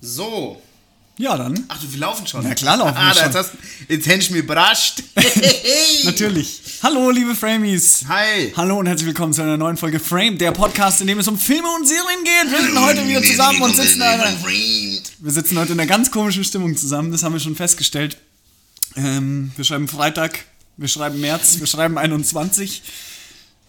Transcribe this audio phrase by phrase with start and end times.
[0.00, 0.60] So.
[1.18, 1.64] Ja, dann.
[1.68, 2.42] Ach, wir laufen schon.
[2.42, 3.34] Na klar laufen ah, wir schon.
[3.34, 3.52] hast,
[3.86, 5.02] jetzt hättest du mich überrascht.
[6.04, 6.62] Natürlich.
[6.82, 8.04] Hallo, liebe Framies.
[8.08, 8.52] Hi.
[8.56, 11.38] Hallo und herzlich willkommen zu einer neuen Folge Frame, der Podcast, in dem es um
[11.38, 12.50] Filme und Serien geht.
[12.50, 16.10] Wir sind heute wieder zusammen und sitzen in einer, wir sitzen heute in einer ganz
[16.10, 17.12] komischen Stimmung zusammen.
[17.12, 18.16] Das haben wir schon festgestellt.
[18.96, 20.46] Ähm, wir schreiben Freitag,
[20.78, 22.82] wir schreiben März, wir schreiben 21.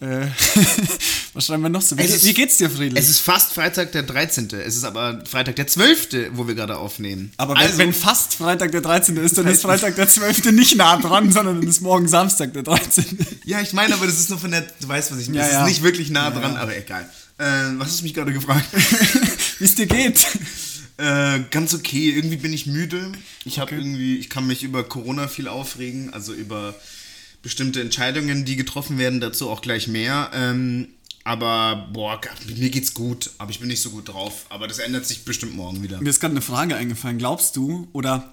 [0.00, 0.26] Äh,
[1.34, 1.96] was schreiben wir noch so?
[1.96, 2.98] Wie, Es ist- wie geht's dir, Friedrich?
[2.98, 4.48] Es ist fast Freitag der 13.
[4.52, 7.32] Es ist aber Freitag der 12., wo wir gerade aufnehmen.
[7.36, 9.16] Aber wenn, also, wenn fast Freitag der 13.
[9.18, 10.50] ist, dann ist Freitag der 12.
[10.52, 13.04] nicht nah dran, sondern dann ist morgen Samstag der 13.
[13.44, 14.62] Ja, ich meine, aber das ist nur von der.
[14.80, 15.38] Du weißt, was ich meine.
[15.40, 15.62] Ja, es ja.
[15.62, 17.08] ist nicht wirklich nah Ja, dran, aber egal.
[17.38, 17.44] Äh,
[17.78, 18.66] was hast du mich gerade gefragt?
[19.58, 20.24] Wie es dir geht.
[20.96, 22.10] Äh, ganz okay.
[22.14, 23.10] Irgendwie bin ich müde.
[23.44, 23.80] Ich habe Okay.
[23.80, 26.74] irgendwie, ich kann mich über Corona viel aufregen, also über
[27.44, 30.30] bestimmte Entscheidungen, die getroffen werden, dazu auch gleich mehr.
[30.34, 30.88] Ähm,
[31.22, 32.20] aber boah,
[32.56, 34.46] mir geht's gut, aber ich bin nicht so gut drauf.
[34.48, 36.00] Aber das ändert sich bestimmt morgen wieder.
[36.00, 37.18] Mir ist gerade eine Frage eingefallen.
[37.18, 38.32] Glaubst du oder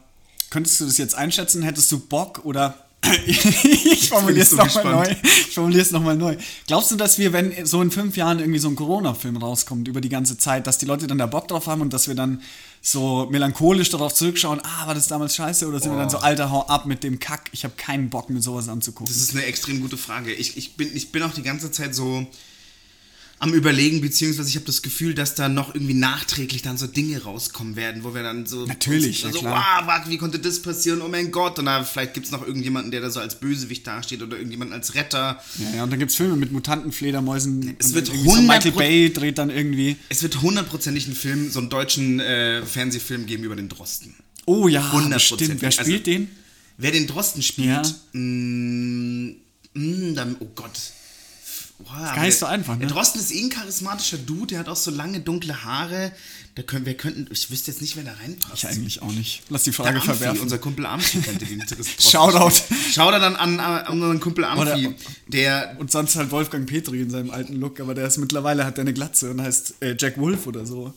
[0.50, 1.62] könntest du das jetzt einschätzen?
[1.62, 2.86] Hättest du Bock oder
[3.26, 5.16] ich formuliere es nochmal neu.
[5.24, 6.38] Ich formuliere es nochmal neu.
[6.68, 10.02] Glaubst du, dass wir, wenn so in fünf Jahren irgendwie so ein Corona-Film rauskommt über
[10.02, 12.42] die ganze Zeit, dass die Leute dann da Bock drauf haben und dass wir dann
[12.82, 16.50] so melancholisch darauf zurückschauen, ah, war das damals scheiße oder sind wir dann so, alter,
[16.50, 19.14] hau ab mit dem Kack, ich habe keinen Bock, mir sowas anzugucken.
[19.14, 20.34] Das ist eine extrem gute Frage.
[20.34, 22.26] Ich, ich, bin, ich bin auch die ganze Zeit so
[23.42, 27.24] am Überlegen, beziehungsweise ich habe das Gefühl, dass da noch irgendwie nachträglich dann so Dinge
[27.24, 28.68] rauskommen werden, wo wir dann so.
[28.68, 29.56] Natürlich, so, ja so klar.
[29.82, 31.02] wow, warte, wie konnte das passieren?
[31.02, 31.58] Oh mein Gott.
[31.58, 34.76] Und da vielleicht gibt es noch irgendjemanden, der da so als Bösewicht dasteht oder irgendjemanden
[34.76, 35.42] als Retter.
[35.58, 37.76] Ja, ja, und dann gibt es Filme mit Mutanten, Fledermäusen.
[37.80, 39.96] Es wird so 100% Michael Bay dreht dann irgendwie.
[40.10, 44.14] Es wird hundertprozentig einen Film, so einen deutschen äh, Fernsehfilm geben über den Drosten.
[44.46, 45.18] Oh ja, 100%.
[45.20, 45.62] stimmt.
[45.64, 46.30] Wer Also- spielt den?
[46.78, 47.82] Wer den Drosten spielt, Ja.
[48.14, 49.34] mh,
[49.74, 50.80] mh, dann, oh Gott.
[51.90, 52.88] Aber gar nicht der- so einfach, ne?
[52.88, 56.12] Drosten ist eh ein charismatischer Dude, der hat auch so lange dunkle Haare.
[56.56, 58.56] Da können, wir könnten, ich wüsste jetzt nicht, wer da reinpasst.
[58.56, 59.42] Ich eigentlich auch nicht.
[59.50, 60.42] Lass die Frage Amphi, verwerfen.
[60.42, 61.64] unser Kumpel Amphi könnte den
[62.00, 62.52] Shoutout.
[62.94, 64.96] Shoutout dann an, an unseren Kumpel Amphi, Oder-
[65.28, 68.76] der Und sonst halt Wolfgang Petri in seinem alten Look, aber der ist mittlerweile hat
[68.78, 70.94] der eine Glatze und heißt äh, Jack Wolf oder so.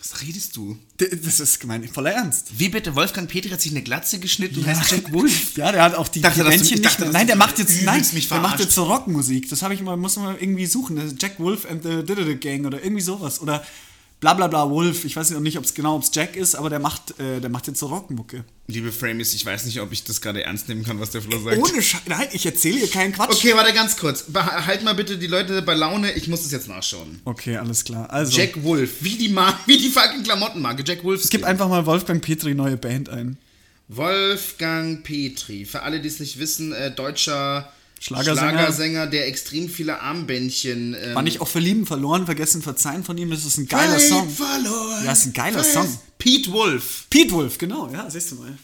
[0.00, 0.78] Was redest du?
[0.96, 2.56] Das ist gemein, voller Ernst.
[2.56, 2.94] Wie bitte?
[2.94, 5.32] Wolfgang Petri hat sich eine Glatze geschnitten und heißt Jack Wolf.
[5.56, 7.18] Ja, der hat auch die, dachte, die Bändchen ich dachte, nicht mehr.
[7.18, 9.48] Nein, der macht jetzt, nein, mich der macht jetzt so Rockmusik.
[9.48, 10.98] Das habe ich mal, muss man irgendwie suchen.
[10.98, 13.40] Ist Jack Wolf and the Gang oder irgendwie sowas.
[13.40, 13.64] Oder
[14.20, 15.04] bla bla bla Wolf.
[15.04, 17.40] Ich weiß noch nicht, ob es genau, ob es Jack ist, aber der macht, äh,
[17.40, 18.44] der macht jetzt so Rockmucke.
[18.66, 21.38] Liebe Framies, ich weiß nicht, ob ich das gerade ernst nehmen kann, was der Flo
[21.40, 21.56] sagt.
[21.56, 22.02] Ohne Scheiß.
[22.06, 23.30] Nein, ich erzähle hier keinen Quatsch.
[23.30, 24.26] Okay, warte ganz kurz.
[24.34, 26.12] Halt mal bitte die Leute bei Laune.
[26.12, 27.20] Ich muss das jetzt nachschauen.
[27.24, 28.10] Okay, alles klar.
[28.10, 30.82] Also, Jack Wolf, wie die, Mar wie die fucking Klamottenmarke.
[30.86, 31.28] Jack Wolf.
[31.30, 33.38] gib einfach mal Wolfgang Petri neue Band ein.
[33.88, 35.64] Wolfgang Petri.
[35.64, 38.50] Für alle, die es nicht wissen, äh, deutscher Schlagersänger.
[38.50, 40.94] Schlagersänger, der extrem viele Armbändchen.
[41.02, 43.30] Ähm, War nicht auch Verlieben, Verloren, Vergessen, Verzeihen von ihm?
[43.30, 44.30] Das ist ein geiler Weit Song.
[44.30, 45.74] Verloren, Ja, ist ein geiler fest.
[45.74, 45.98] Song.
[46.18, 47.06] Pete Wolf.
[47.10, 48.56] Pete Wolf, genau, ja, siehst du mal.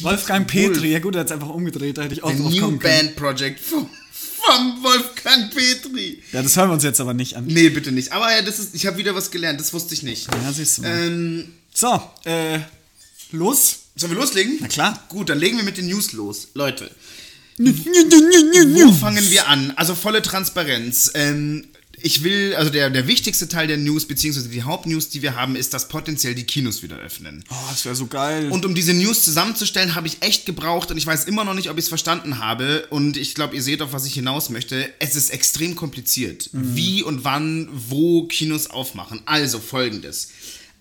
[0.00, 0.72] Wolfgang Wolf.
[0.72, 2.78] Petri, ja gut, er hat es einfach umgedreht, da hätte ich auch The drauf New.
[2.78, 6.22] Band Project vom, vom Wolfgang Petri.
[6.32, 7.44] Ja, das hören wir uns jetzt aber nicht an.
[7.46, 8.10] Nee, bitte nicht.
[8.12, 9.60] Aber ja, das ist, ich habe wieder was gelernt.
[9.60, 10.28] Das wusste ich nicht.
[10.32, 10.90] Ja, siehst du mal.
[11.06, 12.60] Ähm, So, äh,
[13.32, 13.76] los.
[13.96, 14.56] sollen wir loslegen?
[14.60, 15.02] Na klar.
[15.08, 16.48] Gut, dann legen wir mit den News los.
[16.54, 16.90] Leute,
[18.88, 19.72] Wo fangen wir an?
[19.76, 21.10] Also volle Transparenz.
[21.14, 21.64] Ähm,
[22.04, 25.56] ich will, also der, der wichtigste Teil der News, beziehungsweise die Hauptnews, die wir haben,
[25.56, 27.44] ist, dass potenziell die Kinos wieder öffnen.
[27.50, 28.50] Oh, das wäre so geil.
[28.50, 31.70] Und um diese News zusammenzustellen, habe ich echt gebraucht und ich weiß immer noch nicht,
[31.70, 32.86] ob ich es verstanden habe.
[32.90, 34.92] Und ich glaube, ihr seht, auf was ich hinaus möchte.
[34.98, 39.20] Es ist extrem kompliziert, wie und wann, wo Kinos aufmachen.
[39.26, 40.28] Also folgendes.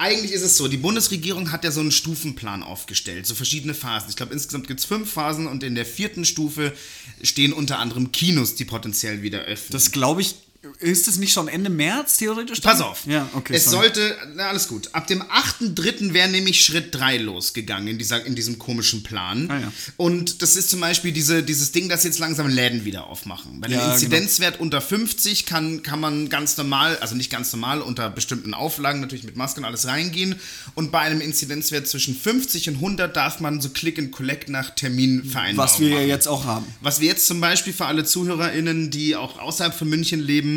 [0.01, 4.09] Eigentlich ist es so, die Bundesregierung hat ja so einen Stufenplan aufgestellt, so verschiedene Phasen.
[4.09, 6.73] Ich glaube, insgesamt gibt es fünf Phasen und in der vierten Stufe
[7.21, 9.73] stehen unter anderem Kinos, die potenziell wieder öffnen.
[9.73, 10.33] das glaube ich,
[10.79, 12.59] ist es nicht schon Ende März theoretisch?
[12.59, 13.07] Pass auf.
[13.07, 13.55] Ja, okay.
[13.55, 13.87] Es sorry.
[13.87, 14.89] sollte, na alles gut.
[14.93, 16.13] Ab dem 8.3.
[16.13, 19.49] wäre nämlich Schritt 3 losgegangen in, dieser, in diesem komischen Plan.
[19.49, 19.73] Ah, ja.
[19.97, 23.59] Und das ist zum Beispiel diese, dieses Ding, dass jetzt langsam Läden wieder aufmachen.
[23.59, 23.93] Bei dem Ja, genau.
[23.93, 29.01] Inzidenzwert unter 50 kann, kann man ganz normal, also nicht ganz normal, unter bestimmten Auflagen,
[29.01, 30.35] natürlich mit Masken alles reingehen.
[30.75, 34.69] Und bei einem Inzidenzwert zwischen 50 und 100 darf man so Click and Collect nach
[34.75, 36.07] Terminvereinbarung Was wir ja machen.
[36.07, 36.67] jetzt auch haben.
[36.81, 40.50] Was wir jetzt zum Beispiel für alle ZuhörerInnen, die auch außerhalb von München leben,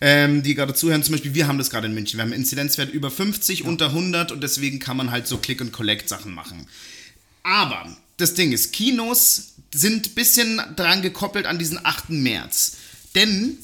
[0.00, 2.18] ähm, die gerade zuhören, zum Beispiel, wir haben das gerade in München.
[2.18, 6.34] Wir haben einen Inzidenzwert über 50, unter 100 und deswegen kann man halt so Click-and-Collect-Sachen
[6.34, 6.66] machen.
[7.42, 12.10] Aber das Ding ist, Kinos sind ein bisschen dran gekoppelt an diesen 8.
[12.10, 12.76] März.
[13.14, 13.58] Denn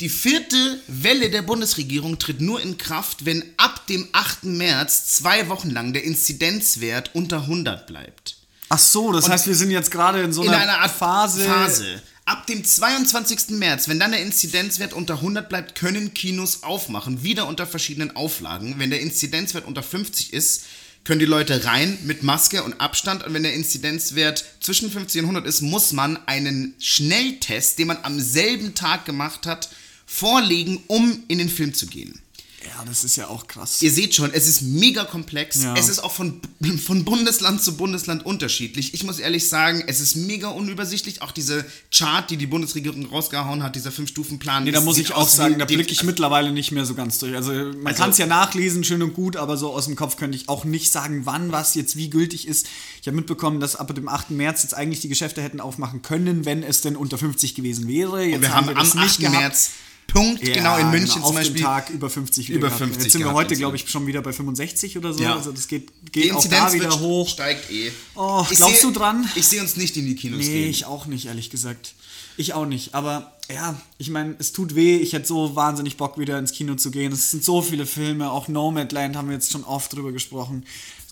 [0.00, 4.44] die vierte Welle der Bundesregierung tritt nur in Kraft, wenn ab dem 8.
[4.44, 8.36] März zwei Wochen lang der Inzidenzwert unter 100 bleibt.
[8.68, 11.44] Ach so, das heißt, wir sind jetzt gerade in so In einer, einer Art Phase.
[11.44, 12.02] Phase.
[12.28, 13.50] Ab dem 22.
[13.50, 17.22] März, wenn dann der Inzidenzwert unter 100 bleibt, können Kinos aufmachen.
[17.22, 18.74] Wieder unter verschiedenen Auflagen.
[18.78, 20.64] Wenn der Inzidenzwert unter 50 ist,
[21.04, 23.22] können die Leute rein mit Maske und Abstand.
[23.22, 27.98] Und wenn der Inzidenzwert zwischen 50 und 100 ist, muss man einen Schnelltest, den man
[28.02, 29.68] am selben Tag gemacht hat,
[30.04, 32.20] vorlegen, um in den Film zu gehen.
[32.68, 33.80] Ja, das ist ja auch krass.
[33.82, 35.62] Ihr seht schon, es ist mega komplex.
[35.62, 35.74] Ja.
[35.76, 36.40] Es ist auch von,
[36.84, 38.94] von Bundesland zu Bundesland unterschiedlich.
[38.94, 41.22] Ich muss ehrlich sagen, es ist mega unübersichtlich.
[41.22, 44.64] Auch diese Chart, die die Bundesregierung rausgehauen hat, dieser Fünf-Stufen-Plan.
[44.64, 47.34] Nee, da muss ich auch sagen, da blicke ich mittlerweile nicht mehr so ganz durch.
[47.36, 50.16] Also man Also- kann es ja nachlesen, schön und gut, aber so aus dem Kopf
[50.16, 52.66] könnte ich auch nicht sagen, wann was jetzt wie gültig ist.
[53.00, 54.30] Ich habe mitbekommen, dass ab dem 8.
[54.36, 58.24] März jetzt eigentlich die Geschäfte hätten aufmachen können, wenn es denn unter 50 gewesen wäre.
[58.24, 59.20] Jetzt Und wir haben am das 8.
[59.30, 59.70] März,
[60.06, 61.56] Punkt, Ja, genau in München auf zum Beispiel.
[61.56, 62.78] den Tag über 50 wieder über gehabt.
[62.80, 65.22] 50 Jetzt sind wir heute, glaube ich, schon wieder bei 65 oder so.
[65.22, 65.34] Ja.
[65.36, 67.28] Also das geht, Die geht auch da Inzidenz wieder hoch.
[67.28, 67.90] steigt eh.
[68.14, 69.28] Oh, Ich glaubst sehe- du dran?
[69.34, 70.70] Ich sehe uns nicht in die Kinos Nee, gehen.
[70.70, 71.94] ich auch nicht, ehrlich gesagt.
[72.38, 72.94] Ich auch nicht.
[72.94, 74.96] Aber ja, ich meine, es tut weh.
[74.96, 77.12] Ich hätte so wahnsinnig Bock, wieder ins Kino zu gehen.
[77.12, 78.30] Es sind so viele Filme.
[78.30, 80.64] Auch Nomadland haben wir jetzt schon oft drüber gesprochen.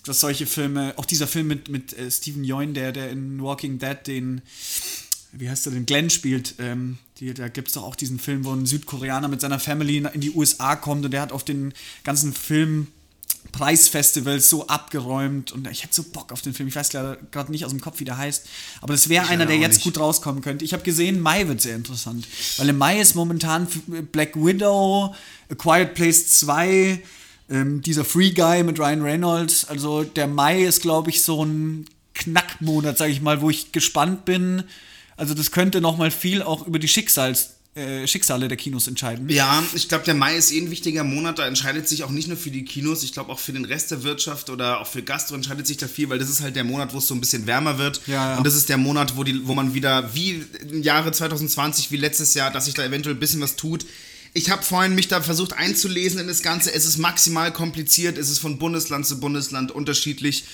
[0.05, 3.79] Dass solche Filme, auch dieser Film mit, mit äh, Steven Yeun, der, der in Walking
[3.79, 4.41] Dead den,
[5.31, 6.55] wie heißt er, den Glenn spielt.
[6.59, 9.97] Ähm, die, da gibt es doch auch diesen Film, wo ein Südkoreaner mit seiner Family
[9.97, 11.73] in die USA kommt und der hat auf den
[12.03, 12.87] ganzen Film
[13.51, 16.67] Preisfestivals so abgeräumt und ich hätte so Bock auf den Film.
[16.67, 18.45] Ich weiß gerade nicht aus dem Kopf, wie der heißt,
[18.81, 19.83] aber das wäre einer, der jetzt nicht.
[19.85, 20.65] gut rauskommen könnte.
[20.65, 22.27] Ich habe gesehen, Mai wird sehr interessant,
[22.57, 23.67] weil im Mai ist momentan
[24.11, 25.15] Black Widow,
[25.49, 27.01] A Quiet Place 2,
[27.49, 29.65] ähm, dieser Free Guy mit Ryan Reynolds.
[29.65, 34.25] Also der Mai ist, glaube ich, so ein Knackmonat, sage ich mal, wo ich gespannt
[34.25, 34.63] bin.
[35.17, 39.29] Also das könnte noch mal viel auch über die Schicksals, äh, Schicksale der Kinos entscheiden.
[39.29, 41.39] Ja, ich glaube, der Mai ist eh ein wichtiger Monat.
[41.39, 43.91] Da entscheidet sich auch nicht nur für die Kinos, ich glaube auch für den Rest
[43.91, 46.63] der Wirtschaft oder auch für Gastro entscheidet sich da viel, weil das ist halt der
[46.63, 48.01] Monat, wo es so ein bisschen wärmer wird.
[48.07, 48.37] Ja, ja.
[48.37, 51.97] Und das ist der Monat, wo, die, wo man wieder, wie im Jahre 2020, wie
[51.97, 53.85] letztes Jahr, dass sich da eventuell ein bisschen was tut.
[54.33, 56.73] Ich habe vorhin mich da versucht einzulesen in das Ganze.
[56.73, 60.45] Es ist maximal kompliziert, es ist von Bundesland zu Bundesland unterschiedlich.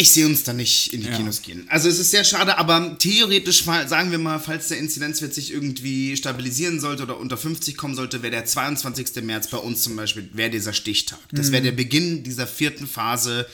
[0.00, 1.16] Ich sehe uns da nicht in die Ja.
[1.16, 1.66] Kinos gehen.
[1.68, 6.16] Also es ist sehr schade, aber theoretisch, sagen wir mal, falls der Inzidenzwert sich irgendwie
[6.16, 9.22] stabilisieren sollte oder unter 50 kommen sollte, wäre der 22.
[9.24, 11.18] März bei uns zum Beispiel, wäre dieser Stichtag.
[11.32, 11.52] Das Mhm.
[11.52, 13.46] wäre der Beginn dieser vierten Phase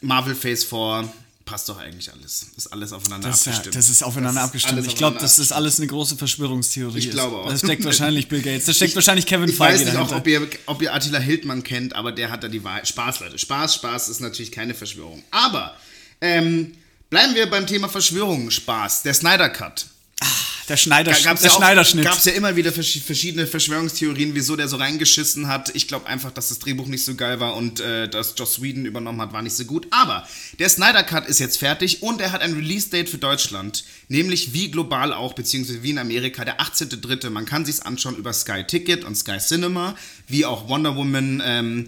[0.00, 1.12] Marvel Phase 4.
[1.44, 2.46] Passt doch eigentlich alles.
[2.56, 3.76] Ist alles aufeinander Das, ist ja- abgestimmt.
[3.76, 4.78] das ist aufeinander Das ist abgestimmt.
[4.78, 7.12] alles Ich glaube, das alles eine große Verschwörungstheorie Ich ist.
[7.12, 7.50] glaube auch.
[7.50, 8.64] Da steckt wahrscheinlich Bill Gates.
[8.64, 10.16] Da steckt wahrscheinlich Kevin Ich Feige weiß nicht auch, dahinter.
[10.16, 12.88] ob ihr, ob ihr Attila Hildmann kennt, aber der hat da die Wahrheit.
[12.88, 13.36] Spaß, Leute.
[13.38, 15.22] Spaß, Spaß ist natürlich keine Verschwörung.
[15.30, 15.76] Aber
[16.22, 16.72] ähm,
[17.10, 18.50] bleiben wir beim Thema Verschwörung.
[18.50, 19.02] Spaß.
[19.02, 19.86] Der Snyder Cut.
[20.68, 22.04] Der Schneider, Gab's der ja Schneiderschnitt.
[22.04, 25.74] Gab es ja immer wieder vers- verschiedene Verschwörungstheorien, wieso der so reingeschissen hat.
[25.74, 28.86] Ich glaube einfach, dass das Drehbuch nicht so geil war und äh, dass Joss Whedon
[28.86, 29.86] übernommen hat, war nicht so gut.
[29.90, 30.26] Aber
[30.58, 33.84] der Snyder Cut ist jetzt fertig und er hat ein Release-Date für Deutschland.
[34.08, 37.30] Nämlich wie global auch, beziehungsweise wie in Amerika, der 18.3.
[37.30, 39.96] Man kann sich's anschauen über Sky Ticket und Sky Cinema,
[40.28, 41.86] wie auch Wonder Woman ähm,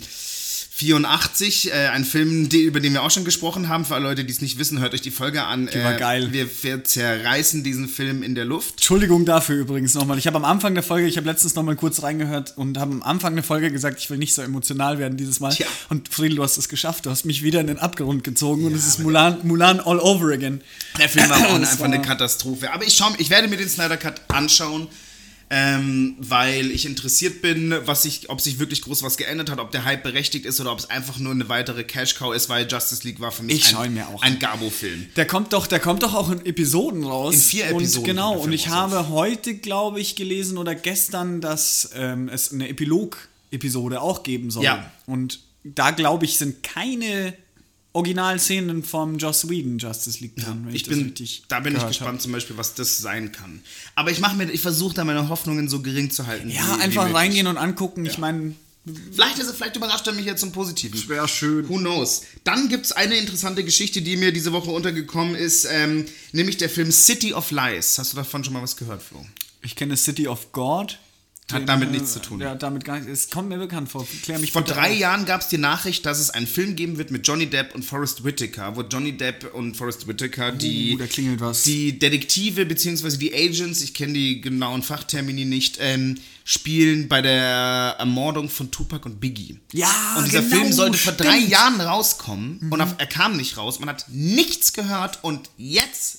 [0.79, 3.87] 84, äh, ein Film, die, über den wir auch schon gesprochen haben.
[3.87, 5.71] Für alle Leute, die es nicht wissen, hört euch die Folge an.
[5.73, 6.29] Die war äh, geil.
[6.33, 8.73] Wir, wir zerreißen diesen Film in der Luft.
[8.73, 10.19] Entschuldigung dafür übrigens nochmal.
[10.19, 13.03] Ich habe am Anfang der Folge, ich habe letztens nochmal kurz reingehört und habe am
[13.03, 15.55] Anfang der Folge gesagt, ich will nicht so emotional werden dieses Mal.
[15.55, 15.67] Tja.
[15.89, 17.07] Und Friedel, du hast es geschafft.
[17.07, 20.31] Du hast mich wieder in den Abgrund gezogen und es ist Mulan, Mulan all over
[20.33, 20.61] again.
[20.99, 22.71] Der Film war auch einfach war- eine Katastrophe.
[22.75, 24.89] Aber ich, schau, ich werde mir den Snyder Cut anschauen,
[25.49, 29.71] ähm, weil ich interessiert bin, was sich, ob sich wirklich groß was geändert hat, ob
[29.71, 33.07] der Hype berechtigt ist oder ob es einfach nur eine weitere Cash-Cow ist, weil Justice
[33.07, 34.39] League war für mich Ich ein, ihn mir auch ein.
[34.41, 35.07] Gabo-Film.
[35.15, 37.35] Der kommt doch, der kommt doch auch in Episoden raus.
[37.35, 38.75] In vier Episoden Und genau, und ich raus.
[38.75, 44.65] habe heute, glaube ich, gelesen oder gestern, dass ähm, es eine Epilog-Episode auch geben soll.
[44.65, 44.91] Ja.
[45.07, 47.35] Und da, glaube ich, sind keine
[47.97, 50.63] Originalszenen vom Joss Whedon Justice League drin.
[50.67, 53.61] wenn Ich das bin, richtig da bin ich gespannt zum Beispiel, was das sein kann.
[53.95, 56.51] Aber ich mache mir, ich versuche da meine Hoffnungen so gering zu halten.
[56.51, 57.17] Ja, wie, wie einfach möglich.
[57.17, 58.07] reingehen und angucken.
[58.07, 58.55] Ich meine,
[59.13, 61.09] Vielleicht, ist, es- vielleicht überrascht er mich jetzt zum Positiven.
[61.09, 61.69] wäre schön.
[61.69, 62.23] Who knows?
[62.45, 66.71] Dann gibt es eine interessante Geschichte, die mir diese Woche untergekommen ist, ähm, nämlich der
[66.71, 67.99] Film City of Lies.
[67.99, 69.27] Hast du davon schon mal was gehört, Flo?
[69.63, 71.01] Ich kenne City of God.
[71.53, 72.41] Hat damit nichts zu tun.
[72.41, 73.09] Ja, damit gar nicht.
[73.09, 74.05] Es kommt mir bekannt vor.
[74.25, 74.99] Klär mich Vor drei auf.
[74.99, 77.85] Jahren gab es die Nachricht, dass es einen Film geben wird mit Johnny Depp und
[77.85, 81.63] Forrest Whitaker, wo Johnny Depp und Forrest Whitaker die, Uh, klingelt was.
[81.63, 83.17] die Detektive bzw.
[83.17, 89.07] die Agents, ich kenne die genauen Fachtermini nicht, ähm, spielen bei der Ermordung von Tupac
[89.07, 89.61] und Biggie.
[89.73, 91.39] Ja, Und dieser genau, Film sollte vor drei.
[91.39, 93.79] Jahren rauskommen und auf, er kam nicht raus.
[93.79, 96.19] Man hat nichts gehört und jetzt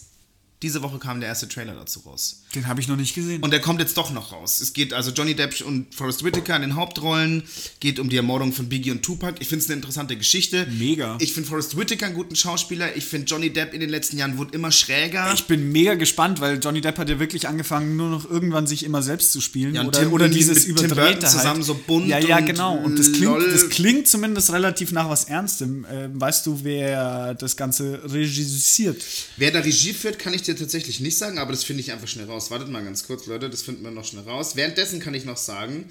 [0.63, 2.43] Diese Woche kam der erste Trailer dazu raus.
[2.55, 3.43] Den habe ich noch nicht gesehen.
[3.43, 4.61] Und der kommt jetzt doch noch raus.
[4.61, 7.43] Es geht also Johnny Depp und Forrest Whitaker in den Hauptrollen.
[7.81, 9.35] Geht um die Ermordung von Biggie und Tupac.
[9.41, 10.65] Ich finde es eine interessante Geschichte.
[10.79, 11.17] Mega.
[11.19, 12.95] Ich finde Forrest Whitaker einen guten Schauspieler.
[12.95, 15.29] Ich finde Johnny Depp in den letzten Jahren wurde immer schräger.
[15.33, 18.83] ich bin mega gespannt, weil Johnny Depp hat ja wirklich angefangen, nur noch irgendwann sich
[18.83, 19.75] immer selbst zu spielen.
[19.75, 21.65] Ja, oder Tim oder dieses mit Tim überdrehte Burton zusammen halt.
[21.65, 22.77] so bunt Ja, ja, und genau.
[22.77, 25.85] Und das klingt, das klingt zumindest relativ nach was Ernstem.
[25.91, 29.03] Ähm, weißt du, wer das Ganze regisiert?
[29.35, 32.07] Wer da Regie führt, kann ich dir tatsächlich nicht sagen, aber das finde ich einfach
[32.07, 32.36] schnell raus.
[32.51, 34.55] Wartet mal ganz kurz, Leute, das finden wir noch schnell raus.
[34.55, 35.89] Währenddessen kann ich noch sagen,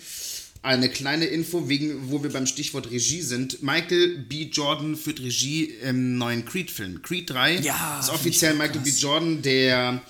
[0.63, 3.63] eine kleine Info, wegen, wo wir beim Stichwort Regie sind.
[3.63, 4.49] Michael B.
[4.51, 7.03] Jordan führt Regie im neuen Creed-Film.
[7.03, 8.91] Creed 3 Ja, ist offiziell Michael B.
[8.91, 10.03] Jordan, der,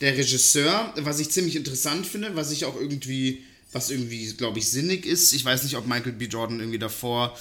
[0.00, 4.68] der Regisseur, was ich ziemlich interessant finde, was ich auch irgendwie, was irgendwie, glaube ich,
[4.68, 5.32] sinnig ist.
[5.32, 6.26] Ich weiß nicht, ob Michael B.
[6.26, 7.36] Jordan irgendwie davor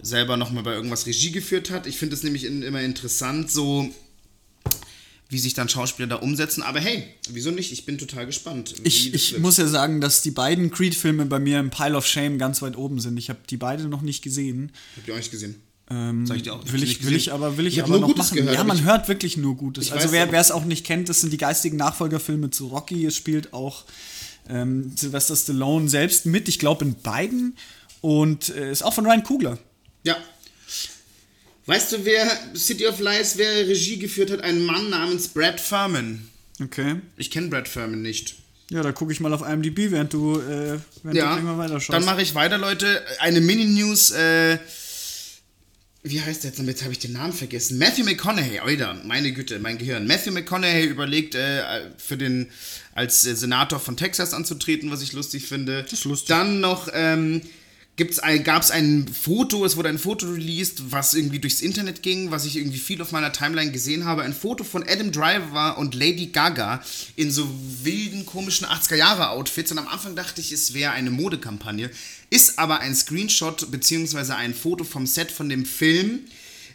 [0.00, 1.86] selber nochmal bei irgendwas Regie geführt hat.
[1.86, 3.88] Ich finde es nämlich in, immer interessant, so
[5.30, 6.62] wie sich dann Schauspieler da umsetzen.
[6.62, 7.70] Aber hey, wieso nicht?
[7.72, 8.74] Ich bin total gespannt.
[8.84, 12.38] Ich, ich muss ja sagen, dass die beiden Creed-Filme bei mir im Pile of Shame
[12.38, 13.18] ganz weit oben sind.
[13.18, 14.72] Ich habe die beide noch nicht gesehen.
[14.96, 15.56] Habt ihr auch nicht gesehen?
[15.90, 17.92] Ähm, Sag ich dir auch, will, ich, nicht will ich aber will ich, Ich aber
[17.92, 18.36] nur noch Gutes machen.
[18.36, 19.86] gehört, ja, man hört wirklich nur Gutes.
[19.86, 23.06] Ich Also wer es auch nicht kennt, das sind die geistigen Nachfolgerfilme zu Rocky.
[23.06, 23.84] Es spielt auch
[24.48, 26.48] ähm, Sylvester Stallone selbst mit.
[26.48, 27.56] Ich glaube in beiden
[28.00, 29.58] und äh, ist auch von Ryan Kugler.
[30.04, 30.16] Ja.
[31.68, 34.40] Weißt du, wer City of Lies, wer Regie geführt hat?
[34.40, 36.26] Ein Mann namens Brad Furman.
[36.64, 36.96] Okay.
[37.18, 38.36] Ich kenne Brad Furman nicht.
[38.70, 41.58] Ja, da gucke ich mal auf IMDb, während du, äh, während du Ja, gleich mal
[41.58, 41.92] weiterschaust.
[41.94, 43.02] dann mache ich weiter, Leute.
[43.20, 44.58] Eine Mini-News, äh,
[46.04, 46.60] wie heißt der jetzt?
[46.66, 47.76] Jetzt habe ich den Namen vergessen.
[47.76, 50.06] Matthew McConaughey, Alter, meine Güte, mein Gehirn.
[50.06, 52.48] Matthew McConaughey überlegt, äh, für den,
[52.94, 55.82] als äh, Senator von Texas anzutreten, was ich lustig finde.
[55.82, 56.28] Das ist lustig.
[56.28, 57.42] Dann noch, ähm,
[57.98, 62.44] gab es ein Foto, es wurde ein Foto released, was irgendwie durchs Internet ging, was
[62.44, 64.22] ich irgendwie viel auf meiner Timeline gesehen habe.
[64.22, 66.82] Ein Foto von Adam Driver und Lady Gaga
[67.16, 67.48] in so
[67.82, 69.72] wilden, komischen 80er-Jahre-Outfits.
[69.72, 71.90] Und am Anfang dachte ich, es wäre eine Modekampagne.
[72.30, 76.20] Ist aber ein Screenshot beziehungsweise ein Foto vom Set von dem Film,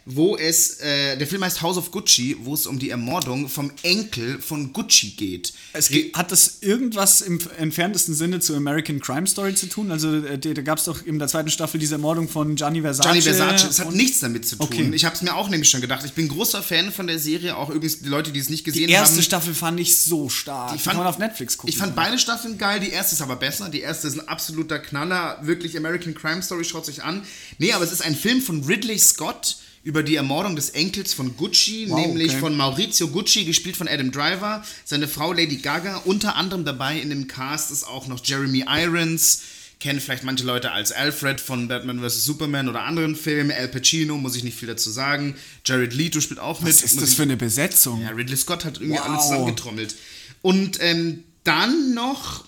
[0.06, 3.72] wo es, äh, der Film heißt House of Gucci, wo es um die Ermordung vom
[3.82, 5.54] Enkel von Gucci geht.
[5.72, 9.90] Es geht, hat das irgendwas im entferntesten Sinne zu American Crime Story zu tun?
[9.90, 13.04] Also äh, da gab es doch in der zweiten Staffel diese Ermordung von Gianni Versace.
[13.04, 14.66] Gianni Versace, es hat nichts damit zu tun.
[14.66, 14.90] Okay.
[14.92, 16.04] Ich habe es mir auch nämlich schon gedacht.
[16.04, 18.88] Ich bin großer Fan von der Serie, auch übrigens die Leute, die es nicht gesehen
[18.88, 19.22] die erste haben.
[19.22, 20.72] Staffel fand ich so stark.
[20.72, 21.70] Die, Ich fand- kann man auf Netflix gucken.
[21.70, 23.70] Ich fand beide Staffeln geil, die erste ist aber besser.
[23.70, 25.38] Die erste ist ein absoluter Knaller.
[25.42, 27.22] Wirklich American Crime Story, schaut sich an.
[27.58, 31.36] Nee, aber es ist ein Film von Ridley Scott über die Ermordung des Enkels von
[31.36, 32.40] Gucci, Wow, nämlich okay.
[32.40, 35.98] von Maurizio Gucci, gespielt von Adam Driver, seine Frau Lady Gaga.
[36.06, 39.42] Unter anderem dabei in dem Cast ist auch noch Jeremy Irons.
[39.80, 42.24] Kennen vielleicht manche Leute als Alfred von Batman vs.
[42.24, 43.52] Superman oder anderen Filmen.
[43.52, 45.34] Al Pacino, muss ich nicht viel dazu sagen.
[45.66, 46.68] Jared Leto spielt auch mit.
[46.72, 48.00] Was ist das für eine Besetzung?
[48.00, 49.06] ja, Ridley Scott hat irgendwie Wow.
[49.08, 49.94] alles zusammengetrommelt.
[50.40, 52.46] Und ähm, dann noch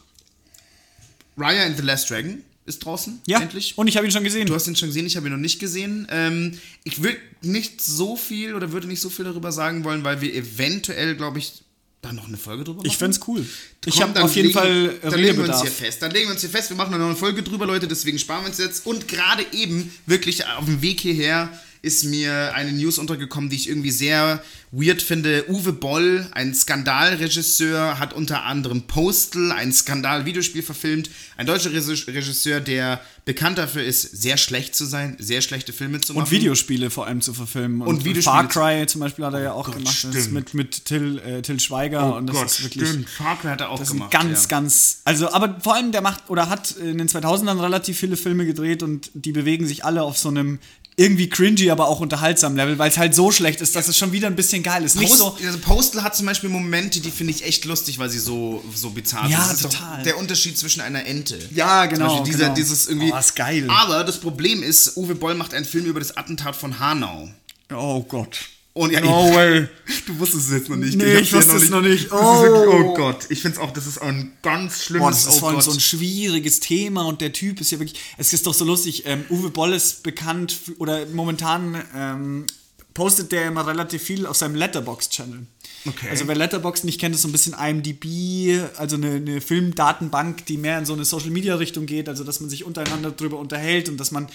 [1.37, 3.75] Raya and the Last Dragon ist draußen, Ja, endlich.
[3.79, 4.47] und ich habe ihn schon gesehen.
[4.47, 6.07] Du hast ihn schon gesehen, ich habe ihn noch nicht gesehen.
[6.11, 10.21] Ähm, ich will nicht so viel oder würde nicht so viel darüber sagen wollen, weil
[10.21, 11.63] wir eventuell, glaube ich,
[12.03, 12.87] da noch eine Folge drüber machen.
[12.89, 13.45] ich fänd's cool.
[13.85, 16.03] Ich Komm, habe dann auf jeden legen- Fall Dann legen wir uns hier fest.
[16.03, 16.69] Dann legen wir uns hier fest.
[16.71, 17.89] Wir machen noch eine Folge drüber, Leute.
[17.89, 18.85] Deswegen sparen wir uns jetzt.
[18.87, 21.51] Und gerade eben, wirklich auf dem Weg hierher,
[21.87, 25.45] ist mir eine News untergekommen, die ich irgendwie sehr weird finde.
[25.49, 31.11] Uwe Boll, ein Skandalregisseur, hat unter anderem Postal, ein Skandal-Videospiel verfilmt.
[31.37, 36.01] Ein deutscher Regis- Regisseur, der bekannt dafür ist, sehr schlecht zu sein, sehr schlechte Filme
[36.01, 36.25] zu machen.
[36.25, 37.81] Und Videospiele vor allem zu verfilmen.
[37.83, 40.07] Und Videospiele Far Cry zum Beispiel hat er ja auch Gott, gemacht.
[40.33, 42.17] Mit, mit Till, äh, Till Schweiger.
[42.17, 42.89] und das ist wirklich.
[42.89, 43.09] stimmt.
[43.09, 44.11] Far Cry hat er auch Das gemacht.
[44.11, 44.49] ganz, ja.
[44.49, 45.01] ganz.
[45.05, 48.83] Also, aber vor allem, der macht oder hat in den 2000ern relativ viele Filme gedreht
[48.83, 50.59] und die bewegen sich alle auf so einem
[50.99, 54.13] irgendwie cringy, aber auch unterhaltsam Level, weil es halt so schlecht ist, dass es schon
[54.13, 54.99] wieder ein bisschen geil ist.
[54.99, 55.37] Post, so.
[55.45, 58.91] also Postal hat zum Beispiel Momente, die finde ich echt lustig, weil sie so, so
[58.91, 59.57] bizarr Ja, sind.
[59.57, 60.03] Ist total.
[60.05, 61.39] Der Unterschied zwischen einer Ente.
[61.55, 62.55] Ja, genau, dieser, genau.
[62.55, 63.13] Dieses irgendwie.
[63.13, 63.67] Oh, ist geil.
[63.69, 67.29] Aber das Problem ist, Uwe Boll macht einen Film über das Attentat von Hanau.
[67.71, 68.39] Oh Gott.
[68.77, 69.69] Und ja, No way.
[70.07, 70.97] Du wusstest es jetzt noch nicht.
[70.97, 72.13] Nee, ich dir wusste es noch nicht.
[72.13, 72.91] Das ist wirklich, Oh.
[72.91, 73.27] oh Gott.
[73.31, 75.57] Ich finde es auch, das ist ein ganz schlimmes Boah, das ist oh vor allem
[75.57, 75.65] Gott.
[75.65, 79.05] so ein schwieriges Thema und der Typ ist ja wirklich, es ist doch so lustig,
[79.07, 82.47] ähm, Uwe Boll ist bekannt für, oder momentan ähm,
[82.93, 85.47] postet der immer relativ viel auf seinem Letterbox-Channel.
[85.87, 86.09] Okay.
[86.11, 90.59] Also wer Letterbox nicht kennt, ist so ein bisschen IMDb, also eine, eine Filmdatenbank, die
[90.59, 94.11] mehr in so eine Social-Media-Richtung geht, also dass man sich untereinander drüber unterhält und dass
[94.11, 94.27] man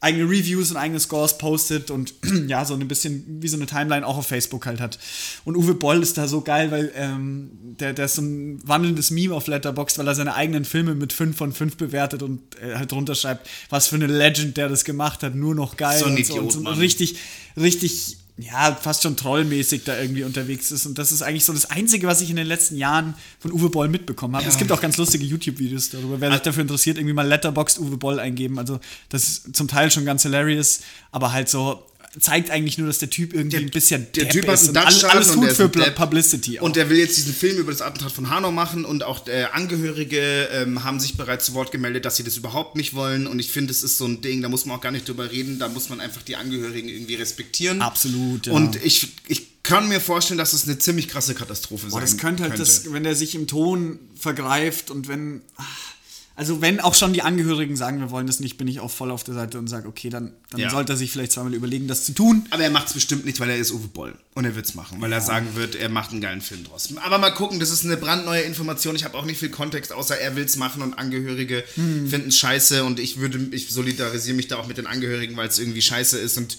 [0.00, 2.14] eigene Reviews und eigene Scores postet und
[2.46, 4.98] ja, so ein bisschen wie so eine Timeline auch auf Facebook halt hat.
[5.44, 9.10] Und Uwe Boll ist da so geil, weil ähm, der, der ist so ein wandelndes
[9.10, 12.76] Meme auf Letterboxd, weil er seine eigenen Filme mit 5 von 5 bewertet und äh,
[12.76, 16.06] halt drunter schreibt, was für eine Legend der das gemacht hat, nur noch geil So
[16.06, 17.16] ein und, Idiot, und so richtig,
[17.58, 20.86] richtig ja, fast schon trollmäßig da irgendwie unterwegs ist.
[20.86, 23.70] Und das ist eigentlich so das Einzige, was ich in den letzten Jahren von Uwe
[23.70, 24.44] Boll mitbekommen habe.
[24.44, 24.50] Ja.
[24.50, 26.20] Es gibt auch ganz lustige YouTube-Videos darüber.
[26.20, 28.58] Wer sich dafür interessiert, irgendwie mal Letterboxd Uwe Boll eingeben.
[28.58, 30.80] Also, das ist zum Teil schon ganz hilarious,
[31.12, 31.84] aber halt so
[32.18, 34.76] zeigt eigentlich nur, dass der Typ irgendwie ein bisschen der Depp Typ hat ist und
[34.76, 35.94] all- Dachschaden alles und gut der für Depp.
[35.94, 36.58] Publicity.
[36.58, 36.64] auch.
[36.64, 39.44] Und er will jetzt diesen Film über das Attentat von Hanau machen und auch äh,
[39.52, 43.26] Angehörige ähm, haben sich bereits zu Wort gemeldet, dass sie das überhaupt nicht wollen.
[43.28, 45.30] Und ich finde, es ist so ein Ding, da muss man auch gar nicht drüber
[45.30, 47.80] reden, da muss man einfach die Angehörigen irgendwie respektieren.
[47.80, 48.52] Absolut, ja.
[48.54, 52.16] Und ich, ich kann mir vorstellen, dass es eine ziemlich krasse Katastrophe Boah, sein das
[52.16, 55.42] könnte halt, Das, wenn der sich im Ton vergreift und wenn.
[55.56, 55.62] ah,
[56.40, 59.10] Also, wenn auch schon die Angehörigen sagen, wir wollen das nicht, bin ich auch voll
[59.10, 60.70] auf der Seite und sage, okay, dann, dann Ja.
[60.70, 62.46] sollte er sich vielleicht zweimal überlegen, das zu tun.
[62.48, 64.14] Aber er macht es bestimmt nicht, weil er ist Uwe Boll.
[64.34, 66.88] Und er wird es machen, weil er sagen wird, er macht einen geilen Film draus.
[67.04, 68.96] Aber mal gucken, das ist eine brandneue Information.
[68.96, 72.08] Ich habe auch nicht viel Kontext, außer er will es machen und Angehörige Hm.
[72.08, 72.84] finden es scheiße.
[72.84, 76.18] Und ich würde, ich solidarisiere mich da auch mit den Angehörigen, weil es irgendwie scheiße
[76.18, 76.56] ist und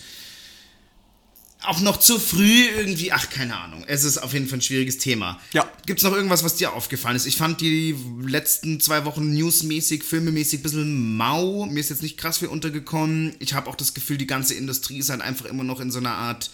[1.63, 3.83] auch noch zu früh irgendwie, ach, keine Ahnung.
[3.87, 5.39] Es ist auf jeden Fall ein schwieriges Thema.
[5.53, 5.69] Ja.
[5.85, 7.25] Gibt es noch irgendwas, was dir aufgefallen ist?
[7.27, 11.65] Ich fand die letzten zwei Wochen newsmäßig, filmemäßig ein bisschen mau.
[11.67, 13.35] Mir ist jetzt nicht krass viel untergekommen.
[13.39, 15.99] Ich habe auch das Gefühl, die ganze Industrie ist halt einfach immer noch in so
[15.99, 16.49] einer Art,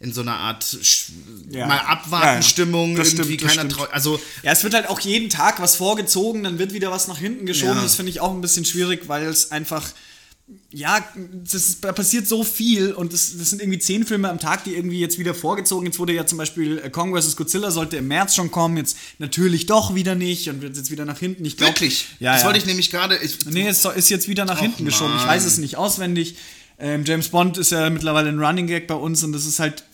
[0.00, 0.76] in so einer Art
[1.50, 1.66] Ja.
[1.66, 1.88] mal Ja, ja.
[1.88, 2.94] abwarten-Stimmung.
[2.96, 3.90] Das irgendwie stimmt, keiner traut.
[3.92, 7.18] Also, Ja, es wird halt auch jeden Tag was vorgezogen, dann wird wieder was nach
[7.18, 7.76] hinten geschoben.
[7.76, 7.82] Ja.
[7.82, 9.88] Das finde ich auch ein bisschen schwierig, weil es einfach.
[10.70, 11.06] Ja,
[11.44, 14.74] das da passiert so viel und das, das sind irgendwie zehn Filme am Tag, die
[14.74, 15.86] irgendwie jetzt wieder vorgezogen.
[15.86, 17.36] Jetzt wurde ja zum Beispiel äh, Kong vs.
[17.36, 21.04] Godzilla sollte im März schon kommen, jetzt natürlich doch wieder nicht und wird jetzt wieder
[21.04, 21.44] nach hinten.
[21.44, 22.08] Ich glaub, wirklich.
[22.18, 22.46] Ja, das ja.
[22.46, 23.18] wollte ich nämlich gerade.
[23.50, 25.14] Nee, es ist jetzt wieder nach Och, hinten geschoben.
[25.16, 26.36] Ich weiß es nicht auswendig.
[26.78, 29.84] Ähm, James Bond ist ja mittlerweile ein Running Gag bei uns und das ist halt,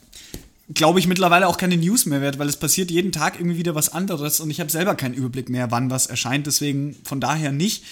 [0.73, 3.75] glaube ich, mittlerweile auch keine News mehr wert, weil es passiert jeden Tag irgendwie wieder
[3.75, 6.47] was anderes und ich habe selber keinen Überblick mehr, wann was erscheint.
[6.47, 7.85] Deswegen von daher nicht.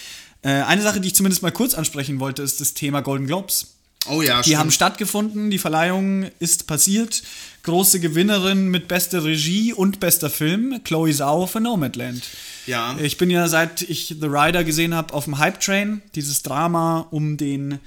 [0.47, 3.75] Äh, eine Sache, die ich zumindest mal kurz ansprechen wollte, ist das Thema Golden Globes.
[4.09, 4.59] Oh ja, Die stimmt.
[4.59, 7.25] haben stattgefunden, die Verleihung ist passiert.
[7.65, 12.23] Große Gewinnerin mit bester Regie und bester Film, Chloe Zhao für Nomadland.
[12.67, 12.97] Ja.
[13.03, 17.09] Ich bin ja seit ich The Rider gesehen habe auf dem Hype Train, dieses Drama
[17.11, 17.81] um den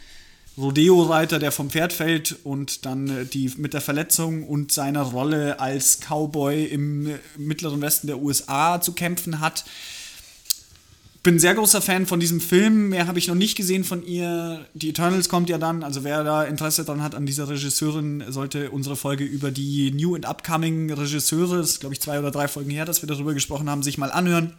[0.57, 5.61] Rodeo-Reiter, der vom Pferd fällt und dann äh, die mit der Verletzung und seiner Rolle
[5.61, 9.63] als Cowboy im äh, mittleren Westen der USA zu kämpfen hat.
[11.21, 12.89] Bin sehr großer Fan von diesem Film.
[12.89, 14.65] Mehr habe ich noch nicht gesehen von ihr.
[14.73, 15.83] Die Eternals kommt ja dann.
[15.83, 20.15] Also wer da Interesse dran hat an dieser Regisseurin, sollte unsere Folge über die New
[20.15, 23.33] and Upcoming Regisseure, das ist glaube ich zwei oder drei Folgen her, dass wir darüber
[23.33, 24.53] gesprochen haben, sich mal anhören.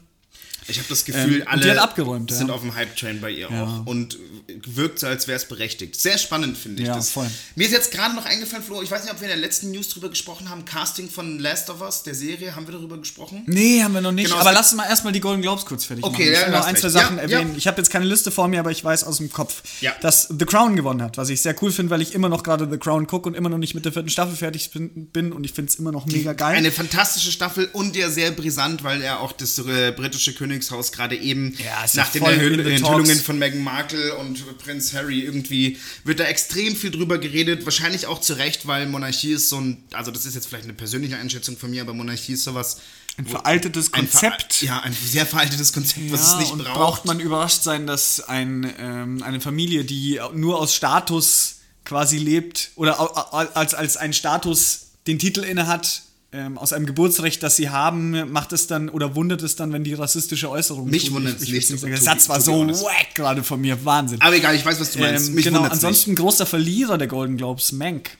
[0.69, 2.37] Ich habe das Gefühl, Ähm, alle abgeräumt, ja.
[2.37, 4.19] sind auf dem Hype-Train bei ihr auch und
[4.67, 5.99] wirkt so, als wäre es berechtigt.
[6.01, 7.11] Sehr spannend, finde ich Ja, das.
[7.11, 7.27] voll.
[7.57, 9.71] Mir ist jetzt gerade noch eingefallen, Flo, ich weiß nicht, ob wir in der letzten
[9.71, 13.43] News drüber gesprochen haben, Casting von Last of Us, der Serie, haben wir darüber gesprochen?
[13.47, 14.27] Nee, haben wir noch nicht.
[14.29, 16.33] Genau, aber lass mal erstmal die Golden Globes kurz fertig Okay, machen.
[16.33, 16.89] ja, ich will noch ein, zwei.
[16.91, 17.51] Sachen Ja, erwähnen.
[17.53, 17.57] ja.
[17.59, 19.93] Ich habe jetzt keine Liste vor mir, aber ich weiß aus dem Kopf, Ja.
[20.01, 22.69] dass The Crown gewonnen hat, was ich sehr cool finde, weil ich immer noch gerade
[22.71, 25.53] The Crown gucke und immer noch nicht mit der vierten Staffel fertig bin, und ich
[25.53, 26.57] finde es immer noch mega geil.
[26.57, 31.17] Eine fantastische Staffel und ja sehr brisant, weil ja auch das äh, britische Königshaus gerade
[31.17, 36.25] eben Ja, nach den Enthüll Enthüllungen von Meghan Markle und Prinz Harry irgendwie wird da
[36.25, 37.65] extrem viel drüber geredet.
[37.65, 40.73] Wahrscheinlich auch zu Recht, weil Monarchie ist so ein, also das ist jetzt vielleicht eine
[40.75, 42.79] persönliche Einschätzung von mir, aber Monarchie ist sowas.
[43.17, 44.63] ein veraltetes ein ver- Konzept.
[44.63, 46.75] ja, ein sehr veraltetes Konzept, was Ja, es nicht und braucht.
[46.75, 52.71] braucht man überrascht sein, dass ein, ähm, eine Familie, die nur aus Status quasi lebt
[52.77, 56.03] oder als, als ein Status den Titel inne hat,
[56.33, 59.83] ähm, aus einem Geburtsrecht, das sie haben, macht es dann oder wundert es dann, wenn
[59.83, 63.61] die rassistische Äußerungen Mich Ich- ich nicht, to Der Satz war so wack gerade von
[63.61, 64.21] mir, Wahnsinn.
[64.21, 65.29] aber egal, ich weiß, was du meinst.
[65.31, 68.17] Ähm, genau, ansonsten großer Verlierer der Golden Globes, Mank.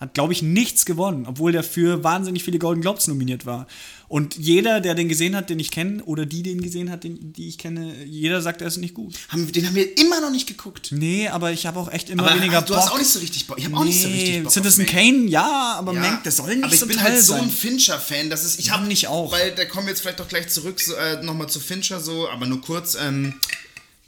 [0.00, 3.66] Hat, glaube ich, nichts gewonnen, obwohl der für wahnsinnig viele Golden Globes nominiert war.
[4.08, 7.32] Und jeder, der den gesehen hat, den ich kenne, oder die den gesehen hat, den,
[7.34, 9.14] die ich kenne, jeder sagt, er ist nicht gut.
[9.28, 10.88] Haben, den haben wir immer noch nicht geguckt.
[10.90, 12.82] Nee, aber ich habe auch echt immer Aber weniger du Bock.
[12.82, 13.58] hast auch nicht so richtig Bock.
[13.58, 14.52] Ich habe auch nicht so richtig Bock.
[14.52, 14.86] Citizen.
[14.86, 17.34] Kane, ja, aber Ja, Mank, der soll nicht aber ich so bin toll halt so
[17.34, 18.58] ein Fincher-Fan, dass es.
[18.58, 19.30] Ich habe nicht auch.
[19.30, 22.28] Weil da kommen wir jetzt vielleicht doch gleich zurück, so, äh, nochmal zu Fincher so,
[22.28, 22.96] aber nur kurz.
[23.00, 23.34] Ähm,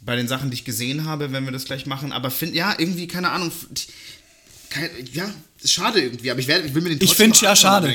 [0.01, 2.11] bei den Sachen, die ich gesehen habe, wenn wir das gleich machen.
[2.11, 3.51] Aber fin ja, irgendwie, keine Ahnung.
[4.73, 5.25] Kein, ja,
[5.61, 7.55] ist schade irgendwie, aber ich, werd, ich will mir den Ich trotzdem find's noch ja
[7.55, 7.93] schade.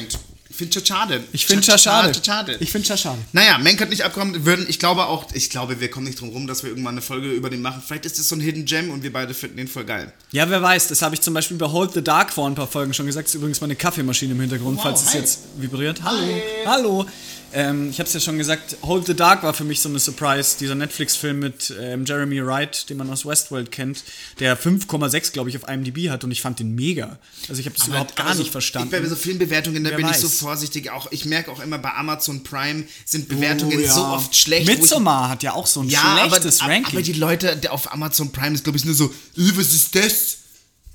[0.50, 1.24] Ich finde schade.
[1.32, 2.12] ich finde ja schade.
[2.24, 2.56] schade.
[2.60, 3.18] Ich finde ja schade.
[3.32, 4.44] Naja, Menk hat nicht abgekommen.
[4.44, 7.00] Würden, ich glaube auch, ich glaube, wir kommen nicht drum rum, dass wir irgendwann eine
[7.02, 7.80] Folge über den machen.
[7.86, 10.12] Vielleicht ist das so ein Hidden Gem und wir beide finden den voll geil.
[10.32, 12.66] Ja, wer weiß, das habe ich zum Beispiel bei Hold the Dark vor ein paar
[12.66, 13.26] Folgen schon gesagt.
[13.26, 15.18] Das ist übrigens meine Kaffeemaschine im Hintergrund, Wow, falls es hi.
[15.18, 16.02] jetzt vibriert.
[16.02, 16.26] Hallo.
[16.66, 17.06] Hallo.
[17.54, 19.98] Ähm, ich habe es ja schon gesagt, Hold the Dark war für mich so eine
[19.98, 20.56] Surprise.
[20.60, 24.04] Dieser Netflix-Film mit ähm, Jeremy Wright, den man aus Westworld kennt,
[24.38, 27.18] der 5,6, glaube ich, auf IMDb hat und ich fand den mega.
[27.48, 28.94] Also ich habe das überhaupt gar Aber so- nicht verstanden.
[28.94, 30.38] Ich, bei so vielen Bewertungen, da Wer bin ich so weiß.
[30.40, 30.90] vorsichtig.
[30.90, 33.92] Auch, ich merke auch immer bei Amazon Prime sind Bewertungen Oh, ja.
[33.92, 34.66] so oft schlecht.
[34.66, 36.92] Midsommar hat ja auch so ein ja, schlechtes aber, Ranking.
[36.94, 40.36] aber die Leute auf Amazon Prime ist, glaube ich, nur so, "Äh, was ist das?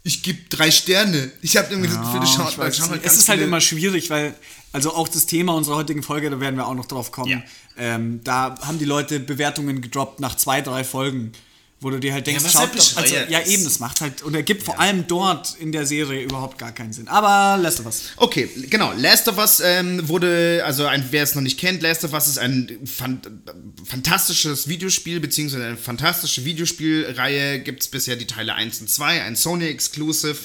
[0.03, 1.31] Ich gebe drei Sterne.
[1.41, 3.03] Ich habe irgendwie das Gefühl, das schaut, weiß schauen nicht.
[3.03, 4.35] halt es ist halt immer schwierig, weil,
[4.73, 7.29] also auch das Thema unserer heutigen Folge, da werden wir auch noch drauf kommen.
[7.29, 7.43] Ja.
[7.77, 11.31] Ähm, da haben die Leute Bewertungen gedroppt nach zwei, drei Folgen,
[11.83, 14.21] wo du dir halt denkst, was schaut halt doch, also, ja eben, das macht halt,
[14.23, 17.07] und ergibt vor allem dort in der Serie überhaupt gar keinen Sinn.
[17.07, 18.03] Aber lässt du was.
[18.17, 18.93] Okay, genau.
[18.97, 22.27] Last of Us ähm, wurde, also ein, wer es noch nicht kennt, Last of Us
[22.27, 23.21] ist ein fan
[23.85, 27.59] fantastisches Videospiel, beziehungsweise eine fantastische Videospielreihe.
[27.59, 30.37] Gibt es bisher die Teile 1 und 2, ein Sony Exclusive.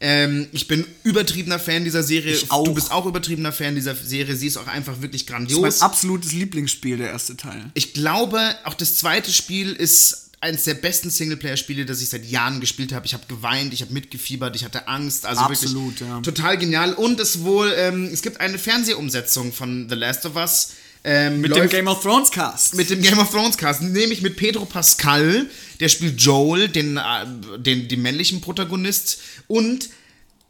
[0.00, 2.32] Ähm, ich bin übertriebener Fan dieser Serie.
[2.32, 2.64] Ich auch.
[2.64, 4.36] Du bist auch übertriebener Fan dieser Serie.
[4.36, 5.60] Sie ist auch einfach wirklich Das ist grandios.
[5.80, 7.70] mein absolutes Lieblingsspiel, der erste Teil.
[7.74, 12.60] Ich glaube, auch das zweite Spiel ist eines der besten Singleplayer-Spiele, das ich seit Jahren
[12.60, 13.06] gespielt habe.
[13.06, 15.26] Ich habe geweint, ich habe mitgefiebert, ich hatte Angst.
[15.26, 16.20] Also Absolut, wirklich ja.
[16.20, 16.94] total genial.
[16.94, 20.74] Und es wohl, ähm, es gibt eine Fernsehumsetzung von The Last of Us.
[21.04, 22.74] Ähm, Mit dem Game of Thrones Cast.
[22.74, 25.46] mit dem Game of Thrones Cast, nämlich mit Pedro Pascal,
[25.78, 27.00] der spielt Joel, den, äh,
[27.58, 29.88] den, den männlichen Protagonist, und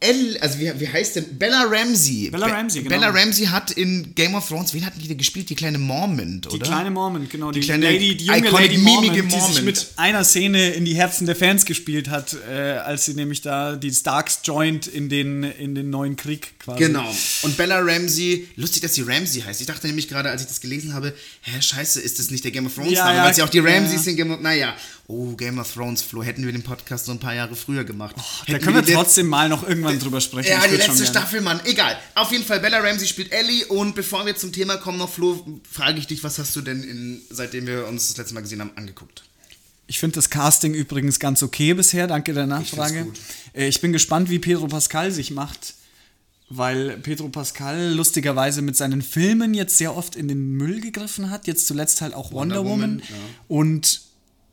[0.01, 1.37] El, also wie, wie heißt denn?
[1.37, 2.29] Bella Ramsey.
[2.29, 2.95] Bella Ramsey, genau.
[2.95, 5.49] Bella Ramsey hat in Game of Thrones, wen hatten die da gespielt?
[5.49, 6.55] Die kleine Mormont, oder?
[6.57, 7.51] Die kleine Mormon, genau.
[7.51, 9.65] Die, kleine, Lady, die junge Lady Mormon, mimige die sich Mormont.
[9.65, 13.75] mit einer Szene in die Herzen der Fans gespielt hat, äh, als sie nämlich da
[13.75, 16.79] die Starks joint in den, in den neuen Krieg quasi.
[16.79, 17.13] Genau.
[17.41, 19.59] Und Bella Ramsey, lustig, dass sie Ramsey heißt.
[19.59, 22.51] Ich dachte nämlich gerade, als ich das gelesen habe, hä, scheiße, ist das nicht der
[22.51, 23.17] Game of Thrones Ja, Name?
[23.17, 24.13] ja, Weil sie auch die Ramseys ja.
[24.13, 24.73] Game of, naja.
[25.11, 28.15] Oh, Game of Thrones, Flo, hätten wir den Podcast so ein paar Jahre früher gemacht.
[28.15, 30.51] Da Hätten können wir trotzdem mal noch irgendwann drüber sprechen.
[30.51, 31.03] Ja, Ich die letzte.
[31.03, 31.59] Staffel, Mann.
[31.65, 31.97] Egal.
[32.13, 33.65] Auf jeden Fall, Bella Ramsey spielt Ellie.
[33.65, 36.83] Und bevor wir zum Thema kommen noch, Flo, frage ich dich, was hast du denn,
[36.83, 39.23] in, seitdem wir uns das letzte Mal gesehen haben, angeguckt?
[39.87, 43.05] Ich finde das Casting übrigens ganz okay bisher, danke der Nachfrage.
[43.05, 43.17] gut.
[43.53, 45.73] Äh, Ich bin gespannt, wie Pedro Pascal sich macht,
[46.51, 51.47] weil Pedro Pascal lustigerweise mit seinen Filmen jetzt sehr oft in den Müll gegriffen hat,
[51.47, 52.91] jetzt zuletzt halt auch Wonder, Wonder Woman.
[52.91, 53.15] Woman, ja.
[53.47, 54.01] Und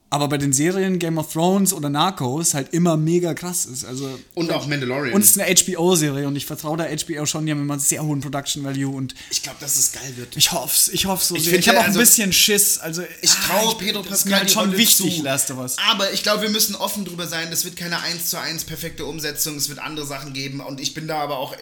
[0.08, 3.84] aber bei den Serien Game of Thrones oder Narcos halt immer mega krass ist.
[3.84, 5.12] Also Und auch Mandalorian.
[5.14, 7.80] und es ist eine HBO-Serie und ich vertraue der HBO schon, die haben immer einen
[7.82, 10.36] sehr hohen Production Value und ich glaube, dass es geil wird.
[10.36, 11.58] ich hoffe ich hoffe so Ich sehr.
[11.58, 12.78] Ich habe auch ein also- bisschen Schiss.
[12.78, 15.76] Also Ich ah, traue ich- Pedro das Pascal mir halt schon Rolle wichtig, of Us.
[15.90, 17.48] Aber ich glaube, wir müssen offen drüber sein.
[17.50, 19.56] Das wird keine 1 zu 1 perfekte Umsetzung.
[19.56, 20.60] Es wird andere Sachen geben.
[20.60, 21.54] Und ich bin da aber auch,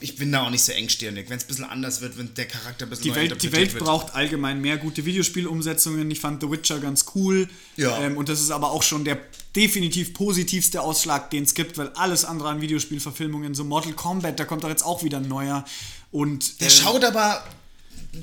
[0.00, 1.30] ich bin da auch nicht so engstirnig.
[1.30, 3.74] Wenn es ein bisschen anders wird, wenn der Charakter ein bisschen Die Welt, die Welt
[3.74, 3.84] wird.
[3.84, 6.10] braucht allgemein mehr gute Videospielumsetzungen.
[6.10, 7.48] Ich fand The Witcher ganz cool.
[7.76, 8.00] Ja.
[8.00, 9.18] Ähm, und das ist aber auch schon der
[9.54, 14.44] definitiv positivste Ausschlag, den es gibt, weil alles andere an Videospielverfilmungen, so Mortal Kombat, da
[14.44, 15.64] kommt doch jetzt auch wieder ein neuer.
[16.10, 17.42] Und Der äh, schaut aber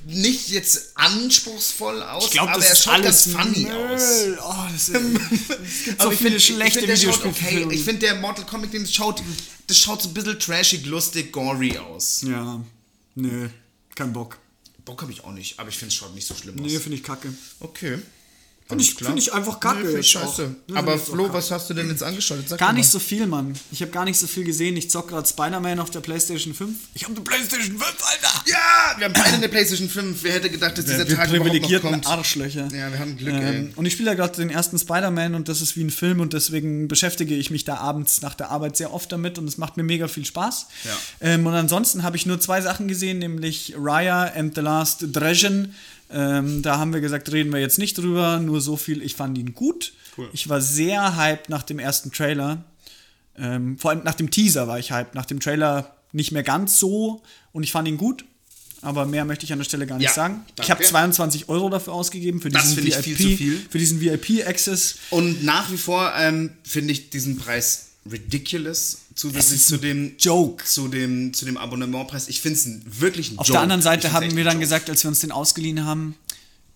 [0.06, 3.71] nicht jetzt anspruchsvoll aus, ich glaube, aber er schaut ganz funny Müll.
[3.73, 4.01] aus.
[4.43, 7.67] Oh, das, ist, es gibt so ich viele find- ich schlechte find, der schaut okay.
[7.71, 9.21] Ich finde, der Mortal Kombat, den schaut,
[9.67, 12.21] das schaut so ein bisschen trashig, lustig, gory aus.
[12.27, 12.63] ja,
[13.15, 13.49] nö,
[13.95, 14.38] kein Bock.
[14.86, 16.82] Bock habe ich auch nicht, aber ich finde es schaut nicht so schlimm Nee, aus.
[16.84, 17.34] finde ich kacke.
[17.62, 17.99] Okay.
[18.65, 19.86] Finde ich, find ich einfach kacke.
[19.86, 20.56] Nee, scheiße.
[20.73, 22.39] Aber Flo, was hast du denn jetzt angeschaut?
[22.47, 23.54] Sag Gar nicht so viel, Mann.
[23.71, 24.78] Ich habe gar nicht so viel gesehen.
[24.78, 26.73] Ich zock gerade Spider-Man auf der PlayStation 5.
[26.93, 28.43] Ich habe eine PlayStation 5, Alter!
[28.49, 30.23] Ja, wir haben beide eine PlayStation 5.
[30.23, 32.08] Wer hätte gedacht, dass dieser wir Tag noch privilegierten kommt?
[32.08, 32.69] Arschlöcher.
[32.71, 33.73] Ja, wir haben Glück, Ähm, ey.
[33.76, 36.32] und ich spiele ja gerade den ersten Spider-Man und das ist wie ein Film und
[36.34, 39.76] deswegen beschäftige ich mich da abends nach der Arbeit sehr oft damit und es macht
[39.78, 40.67] mir mega viel Spaß.
[40.86, 40.91] Ja.
[41.19, 45.73] Ähm, und ansonsten habe ich nur zwei Sachen gesehen, nämlich Raya and the Last Dragon.
[46.13, 49.38] Ähm, da haben wir gesagt, reden wir jetzt nicht drüber, nur so viel, ich fand
[49.38, 49.93] ihn gut.
[50.17, 50.30] Cool.
[50.32, 52.63] Ich war sehr hyped nach dem ersten Trailer.
[53.36, 56.80] Ähm, vor allem nach dem Teaser war ich hyped, nach dem Trailer nicht mehr ganz
[56.80, 58.26] so und ich fand ihn gut.
[58.84, 60.41] Aber mehr möchte ich an der Stelle gar nicht Ja, sagen.
[60.49, 60.71] Ich danke.
[60.73, 64.97] habe 22 Euro dafür ausgegeben für diesen ich VIP, für diesen VIP-Access.
[65.10, 70.63] Und nach wie vor ähm, finde ich diesen Preis ridiculous zusätzlich zu dem Joke.
[70.65, 72.28] zu dem zu dem Abonnementpreis.
[72.28, 72.69] Ich finde es
[73.02, 73.54] wirklich ein Auf Joke.
[73.54, 74.60] der anderen Seite haben wir dann Joke.
[74.65, 76.15] gesagt, als wir uns den ausgeliehen haben,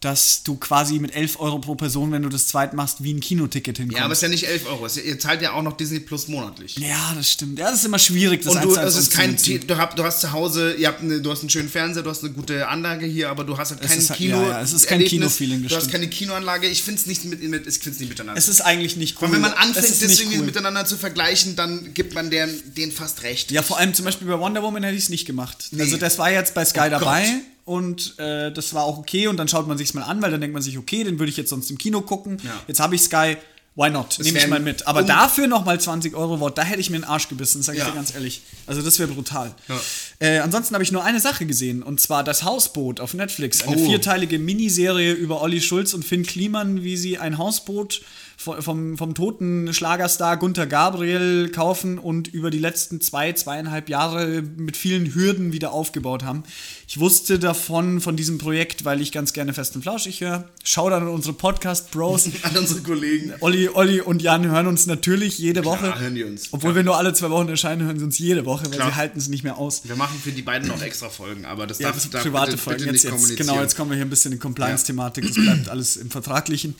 [0.07, 3.19] dass du quasi mit 11 Euro pro Person, wenn du das zweit machst, wie ein
[3.19, 3.97] Kinoticket hinkommst.
[3.97, 4.85] Ja, aber es ist ja nicht 11 Euro.
[4.85, 6.77] Ist Ihr zahlt ja auch noch Disney Plus monatlich.
[6.77, 7.59] Ja, das stimmt.
[7.59, 10.21] Ja, das ist immer schwierig, das Und du, das ist kein, du, hab, du hast
[10.21, 13.29] zu Hause, habt eine, du hast einen schönen Fernseher, du hast eine gute Anlage hier,
[13.29, 14.41] aber du hast halt kein halt- Kino.
[14.43, 15.03] ja, ja, es ist kein.
[15.03, 16.67] Kinofeeling, Du hast keine Kinoanlage.
[16.67, 18.39] Ich finde es nicht mit, mit, ich find's nicht miteinander.
[18.39, 19.27] Es ist eigentlich nicht cool.
[19.27, 20.45] Und wenn man anfängt, das irgendwie cool.
[20.45, 23.51] miteinander zu vergleichen, dann gibt man deren, denen fast recht.
[23.51, 25.67] Ja, vor allem zum Beispiel bei Wonder Woman hätte ich es nicht gemacht.
[25.71, 25.81] Nee.
[25.81, 27.56] Also das war jetzt bei Sky Oh dabei Gott.
[27.67, 30.41] Und äh, das war auch okay und dann schaut man sich's mal an, weil dann
[30.41, 32.37] denkt man sich, okay, den würde ich jetzt sonst im Kino gucken.
[32.43, 32.51] Ja.
[32.67, 33.35] Jetzt habe ich Sky,
[33.75, 34.17] why not?
[34.23, 34.87] Nehme ich mal mit.
[34.87, 37.77] Aber um- dafür nochmal 20 Euro Wort, da hätte ich mir einen Arsch gebissen, sage
[37.77, 37.89] ich Ja.
[37.91, 38.41] dir ganz ehrlich.
[38.65, 39.53] Also das wäre brutal.
[39.67, 39.79] Ja.
[40.19, 43.61] Äh, ansonsten habe ich nur eine Sache gesehen, und zwar das Hausboot auf Netflix.
[43.67, 43.85] Eine Oh.
[43.85, 48.05] vierteilige Miniserie über Olli Schulz und Finn Kliman, wie sie ein Hausboot vom,
[48.37, 54.77] vom, vom toten Schlagerstar Gunther Gabriel kaufen und über die letzten zwei, zweieinhalb Jahre mit
[54.77, 56.43] vielen Hürden wieder aufgebaut haben.
[56.87, 60.47] Ich wusste davon, von diesem Projekt, weil ich ganz gerne Fest und Flauschig höre.
[60.63, 62.29] Schau dann an unsere Podcast-Bros.
[62.43, 63.33] An unsere Kollegen.
[63.41, 65.99] Olli, Olli und Jan hören uns natürlich jede Klar, Woche.
[65.99, 66.49] hören die uns.
[66.51, 68.89] Obwohl wir nur alle zwei Wochen erscheinen, hören sie uns jede Woche, weil Klar.
[68.89, 69.81] sie halten es nicht mehr aus.
[69.83, 72.63] Wir machen für die beiden noch extra Folgen, aber das Ja, darf, darf private bitte,
[72.63, 72.85] Folgen.
[72.85, 75.25] bitte Jetzt, jetzt, genau, jetzt kommen wir hier ein bisschen in Compliance-Thematik.
[75.27, 76.75] Das bleibt alles im Vertraglichen.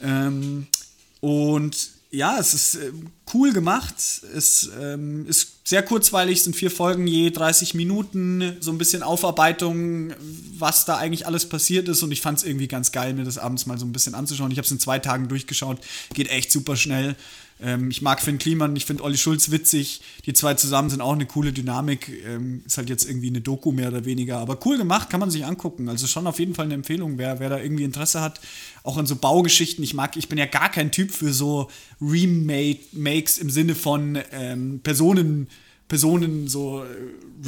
[0.00, 0.66] Ähm,
[1.20, 3.96] und ja, es ist ähm, cool gemacht.
[4.34, 9.02] Es ähm, ist sehr kurzweilig, es sind vier Folgen je 30 Minuten, so ein bisschen
[9.02, 10.12] Aufarbeitung,
[10.56, 12.02] was da eigentlich alles passiert ist.
[12.02, 14.50] Und ich fand es irgendwie ganz geil, mir das abends mal so ein bisschen anzuschauen.
[14.50, 15.78] Ich habe es in zwei Tagen durchgeschaut,
[16.14, 17.16] geht echt super schnell.
[17.58, 20.02] Ähm, ich mag Finn Kliman, ich finde Olli Schulz witzig.
[20.26, 22.10] Die zwei zusammen sind auch eine coole Dynamik.
[22.26, 24.38] Ähm, ist halt jetzt irgendwie eine Doku mehr oder weniger.
[24.38, 25.88] Aber cool gemacht, kann man sich angucken.
[25.88, 28.40] Also schon auf jeden Fall eine Empfehlung, wer, wer da irgendwie Interesse hat.
[28.82, 29.82] Auch an so Baugeschichten.
[29.82, 34.80] Ich mag, ich bin ja gar kein Typ für so Remakes im Sinne von ähm,
[34.82, 35.48] Personen.
[35.88, 36.86] Personen so äh,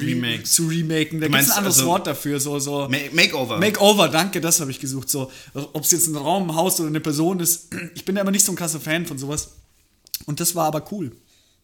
[0.00, 0.52] re Remakes.
[0.52, 1.20] zu remaken.
[1.20, 2.38] Da gibt es ein anderes also- Wort dafür.
[2.38, 3.58] So, so Ma Makeover.
[3.58, 5.10] Makeover, danke, das habe ich gesucht.
[5.10, 7.68] So, ob es jetzt ein Raum, ein Haus oder eine Person ist.
[7.94, 9.56] Ich bin da immer nicht so ein krasser Fan von sowas.
[10.26, 11.12] Und das war aber cool.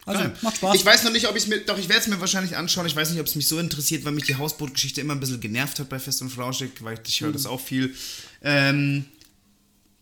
[0.07, 0.35] Also, Geil.
[0.43, 0.75] macht Spaß.
[0.77, 1.59] Ich weiß noch nicht, ob ich es mir.
[1.61, 2.87] Doch, ich werde es mir wahrscheinlich anschauen.
[2.87, 5.41] Ich weiß nicht, ob es mich so interessiert, weil mich die Hausbootgeschichte immer ein bisschen
[5.41, 7.33] genervt hat bei Fest und Flauschig, weil ich höre Mhm.
[7.35, 7.95] das auch viel.
[8.43, 9.07] Ähm,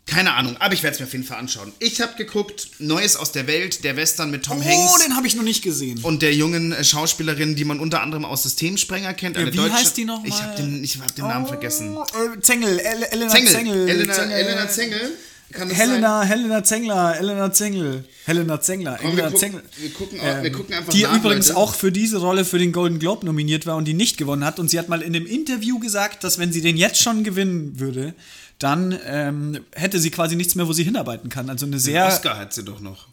[0.05, 1.73] keine Ahnung, aber ich werde es mir auf jeden Fall anschauen.
[1.79, 5.29] Ich habe geguckt, Neues aus der Welt, der Western mit Tom oh, Hanks den habe
[5.29, 6.01] ich noch nicht gesehen.
[6.03, 9.37] und der jungen äh, Schauspielerin, die man unter anderem aus Systemsprenger kennt.
[9.37, 11.97] Ja, Eine wie deutsche, heißt die noch Ich habe den, ich hab den Namen vergessen.
[11.97, 13.53] Oh, äh, Zengel, El Elena Zengel.
[13.53, 13.88] Zengel.
[13.88, 14.37] Elena, Zengel.
[14.37, 15.11] Elena Zengel.
[15.53, 15.71] Das sein?
[15.77, 19.62] Helena, Helena Zengler, Helena Zengel, Helena Zengler, Komm, wir Helena gucken- Zengler.
[19.79, 21.59] wir gucken auch- wir gucken einfach Die nach, übrigens Leute.
[21.61, 24.59] auch für diese Rolle für den Golden Globe nominiert war und die nicht gewonnen hat.
[24.59, 27.79] Und sie hat mal in einem Interview gesagt, dass wenn sie den jetzt schon gewinnen
[27.79, 28.15] würde,
[28.59, 31.51] dann ähm, hätte sie quasi nichts mehr, wo sie hinarbeiten kann.
[31.51, 32.07] Also eine sehr.
[32.07, 33.09] Oscar hat sie doch noch.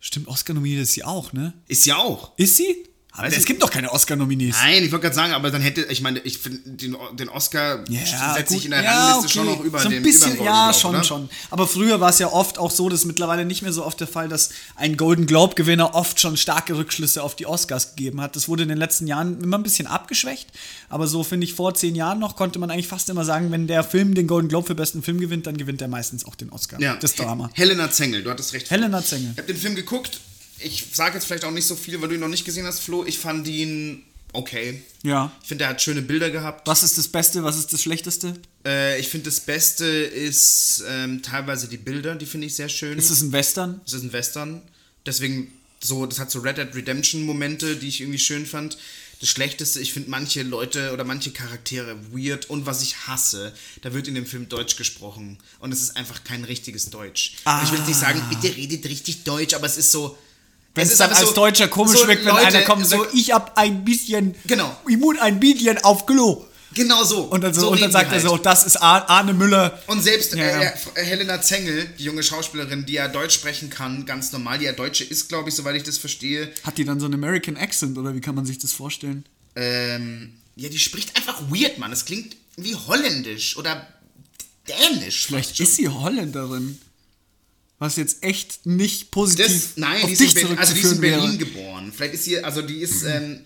[0.00, 1.52] Stimmt, Oscar nominiert ist sie auch, ne?
[1.68, 2.32] Ist ja auch.
[2.36, 2.84] Ist sie?
[3.16, 4.56] Aber es gibt doch keine Oscar-Nominees.
[4.62, 7.84] Nein, ich wollte gerade sagen, aber dann hätte, ich meine, ich finde, den, den Oscar
[8.36, 9.56] setze ich in der Ja, Rangliste schon okay.
[9.58, 11.04] noch über so ein dem bisschen, dem ja, Golden Globe, schon, oder?
[11.04, 11.28] schon.
[11.50, 13.98] Aber früher war es ja oft auch so, das ist mittlerweile nicht mehr so oft
[14.00, 18.36] der Fall, dass ein Golden Globe-Gewinner oft schon starke Rückschlüsse auf die Oscars gegeben hat.
[18.36, 20.48] Das wurde in den letzten Jahren immer ein bisschen abgeschwächt.
[20.88, 23.66] Aber so finde ich, vor zehn Jahren noch konnte man eigentlich fast immer sagen, wenn
[23.66, 26.50] der Film den Golden Globe für besten Film gewinnt, dann gewinnt er meistens auch den
[26.50, 26.80] Oscar.
[26.80, 27.50] Ja, Das Drama.
[27.54, 28.70] He- Helena Zengel, du hattest recht.
[28.70, 29.30] Helena Zengel.
[29.32, 30.20] Ich habe den Film geguckt.
[30.60, 32.80] Ich sage jetzt vielleicht auch nicht so viel, weil du ihn noch nicht gesehen hast,
[32.80, 33.04] Flo.
[33.04, 34.82] Ich fand ihn okay.
[35.02, 35.32] Ja.
[35.42, 36.66] Ich finde, er hat schöne Bilder gehabt.
[36.66, 38.34] Was ist das Beste, was ist das Schlechteste?
[38.64, 42.98] Äh, ich finde, das Beste ist ähm, teilweise die Bilder, die finde ich sehr schön.
[42.98, 43.80] Ist es ein Western?
[43.86, 44.62] Es ist ein Western.
[45.04, 48.76] Deswegen, so, das hat so Red Dead Redemption-Momente, die ich irgendwie schön fand.
[49.20, 53.94] Das Schlechteste, ich finde manche Leute oder manche Charaktere weird und was ich hasse, da
[53.94, 57.36] wird in dem Film Deutsch gesprochen und es ist einfach kein richtiges Deutsch.
[57.46, 60.18] Und Ich will jetzt nicht sagen, bitte redet richtig Deutsch, aber es ist so.
[60.76, 62.88] Wenn es ist dann als so- Deutscher komisch so wirkt, wenn Leute- einer kommt und
[62.88, 64.76] so- sagt, ich hab ein bisschen, Genau.
[64.86, 66.44] muss ein bisschen auf Klo.
[66.74, 67.22] Genau so.
[67.22, 68.28] Und dann, so, so und dann sagt die er halt.
[68.30, 69.78] so, das ist Ar- Arne Müller.
[69.86, 70.60] Und selbst Ja, ja.
[70.60, 74.66] Äh, äh, Helena Zengel, die junge Schauspielerin, die ja Deutsch sprechen kann, ganz normal, die
[74.66, 77.56] ja Deutsche ist, glaube ich, soweit ich das verstehe, Hat die dann so einen American
[77.56, 79.24] Accent oder wie kann man sich das vorstellen?
[79.54, 81.92] ähm, ja, die spricht einfach weird, Mann.
[81.92, 83.86] Es klingt wie holländisch oder
[84.68, 85.26] dänisch.
[85.26, 86.78] Vielleicht ist sie Holländerin.
[87.78, 90.80] Was jetzt echt nicht positiv das, nein, auf die ist, in dich Berlin, also die
[90.80, 91.36] ist in Berlin wäre.
[91.38, 91.92] geboren.
[91.94, 93.40] Vielleicht ist sie, also die ist, ähm,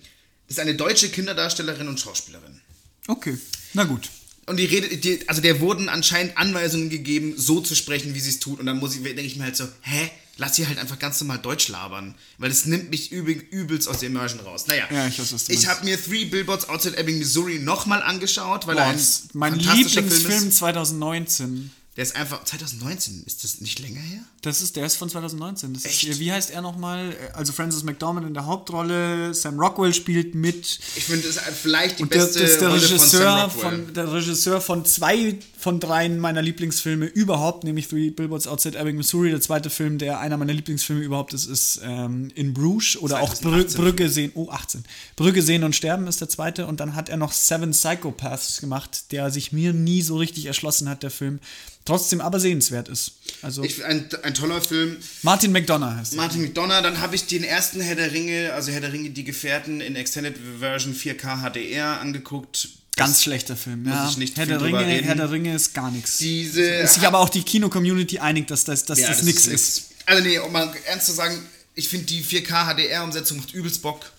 [0.46, 2.60] ist eine deutsche Kinderdarstellerin und Schauspielerin.
[3.08, 3.36] Okay,
[3.74, 4.08] na gut.
[4.46, 8.30] Und die redet, die, also der wurden anscheinend Anweisungen gegeben, so zu sprechen, wie sie
[8.30, 8.58] es tut.
[8.60, 10.10] Und dann muss ich, denke ich mir halt so, hä?
[10.38, 12.14] Lass sie halt einfach ganz normal Deutsch labern.
[12.38, 14.66] Weil es nimmt mich übel, übelst aus der Immersion raus.
[14.66, 14.84] Naja.
[14.90, 18.66] Ja, ich weiß, was du Ich habe mir Three Billboards Outside Ebbing, Missouri nochmal angeschaut,
[18.66, 19.00] weil Boah, er ein
[19.34, 20.58] mein Lieblingsfilm Film ist.
[20.58, 21.70] 2019.
[21.96, 24.20] Der ist einfach, 2019, ist das nicht länger her?
[24.42, 25.74] Das ist, der ist von 2019.
[25.74, 26.04] Das Echt?
[26.04, 27.16] Ist, wie heißt er nochmal?
[27.32, 30.78] Also Francis McDormand in der Hauptrolle, Sam Rockwell spielt mit.
[30.94, 33.42] Ich finde, das ist vielleicht die Und der, beste das der Rolle von Sam Regisseur
[33.42, 33.84] Rockwell.
[33.84, 38.96] von, der Regisseur von zwei von dreien meiner Lieblingsfilme überhaupt, nämlich Three Billboards Outside Ebbing,
[38.96, 39.30] Missouri.
[39.30, 43.34] Der zweite Film, der einer meiner Lieblingsfilme überhaupt ist, ist ähm, In Bruges oder auch
[43.34, 43.80] Brü 2018.
[43.82, 44.32] Brücke sehen.
[44.36, 44.84] Oh, 18.
[45.16, 46.66] Brücke sehen und sterben ist der zweite.
[46.66, 50.88] Und dann hat er noch Seven Psychopaths gemacht, der sich mir nie so richtig erschlossen
[50.88, 51.40] hat, der Film.
[51.84, 53.12] Trotzdem aber sehenswert ist.
[53.42, 54.98] Also Ich, ein, ein toller Film.
[55.22, 56.14] Martin McDonough heißt.
[56.14, 59.24] Martin McDonough, dann habe ich den ersten Herr der Ringe, also Herr der Ringe, die
[59.24, 62.68] Gefährten in Extended Version 4K HDR angeguckt.
[62.96, 63.84] Ganz Das- schlechter Film.
[63.84, 64.08] muss Ja.
[64.10, 65.06] ich nicht Herr, viel der drüber Ringe, reden.
[65.06, 66.18] Herr der Ringe ist gar nichts.
[66.18, 66.62] Diese.
[66.62, 69.50] Ist sich aber auch die Kino-Community einig, dass das, dass Ja, das, nix ist.
[69.50, 69.84] nix.
[70.06, 71.42] Also nee, um mal ernst zu sagen,
[71.74, 74.12] ich finde die 4K HDR-Umsetzung macht übelst Bock.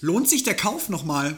[0.00, 1.36] Lohnt sich der Kauf nochmal?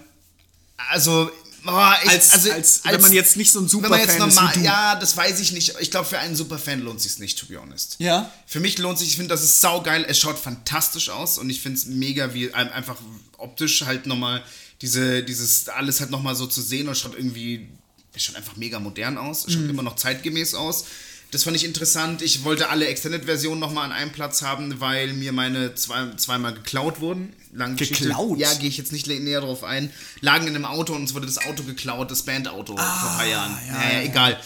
[0.91, 1.31] Also,
[1.67, 4.51] boah, ich, Als, also, als, wenn man jetzt nicht so ein wenn man jetzt Superfan
[4.61, 5.75] ist ja, das weiß ich nicht.
[5.81, 7.97] Ich glaube, für einen Superfan lohnt sich nicht, to be honest.
[7.99, 8.31] Ja?
[8.47, 10.05] Für mich lohnt sich, ich finde, das ist saugeil.
[10.09, 12.97] Es schaut fantastisch aus und ich finde es mega, wie ein- einfach
[13.39, 14.43] optisch halt nochmal
[14.83, 17.69] diese, dieses alles halt nochmal so zu sehen und schaut irgendwie,
[18.15, 19.47] es schaut einfach mega modern aus.
[19.47, 19.71] Es schaut Mhm.
[19.71, 20.85] immer noch zeitgemäß aus.
[21.33, 22.23] Das fand ich interessant.
[22.23, 27.01] Ich wollte alle Extended-Versionen nochmal an einem Platz haben, weil mir meine zwei, zweimal geklaut
[27.01, 27.33] wurden.
[27.53, 28.05] Lange Geschichte.
[28.05, 28.39] Geklaut?
[28.39, 29.91] Ja, gehe ich jetzt nicht näher drauf ein.
[30.21, 33.27] Lagen in einem Auto und uns wurde das Auto geklaut, das Bandauto vor ein paar
[33.27, 33.59] Jahren.
[33.67, 34.41] ja, naja, ja, egal.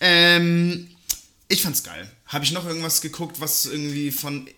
[0.00, 0.88] Ähm,
[1.48, 2.10] ich fand's geil.
[2.26, 4.48] Habe ich noch irgendwas geguckt, was irgendwie von.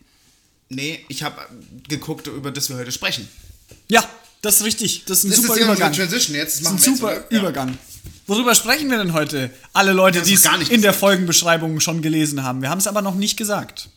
[0.69, 1.47] Nee, ich habe
[1.89, 3.29] geguckt, über das wir heute sprechen.
[3.89, 4.09] Ja,
[4.41, 5.05] das ist richtig.
[5.07, 5.93] Das ist ein Das super ist Übergang.
[5.93, 6.65] Transition jetzt.
[6.65, 7.67] Das Das ist ein super jetzt, oder?
[7.67, 7.79] Ja.
[8.27, 9.51] Worüber sprechen wir denn heute?
[9.73, 10.93] Alle Leute, Wir die es gar nicht in der.
[10.93, 12.61] Folgenbeschreibung schon gelesen haben.
[12.63, 13.89] Wir haben es aber noch nicht gesagt.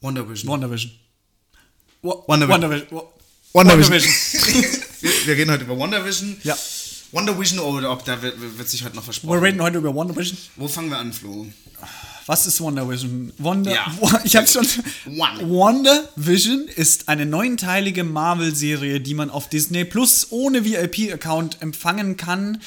[0.00, 0.48] Wonder Vision.
[0.52, 0.92] WandaVision.
[2.02, 2.86] WandaVision.
[2.90, 3.02] Wa-
[3.52, 4.02] WandaVision.
[4.02, 4.02] WandaVision.
[5.00, 6.36] wir, wir reden heute über Wonder Vision.
[6.44, 6.56] Ja.
[7.10, 9.38] Wonder Vision oder ob da wird, wird sich heute noch Wir versprochen.
[9.40, 10.38] reden heute über WandaVision.
[10.56, 11.46] Wo fangen wir an, Flo?
[12.28, 13.32] Was ist WandaVision?
[13.38, 13.86] Wonder, Ja.
[14.24, 14.66] Ich hab's schon.
[15.06, 15.48] One.
[15.48, 22.60] WandaVision ist eine neunteilige Marvel-Serie, die man auf Disney Plus ohne VIP-Account empfangen kann.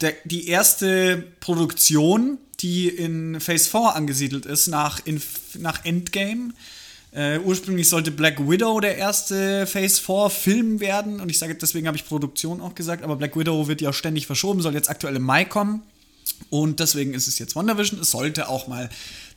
[0.00, 5.24] Der, die erste Produktion, die in Phase 4 angesiedelt ist, nach, Inf
[5.58, 6.52] nach Endgame.
[7.10, 11.88] Äh, ursprünglich sollte Black Widow der erste Phase 4 Film werden und ich sage deswegen
[11.88, 15.16] habe ich Produktion auch gesagt, aber Black Widow wird ja ständig verschoben, soll jetzt aktuell
[15.16, 15.82] im Mai kommen.
[16.50, 18.00] Und deswegen ist es jetzt WandaVision.
[18.00, 18.88] Es sollte auch mal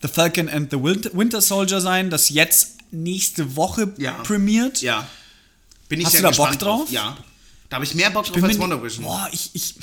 [0.02, 4.14] The Falcon and the Win- Winter Soldier sein, das jetzt nächste Woche Ja.
[4.24, 4.82] premiert.
[4.82, 5.08] Ja.
[5.90, 6.92] Bin ich Hast sehr du da Bock gespannt drauf?
[6.92, 7.18] Ja.
[7.70, 9.06] Da habe ich mehr Bock drauf als mir Wonder nicht- Vision.
[9.06, 9.76] Boah, ich, ich.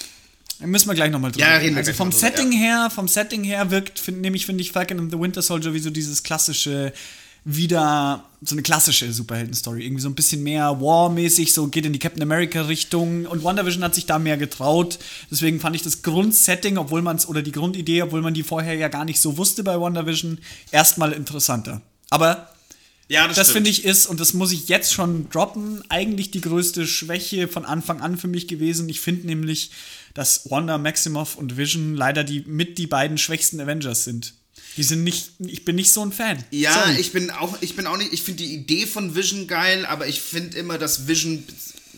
[0.61, 2.91] Da müssen wir gleich nochmal drüber Ja, reden wir Also vom mal drüber, Setting her,
[2.95, 5.89] vom Setting her wirkt, find, nämlich finde ich Falcon and the Winter Soldier wie so
[5.91, 6.93] dieses klassische,
[7.45, 9.85] wieder so eine klassische Superhelden-Story.
[9.85, 13.27] Irgendwie so ein bisschen mehr War-mäßig, so geht in die Captain America-Richtung.
[13.27, 14.99] Und WandaVision hat sich da mehr getraut.
[15.31, 18.75] Deswegen fand ich das Grundsetting, obwohl man es, oder die Grundidee, obwohl man die vorher
[18.75, 20.39] ja gar nicht so wusste bei WandaVision,
[20.71, 21.83] erstmal interessanter.
[22.09, 22.49] Aber
[23.09, 23.51] Ja, das stimmt.
[23.51, 27.65] finde ich ist, und das muss ich jetzt schon droppen, eigentlich die größte Schwäche von
[27.65, 28.89] Anfang an für mich gewesen.
[28.89, 29.71] Ich finde nämlich,
[30.15, 34.35] dass Wanda, Maximoff und Vision leider die mit die beiden schwächsten Avengers sind.
[34.77, 36.43] Die sind nicht, ich bin nicht so ein Fan.
[36.51, 36.97] Ja, Sorry.
[37.01, 40.07] ich bin auch, ich bin auch nicht, ich finde die Idee von Vision geil, aber
[40.07, 41.43] ich finde immer, dass Vision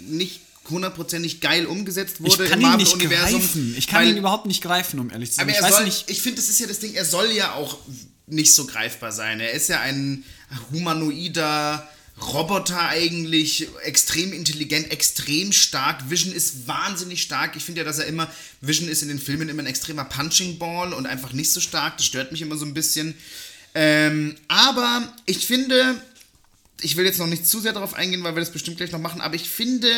[0.09, 3.75] nicht hundertprozentig geil umgesetzt ich wurde kann im ihn nicht greifen.
[3.77, 5.45] Ich kann weil- ihn überhaupt nicht greifen, um ehrlich zu sein.
[5.45, 6.05] Aber ich er weiß soll, nicht.
[6.11, 7.79] ich finde, das ist ja das Ding, er soll ja auch
[8.27, 9.41] nicht so greifbar sein.
[9.41, 10.25] Er ist ja ein
[10.71, 11.87] humanoider
[12.21, 16.11] Roboter eigentlich, extrem intelligent, extrem stark.
[16.11, 17.57] Vision ist wahnsinnig stark.
[17.57, 20.59] Ich finde ja, dass er immer, Vision ist in den Filmen immer ein extremer Punching
[20.59, 21.97] Ball und einfach nicht so stark.
[21.97, 23.15] Das stört mich immer so ein bisschen.
[23.75, 26.01] Ähm, aber ich finde,
[26.83, 29.01] ich will jetzt noch nicht zu sehr darauf eingehen, weil wir das bestimmt gleich noch
[29.01, 29.89] machen, aber ich finde,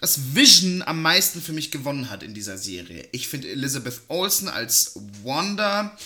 [0.00, 3.08] dass Vision am meisten für mich gewonnen hat in dieser Serie.
[3.12, 5.96] Ich finde Elizabeth Olsen als Wanda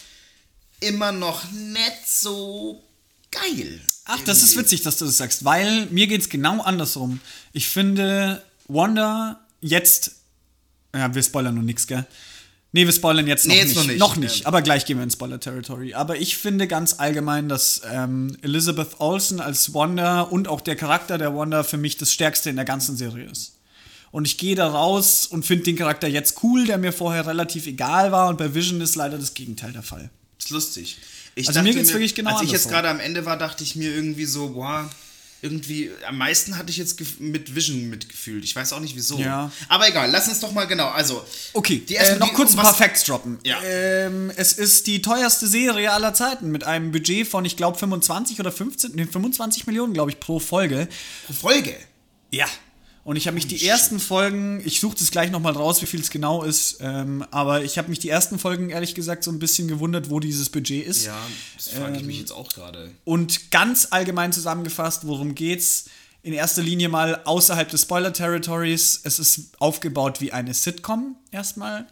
[0.80, 2.82] immer noch nicht so
[3.30, 3.80] geil.
[4.04, 7.20] Ach, das ist witzig, dass du das sagst, weil mir geht's genau andersrum.
[7.52, 10.12] Ich finde Wanda jetzt,
[10.94, 12.06] ja, wir spoilern noch nichts, gell?
[12.72, 13.76] Nee, wir spoilern jetzt noch Nee, jetzt nicht.
[13.76, 13.98] noch nicht.
[13.98, 15.94] Noch nicht, aber gleich gehen wir in Spoiler-Territory.
[15.94, 21.16] Aber ich finde ganz allgemein, dass ähm, Elizabeth Olsen als Wanda und auch der Charakter
[21.16, 23.54] der Wanda für mich das Stärkste in der ganzen Serie ist.
[24.10, 27.66] Und ich gehe da raus und finde den Charakter jetzt cool, der mir vorher relativ
[27.66, 28.28] egal war.
[28.28, 30.10] Und bei Vision ist leider das Gegenteil der Fall.
[30.38, 30.98] ist lustig.
[31.38, 33.76] Ich Also mir geht's wirklich genau Als ich jetzt gerade am Ende war, dachte ich
[33.76, 34.90] mir irgendwie so, boah,
[35.40, 38.42] irgendwie, am meisten hatte ich jetzt mit Vision mitgefühlt.
[38.42, 39.18] Ich weiß auch nicht wieso.
[39.20, 39.52] Ja.
[39.68, 41.24] Aber egal, lass uns doch mal genau, also.
[41.52, 43.38] Okay, Die erste- äh, noch die- kurz ein paar Facts droppen.
[43.44, 43.62] Ja.
[43.62, 48.40] Ähm, es ist die teuerste Serie aller Zeiten mit einem Budget von, ich glaube, 25
[48.40, 50.88] oder 15, nee, 25 Millionen, glaube ich, pro Folge.
[51.40, 51.76] Folge.
[52.32, 52.46] Ja.
[53.08, 55.98] Und ich habe mich die ersten Folgen, ich suche das gleich nochmal raus, wie viel
[55.98, 59.38] es genau ist, ähm, aber ich habe mich die ersten Folgen ehrlich gesagt so ein
[59.38, 61.06] bisschen gewundert, wo dieses Budget ist.
[61.06, 61.18] Ja,
[61.56, 62.90] das frage ich mich Ähm, jetzt auch gerade.
[63.04, 65.86] Und ganz allgemein zusammengefasst, worum geht's?
[66.20, 69.00] In erster Linie mal außerhalb des Spoiler-Territories.
[69.04, 71.86] Es ist aufgebaut wie eine Sitcom erstmal,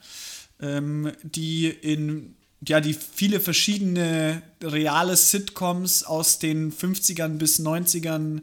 [0.61, 8.43] ähm, die in ja, die viele verschiedene reale Sitcoms aus den 50ern bis 90ern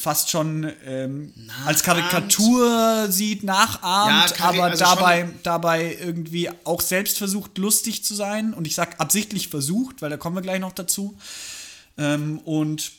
[0.00, 1.32] fast schon ähm,
[1.66, 8.14] als Karikatur sieht, nachahmt, Ja, aber also dabei, dabei irgendwie auch selbst versucht, lustig zu
[8.14, 8.54] sein.
[8.54, 11.16] Und ich sag absichtlich versucht, weil da kommen wir gleich noch dazu.
[11.98, 12.92] Ähm, und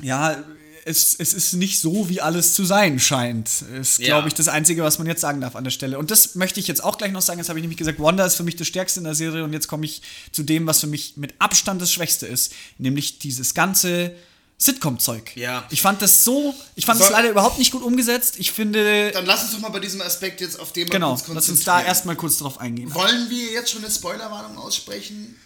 [0.00, 0.36] ja,
[0.84, 3.62] es, es ist nicht so, wie alles zu sein scheint.
[3.78, 4.06] Ist, Ja.
[4.06, 5.98] glaube ich, das Einzige, was man jetzt sagen darf an der Stelle.
[5.98, 7.38] Und das möchte ich jetzt auch gleich noch sagen.
[7.38, 9.44] Jetzt habe ich nämlich gesagt, Wanda ist für mich das Stärkste in der Serie.
[9.44, 10.00] Und jetzt komme ich
[10.32, 12.54] zu dem, was für mich mit Abstand das Schwächste ist.
[12.78, 14.14] Nämlich dieses ganze
[14.60, 15.36] Sitcom-Zeug.
[15.36, 15.64] Ja.
[15.70, 18.34] Ich fand das so, ich fand es leider überhaupt nicht gut umgesetzt.
[18.38, 21.10] Ich finde, Dann lass uns doch mal bei diesem Aspekt jetzt auf den mal genau,
[21.10, 21.80] kurz lass uns konzentrieren.
[21.82, 22.92] da erstmal kurz drauf eingehen.
[22.92, 25.36] Wollen wir jetzt schon eine Spoilerwarnung aussprechen?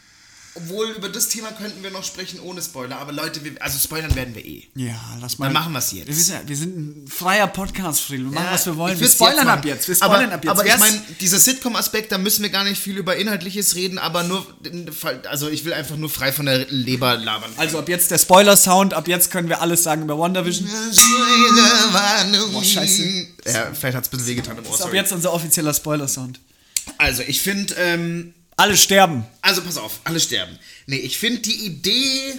[0.55, 2.98] Obwohl, über das Thema könnten wir noch sprechen ohne Spoiler.
[2.98, 4.64] Aber Leute, wir, also spoilern werden wir eh.
[4.74, 5.46] Ja, lass mal.
[5.46, 6.09] Dann machen wir's jetzt.
[6.09, 8.26] Wir, wissen ja, wir sind ein freier Podcast, Friedel.
[8.26, 9.00] Wir machen, was wir wollen.
[9.00, 9.88] Wir spoilern ab jetzt.
[9.88, 10.50] Wir spoilern aber, ab jetzt.
[10.50, 14.24] Aber ich meine, dieser Sitcom-Aspekt, da müssen wir gar nicht viel über Inhaltliches reden, aber
[14.24, 14.46] nur,
[15.26, 17.50] also ich will einfach nur frei von der Leber labern.
[17.57, 18.92] also ab jetzt der Spoiler-Sound.
[18.92, 20.68] Ab jetzt können wir alles sagen über WandaVision.
[22.53, 23.26] Boah, scheiße.
[23.46, 25.72] Ja, vielleicht hat es ein bisschen wehgetan im Ohr, Das ist ab jetzt unser offizieller
[25.72, 26.40] Spoiler-Sound.
[26.98, 29.24] Also, ich finde, ähm, Alle sterben.
[29.40, 30.59] Also pass auf, alle sterben.
[30.86, 32.34] Nee, ich finde die Idee,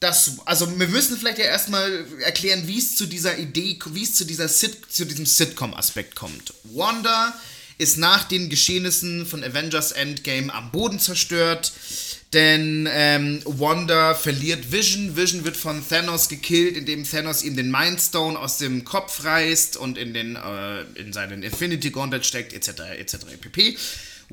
[0.00, 0.38] dass.
[0.44, 4.24] Also wir müssen vielleicht ja erstmal erklären, wie es zu dieser Idee, wie es zu,
[4.24, 6.54] dieser Sit, zu diesem Sitcom-Aspekt kommt.
[6.64, 7.34] Wanda
[7.78, 11.72] ist nach den Geschehnissen von Avengers Endgame am Boden zerstört.
[12.32, 15.16] Denn ähm, Wanda verliert Vision.
[15.16, 19.98] Vision wird von Thanos gekillt, indem Thanos ihm den Mindstone aus dem Kopf reißt und
[19.98, 22.80] in, den, äh, in seinen Infinity Gauntlet steckt, etc.
[22.96, 23.16] etc.
[23.38, 23.76] pp.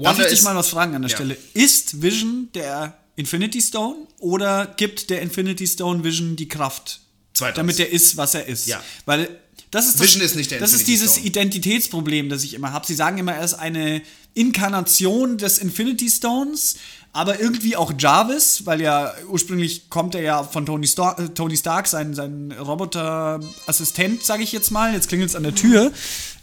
[0.04, 1.18] Darf Wanda ich dich mal was fragen an der Ja.
[1.18, 1.38] Stelle?
[1.54, 7.02] Ist Vision der Infinity Stone oder gibt der Infinity Stone Vision die Kraft,
[7.34, 7.56] Zweiteres.
[7.58, 8.68] damit er ist, was er ist?
[8.68, 8.82] Ja.
[9.06, 9.30] Weil
[9.72, 11.28] das ist das, Vision ist nicht der Das ist dieses Stone.
[11.28, 12.88] Identitätsproblem, das ich immer habe.
[12.88, 14.02] Sie sagen immer, er ist eine
[14.36, 16.78] Inkarnation des Infinity Stones,
[17.12, 21.58] aber irgendwie auch Jarvis, weil ja ursprünglich kommt er ja von Tony, Star äh, Tony
[21.58, 24.94] Stark, sein, sein Roboter-Assistent, sage ich jetzt mal.
[24.94, 25.92] Jetzt klingelt es an der Tür.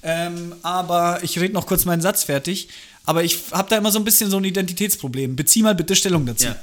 [0.02, 2.68] Ähm, aber ich rede noch kurz meinen Satz fertig.
[3.06, 5.36] Aber ich habe da immer so ein bisschen so ein Identitätsproblem.
[5.36, 6.46] Bezieh mal bitte Stellung dazu.
[6.46, 6.56] Ja.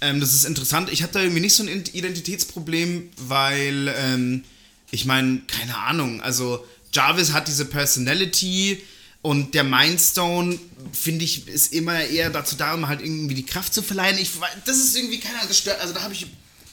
[0.00, 0.90] Ähm, das ist interessant.
[0.92, 4.44] Ich habe da irgendwie nicht so ein Identitätsproblem, weil ähm,
[4.90, 8.82] ich meine, keine Ahnung, also Jarvis hat diese Personality
[9.22, 10.58] und der Mindstone,
[10.92, 14.18] finde ich, ist immer eher dazu da, um halt irgendwie die Kraft zu verleihen.
[14.18, 14.30] Ich,
[14.64, 16.26] das ist irgendwie, keine Ahnung, das stört, also da habe ich,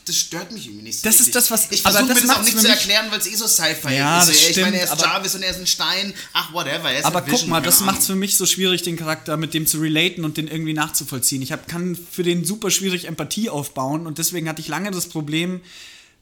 [0.08, 1.34] das stört mich irgendwie nicht so Das ist richtig.
[1.36, 3.28] das, was- Ich aber versuche das mir das auch macht's nicht zu erklären, weil es
[3.28, 4.30] eh so Sci-Fi Ja, ist.
[4.30, 6.92] das ich meine, stimmt, er ist aber- Jarvis und er ist ein Stein, ach, whatever,
[6.92, 8.98] er ist Aber ein guck Vision, mal, das macht es für mich so schwierig, den
[8.98, 11.42] Charakter mit dem zu relaten und den irgendwie nachzuvollziehen.
[11.42, 15.08] Ich hab, kann für den super schwierig Empathie aufbauen und deswegen hatte ich lange das
[15.08, 15.62] Problem,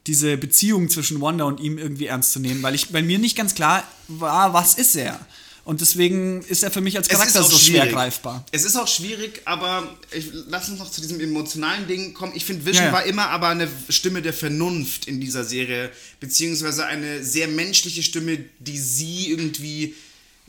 [0.06, 3.36] diese Beziehung zwischen Wanda und ihm irgendwie ernst zu nehmen, weil, ich, weil mir nicht
[3.36, 5.18] ganz klar war, was ist er?
[5.66, 8.46] Und deswegen ist er für mich als Charakter so schwer greifbar.
[8.52, 12.30] Es ist auch schwierig, aber ich, lass uns noch zu diesem emotionalen Ding kommen.
[12.36, 12.92] Ich finde, Vision Ja, ja.
[12.92, 15.90] war immer aber eine Stimme der Vernunft in dieser Serie,
[16.20, 19.96] beziehungsweise eine sehr menschliche Stimme, die sie irgendwie,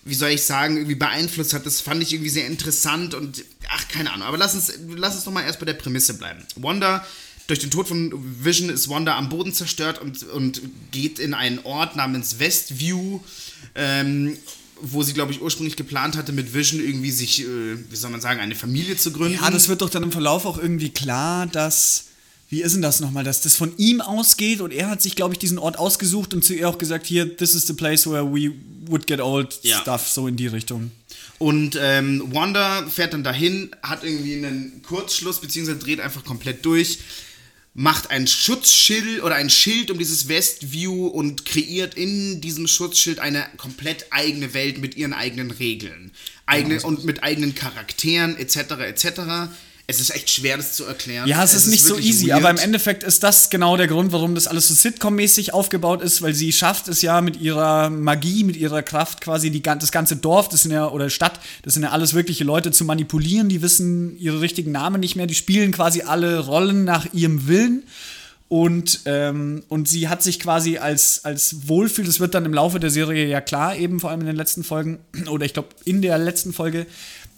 [0.05, 1.65] wie soll ich sagen, irgendwie beeinflusst hat.
[1.65, 4.28] Das fand ich irgendwie sehr interessant und ach, keine Ahnung.
[4.28, 6.45] Aber lass uns, lass uns noch mal erst bei der Prämisse bleiben.
[6.57, 7.03] Wanda
[7.47, 8.13] durch den Tod von
[8.43, 10.61] Vision ist Wanda am Boden zerstört und, und
[10.91, 13.22] geht in einen Ort namens Westview,
[13.74, 14.38] ähm,
[14.82, 17.45] wo sie, glaube ich, ursprünglich geplant hatte, mit Vision irgendwie sich, äh,
[17.89, 19.36] wie soll man sagen, eine Familie zu gründen.
[19.41, 22.03] Ja, das wird doch dann im Verlauf auch irgendwie klar, dass.
[22.49, 25.34] Wie ist denn das nochmal, dass das von ihm ausgeht und er hat sich, glaube
[25.34, 28.23] ich, diesen Ort ausgesucht und zu ihr auch gesagt, hier, this is the place where
[28.34, 28.53] we
[28.86, 29.82] would get old Ja.
[29.82, 30.91] stuff, so in die Richtung.
[31.39, 36.99] Und ähm, Wanda fährt dann dahin, hat irgendwie einen Kurzschluss, beziehungsweise dreht einfach komplett durch,
[37.80, 43.45] macht ein Schutzschild oder ein Schild um dieses Westview und kreiert in diesem Schutzschild eine
[43.57, 46.11] komplett eigene Welt mit ihren eigenen Regeln.
[46.47, 49.05] Eigene, und mit eigenen Charakteren, etc., etc.
[49.90, 51.30] Es ist echt schwer, das zu erklären.
[51.30, 52.40] Ja, es, ist nicht so easy, weird.
[52.40, 56.22] aber im Endeffekt ist das genau der Grund, warum das alles so Sitcom-mäßig aufgebaut ist,
[56.22, 60.18] weil sie schafft es ja mit ihrer Magie, mit ihrer Kraft quasi die, das ganze
[60.18, 63.62] Dorf, das sind ja, oder Stadt, das sind ja alles wirkliche Leute zu manipulieren, die
[63.62, 67.84] wissen ihre richtigen Namen nicht mehr, die spielen quasi alle Rollen nach ihrem Willen.
[68.50, 72.80] Und, ähm, und sie hat sich quasi als, als Wohlfühl, das wird dann im Laufe
[72.80, 76.02] der Serie ja klar, eben vor allem in den letzten Folgen, oder ich glaube in
[76.02, 76.88] der letzten Folge,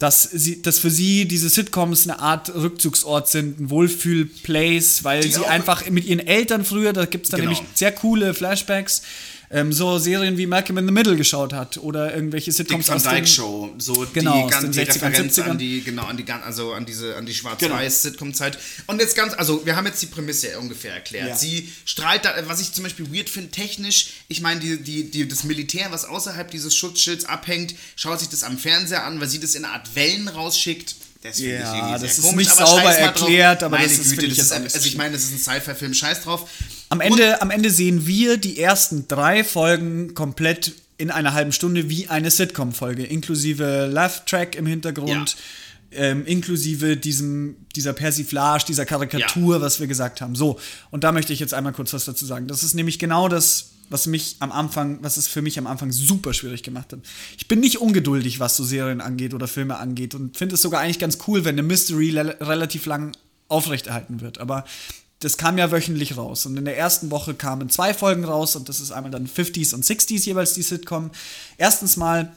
[0.00, 5.30] dass, sie, dass für sie diese Sitcoms eine Art Rückzugsort sind, ein Wohlfühl-Place, weil Die
[5.30, 7.52] sie einfach mit ihren Eltern früher, da gibt es dann Genau.
[7.52, 9.02] nämlich sehr coole Flashbacks,
[9.52, 12.96] ähm, so Serien wie Malcolm in the Middle geschaut hat oder irgendwelche Dick Sitcoms Van
[12.96, 15.50] aus den- Dyke Show, so Genau, die, aus gan- den die 60ern, Referenz 70ern.
[15.50, 17.40] an die, genau, an die, also an diese, an die Genau.
[17.56, 18.58] schwarz-weiß Sitcom-Zeit.
[18.86, 21.28] Und jetzt ganz, also wir haben jetzt die Prämisse ungefähr erklärt.
[21.30, 21.36] Ja.
[21.36, 25.26] Sie strahlt da, was ich zum Beispiel weird finde, technisch, ich meine, die, die, die,
[25.26, 29.40] das Militär, was außerhalb dieses Schutzschilds abhängt, schaut sich das am Fernseher an, weil sie
[29.40, 30.94] das in einer Art Wellen rausschickt.
[31.22, 34.52] Das Ja, das ist komisch, nicht sauber erklärt, aber Meine das ist, Güte, das ist,
[34.52, 36.48] also ich meine, das ist ein Sci-Fi-Film, scheiß drauf.
[36.88, 41.90] Am Ende, am Ende sehen wir die ersten drei Folgen komplett in einer halben Stunde
[41.90, 45.36] wie eine Sitcom-Folge, inklusive Laugh-Track im Hintergrund,
[45.92, 50.34] ähm, inklusive diesem, dieser Persiflage, dieser Karikatur, was wir gesagt haben.
[50.34, 50.58] So,
[50.90, 52.48] und da möchte ich jetzt einmal kurz was dazu sagen.
[52.48, 55.92] Das ist nämlich genau das, was mich am Anfang, was es für mich am Anfang
[55.92, 57.00] super schwierig gemacht hat.
[57.36, 60.80] Ich bin nicht ungeduldig, was so Serien angeht oder Filme angeht und finde es sogar
[60.80, 63.12] eigentlich ganz cool, wenn eine Mystery relativ lang
[63.48, 64.38] aufrechterhalten wird.
[64.38, 64.64] Aber
[65.18, 66.46] das kam ja wöchentlich raus.
[66.46, 69.74] Und in der ersten Woche kamen zwei Folgen raus und das ist einmal dann 50s
[69.74, 71.10] und 60s jeweils die Sitcom.
[71.58, 72.32] Erstens mal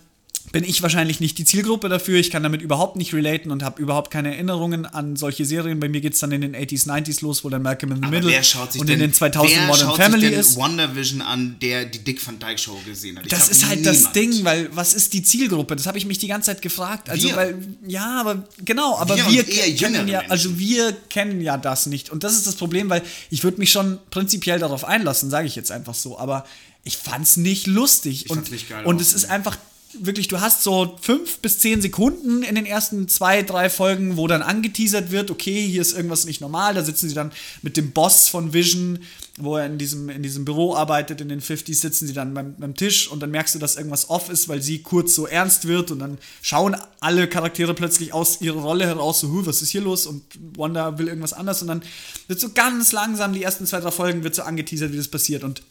[0.51, 2.19] bin ich wahrscheinlich nicht die Zielgruppe dafür.
[2.19, 5.79] Ich kann damit überhaupt nicht relaten und habe überhaupt keine Erinnerungen an solche Serien.
[5.79, 8.03] Bei mir geht es dann in den 80s, 90s los, wo dann Malcolm in the
[8.03, 8.41] Aber Middle
[8.77, 10.57] und denn, in den 2000 wer Modern schaut Family sich denn ist.
[10.57, 13.25] WandaVision an, der die Dick Van Dyke Show gesehen hat.
[13.25, 14.15] Ich Das ist halt das niemand.
[14.15, 15.75] Ding, weil was ist die Zielgruppe?
[15.75, 17.09] Das habe ich mich die ganze Zeit gefragt.
[17.09, 17.35] Also Wir.
[17.35, 20.31] weil ja, aber genau, aber Wir wir, und eher kennen ja, Menschen.
[20.31, 23.71] also wir kennen ja das nicht und das ist das Problem, weil ich würde mich
[23.71, 26.45] schon prinzipiell darauf einlassen, sage ich jetzt einfach so, aber
[26.83, 29.57] ich fand's nicht lustig und fand's nicht geil und es ist einfach
[29.99, 34.27] wirklich, du hast so fünf bis zehn Sekunden in den ersten zwei, drei Folgen, wo
[34.27, 36.73] dann angeteasert wird, okay, hier ist irgendwas nicht normal.
[36.73, 37.31] Da sitzen sie dann
[37.61, 38.99] mit dem Boss von Vision,
[39.39, 42.55] wo er in diesem, in diesem Büro arbeitet, in den 50s, sitzen sie dann beim,
[42.55, 45.67] beim Tisch und dann merkst du, dass irgendwas off ist, weil sie kurz so ernst
[45.67, 49.69] wird und dann schauen alle Charaktere plötzlich aus ihrer Rolle heraus, so, "Huh, was ist
[49.69, 50.05] hier los?
[50.05, 50.23] Und
[50.55, 51.81] Wanda will irgendwas anders und dann
[52.27, 55.43] wird so ganz langsam, die ersten zwei, drei Folgen wird so angeteasert, wie das passiert
[55.43, 55.63] und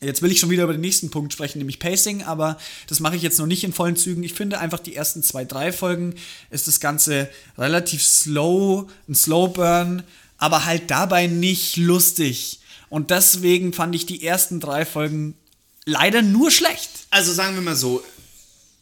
[0.00, 2.58] Jetzt will ich schon wieder über den nächsten Punkt sprechen, nämlich Pacing, aber
[2.88, 4.22] das mache ich jetzt noch nicht in vollen Zügen.
[4.22, 6.14] Ich finde einfach die ersten zwei, drei Folgen
[6.50, 7.28] ist das Ganze
[7.58, 10.02] relativ slow, ein Slow Burn,
[10.38, 12.60] aber halt dabei nicht lustig.
[12.88, 15.34] Und deswegen fand ich die ersten drei Folgen
[15.84, 16.90] leider nur schlecht.
[17.10, 18.02] Also sagen wir mal so,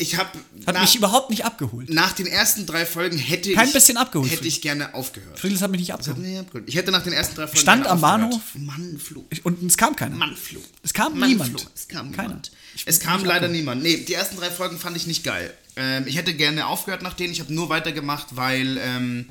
[0.03, 1.89] ich habe Hat mich überhaupt nicht abgeholt.
[1.89, 4.57] nach den ersten drei Folgen hätte Kein ich bisschen abgeholt, hätte Friedrich.
[4.57, 5.39] ich gerne aufgehört.
[5.41, 6.19] Friedels hat mich nicht abgeholt.
[6.19, 6.65] Nee, abgeholt.
[6.69, 8.21] Ich hätte nach den ersten drei Folgen Stand am aufgehört.
[8.31, 8.43] Bahnhof?
[8.55, 9.25] Mann, Flug.
[9.45, 10.17] Und es kam keiner.
[10.17, 10.63] Mann, Flug.
[10.83, 11.61] Es kam Mann, niemand.
[11.61, 11.71] Flug.
[11.75, 12.29] Es kam Keiner.
[12.29, 12.53] niemand.
[12.85, 13.53] Es kam leider abgeholt.
[13.57, 13.83] niemand.
[13.83, 15.53] Nee, die ersten drei Folgen fand ich nicht geil.
[15.77, 17.33] Ähm, ich hätte gerne aufgehört nach denen.
[17.33, 19.27] Ich habe nur weitergemacht, weil, ähm,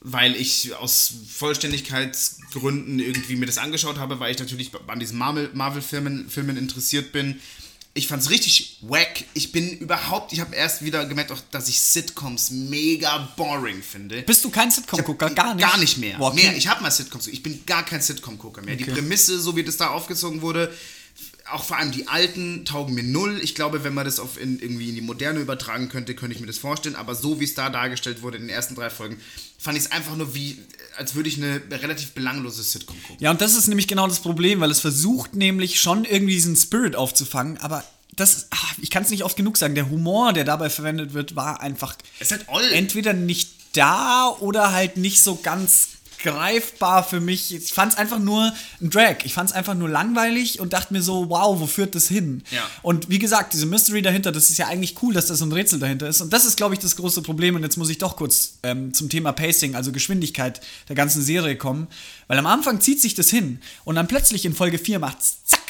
[0.00, 5.50] weil ich aus Vollständigkeitsgründen irgendwie mir das angeschaut habe, weil ich natürlich an diesen Marvel-
[5.54, 7.40] Marvel-Filmen Filmen interessiert bin.
[7.96, 9.22] Ich fand's richtig wack.
[9.34, 14.22] Ich bin überhaupt, ich habe erst wieder gemerkt, auch, dass ich Sitcoms mega boring finde.
[14.22, 15.30] Bist du kein Sitcom-Gucker?
[15.30, 15.64] Gar nicht?
[15.64, 16.18] Gar nicht mehr.
[16.18, 16.26] Mehr.
[16.26, 16.54] okay.
[16.56, 17.28] Ich habe mal Sitcoms.
[17.28, 18.74] Ich bin gar kein Sitcom-Gucker mehr.
[18.74, 20.74] Die Prämisse, so wie das da aufgezogen wurde,
[21.50, 23.38] auch vor allem die alten taugen mir null.
[23.42, 26.40] Ich glaube, wenn man das auf in, irgendwie in die Moderne übertragen könnte, könnte ich
[26.40, 26.96] mir das vorstellen.
[26.96, 29.20] Aber so wie es da dargestellt wurde in den ersten drei Folgen,
[29.58, 30.58] fand ich es einfach nur wie,
[30.96, 33.16] als würde ich eine relativ belanglose Sitcom gucken.
[33.22, 36.56] Ja, und das ist nämlich genau das Problem, weil es versucht nämlich schon irgendwie diesen
[36.56, 37.84] Spirit aufzufangen, aber
[38.16, 41.36] das ach, ich kann es nicht oft genug sagen, der Humor, der dabei verwendet wird,
[41.36, 45.88] war einfach halt entweder nicht da oder halt nicht so ganz
[46.24, 47.54] greifbar für mich.
[47.54, 49.18] Ich fand es einfach nur ein Drag.
[49.24, 52.42] Ich fand es einfach nur langweilig und dachte mir so, wow, wo führt das hin?
[52.50, 52.62] Ja.
[52.82, 55.52] Und wie gesagt, diese Mystery dahinter, das ist ja eigentlich cool, dass da so ein
[55.52, 56.22] Rätsel dahinter ist.
[56.22, 57.54] Und das ist, glaube ich, das große Problem.
[57.56, 61.56] Und jetzt muss ich doch kurz ähm, zum Thema Pacing, also Geschwindigkeit der ganzen Serie
[61.56, 61.88] kommen.
[62.26, 65.60] Weil am Anfang zieht sich das hin und dann plötzlich in Folge 4 macht's zack.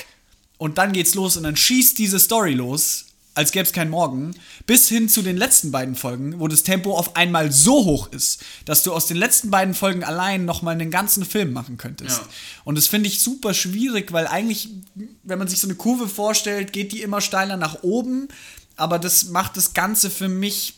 [0.57, 3.04] Und dann geht's los und dann schießt diese Story los,
[3.35, 4.35] als gäbe es keinen Morgen,
[4.67, 8.43] bis hin zu den letzten beiden Folgen, wo das Tempo auf einmal so hoch ist,
[8.65, 12.19] dass du aus den letzten beiden Folgen allein nochmal einen ganzen Film machen könntest.
[12.19, 12.29] Ja.
[12.65, 14.69] Und das finde ich super schwierig, weil eigentlich,
[15.25, 18.29] wenn man sich so eine Kurve vorstellt, geht die immer steiler nach oben,
[18.77, 20.75] aber das macht das Ganze für mich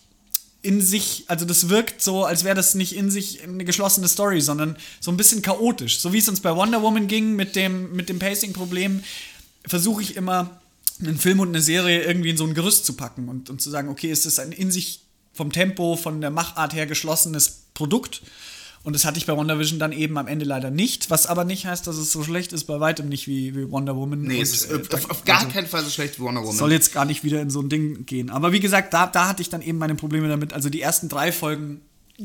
[0.62, 4.40] in sich, also das wirkt so, als wäre das nicht in sich eine geschlossene Story,
[4.40, 6.00] sondern so ein bisschen chaotisch.
[6.00, 9.04] So wie es uns bei Wonder Woman ging mit dem, mit dem Pacing-Problem,
[9.64, 10.60] versuche ich immer,
[11.00, 13.70] einen Film und eine Serie irgendwie in so ein Gerüst zu packen und, und zu
[13.70, 18.22] sagen, okay, ist das ein in sich vom Tempo, von der Machart her geschlossenes Produkt?
[18.84, 21.42] Und das hatte ich bei Wonder Vision dann eben am Ende leider nicht, was aber
[21.44, 24.22] nicht heißt, dass es so schlecht ist, bei weitem nicht wie, wie Wonder Woman.
[24.22, 26.42] Nee, Und, es ist äh, auf, auf gar also- keinen Fall so schlecht wie Wonder
[26.42, 26.56] Woman.
[26.56, 28.30] soll jetzt gar nicht wieder in so ein Ding gehen.
[28.30, 30.52] Aber wie gesagt, da, da hatte ich dann eben meine Probleme damit.
[30.52, 31.80] Also die ersten drei Folgen.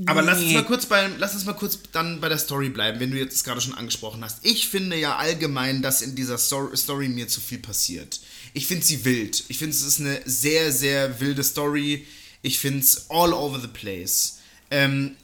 [0.05, 0.53] Aber lass uns nee.
[0.53, 3.43] mal kurz bei, lass uns mal kurz dann bei der Story bleiben, wenn du jetzt
[3.43, 4.37] gerade schon angesprochen hast.
[4.45, 8.21] Ich finde ja allgemein, dass in dieser Stor- Story mir zu viel passiert.
[8.53, 9.43] Ich finde sie wild.
[9.47, 12.05] Ich finde es ist eine sehr, sehr wilde Story.
[12.41, 14.39] Ich finde es all over the place.
[14.69, 15.15] Ähm,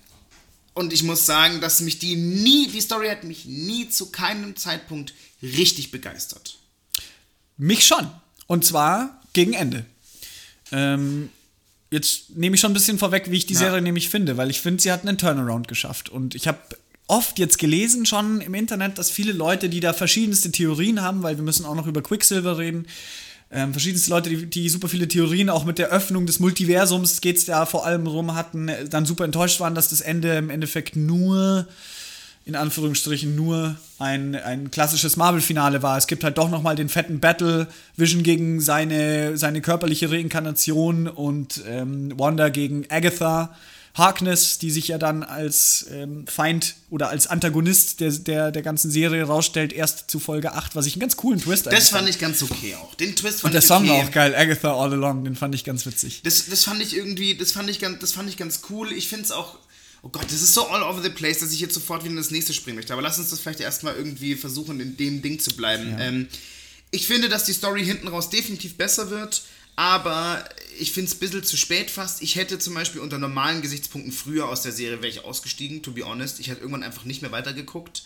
[0.74, 4.56] und ich muss sagen, dass mich die nie, die Story hat mich nie zu keinem
[4.56, 6.60] Zeitpunkt richtig begeistert.
[7.58, 8.10] Mich schon.
[8.46, 9.86] Und zwar gegen Ende.
[10.72, 11.30] Ähm,
[11.90, 13.60] jetzt nehme ich schon ein bisschen vorweg, wie ich die Ja.
[13.62, 16.10] Serie nämlich finde, weil ich finde, sie hat einen Turnaround geschafft.
[16.10, 16.60] Und ich habe
[17.08, 21.38] oft jetzt gelesen schon im Internet, dass viele Leute, die da verschiedenste Theorien haben, weil
[21.38, 22.86] wir müssen auch noch über Quicksilver reden,
[23.50, 27.38] ähm, verschiedenste Leute, die, die super viele Theorien, auch mit der Öffnung des Multiversums geht
[27.38, 30.50] es da vor allem rum, hatten, äh, dann super enttäuscht waren, dass das Ende im
[30.50, 31.66] Endeffekt nur
[32.48, 35.98] in Anführungsstrichen nur ein, ein klassisches Marvel-Finale war.
[35.98, 41.62] Es gibt halt doch nochmal den fetten Battle, Vision gegen seine, seine körperliche Reinkarnation und
[41.68, 43.54] ähm, Wanda gegen Agatha
[43.98, 48.92] Harkness, die sich ja dann als ähm, Feind oder als Antagonist der, der, der ganzen
[48.92, 52.20] Serie rausstellt, erst zu Folge 8, was ich einen ganz coolen Twist Das fand ich
[52.20, 52.94] ganz okay auch.
[52.96, 53.90] Den Twist fand Und der ich Song okay.
[53.90, 56.22] war auch geil, Agatha All Along, den fand ich ganz witzig.
[56.24, 58.92] Das, das fand ich irgendwie, das fand ich ganz, das fand ich ganz cool.
[58.92, 59.58] Ich finde es auch
[60.04, 62.18] Oh Gott, das ist so all over the place, dass ich jetzt sofort wieder in
[62.18, 62.94] das nächste springen möchte.
[62.94, 65.90] Aber lass uns das vielleicht erstmal irgendwie versuchen, in dem Ding zu bleiben.
[65.90, 66.00] Ja.
[66.00, 66.28] Ähm,
[66.92, 69.42] ich finde, dass die Story hinten raus definitiv besser wird,
[69.78, 70.44] aber
[70.80, 72.22] ich finde es ein bisschen zu spät fast.
[72.24, 75.92] Ich hätte zum Beispiel unter normalen Gesichtspunkten früher aus der Serie wäre ich ausgestiegen, to
[75.92, 76.40] be honest.
[76.40, 78.04] Ich hätte irgendwann einfach nicht mehr weitergeguckt.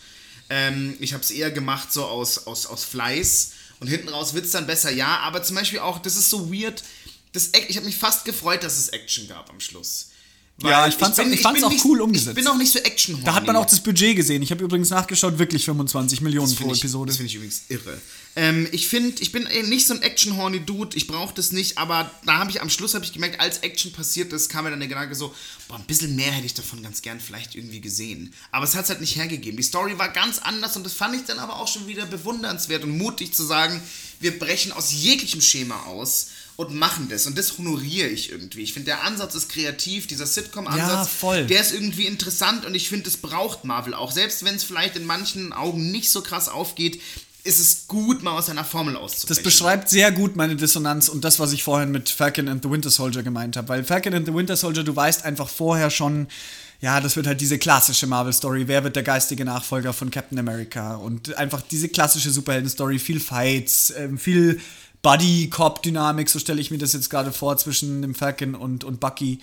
[0.49, 3.53] Ähm, ich habe es eher gemacht so aus, aus, aus Fleiß.
[3.79, 5.19] Und hinten raus wird es dann besser, ja.
[5.19, 6.83] Aber zum Beispiel auch, das ist so weird.
[7.31, 10.09] Das, ich habe mich fast gefreut, dass es Action gab am Schluss.
[10.57, 12.37] Weil ja, ich fand's, ich bin, ich fand's auch nicht, cool umgesetzt.
[12.37, 14.41] Ich bin auch nicht so action Da hat man auch das Budget gesehen.
[14.43, 17.07] Ich habe übrigens nachgeschaut, wirklich 25 Millionen pro ich, Episode.
[17.07, 17.99] Das finde ich übrigens irre.
[18.35, 22.09] Ähm, ich finde, ich bin nicht so ein action-horny Dude, ich brauche das nicht, aber
[22.25, 24.79] da habe ich am Schluss habe ich gemerkt, als Action passiert ist, kam mir dann
[24.79, 25.35] der Gedanke so,
[25.67, 28.33] boah, ein bisschen mehr hätte ich davon ganz gern vielleicht irgendwie gesehen.
[28.51, 29.57] Aber es hat es halt nicht hergegeben.
[29.57, 32.85] Die Story war ganz anders und das fand ich dann aber auch schon wieder bewundernswert
[32.85, 33.81] und mutig zu sagen,
[34.21, 37.27] wir brechen aus jeglichem Schema aus und machen das.
[37.27, 38.61] Und das honoriere ich irgendwie.
[38.61, 42.87] Ich finde, der Ansatz ist kreativ, dieser Sitcom-Ansatz, ja, der ist irgendwie interessant und ich
[42.87, 44.11] finde, das braucht Marvel auch.
[44.11, 47.01] Selbst wenn es vielleicht in manchen Augen nicht so krass aufgeht,
[47.43, 49.27] ist es gut, mal aus einer Formel auszubrechen.
[49.35, 52.69] Das beschreibt sehr gut meine Dissonanz und das, was ich vorhin mit Falcon and the
[52.69, 53.69] Winter Soldier gemeint habe.
[53.69, 56.27] Weil Falcon and the Winter Soldier, du weißt einfach vorher schon,
[56.81, 58.67] ja, das wird halt diese klassische Marvel-Story.
[58.67, 60.95] Wer wird der geistige Nachfolger von Captain America?
[60.95, 64.59] Und einfach diese klassische Superhelden-Story, viel Fights, ähm, viel
[65.01, 69.39] Buddy-Cop-Dynamik, so stelle ich mir das jetzt gerade vor, zwischen dem Falcon und, und Bucky.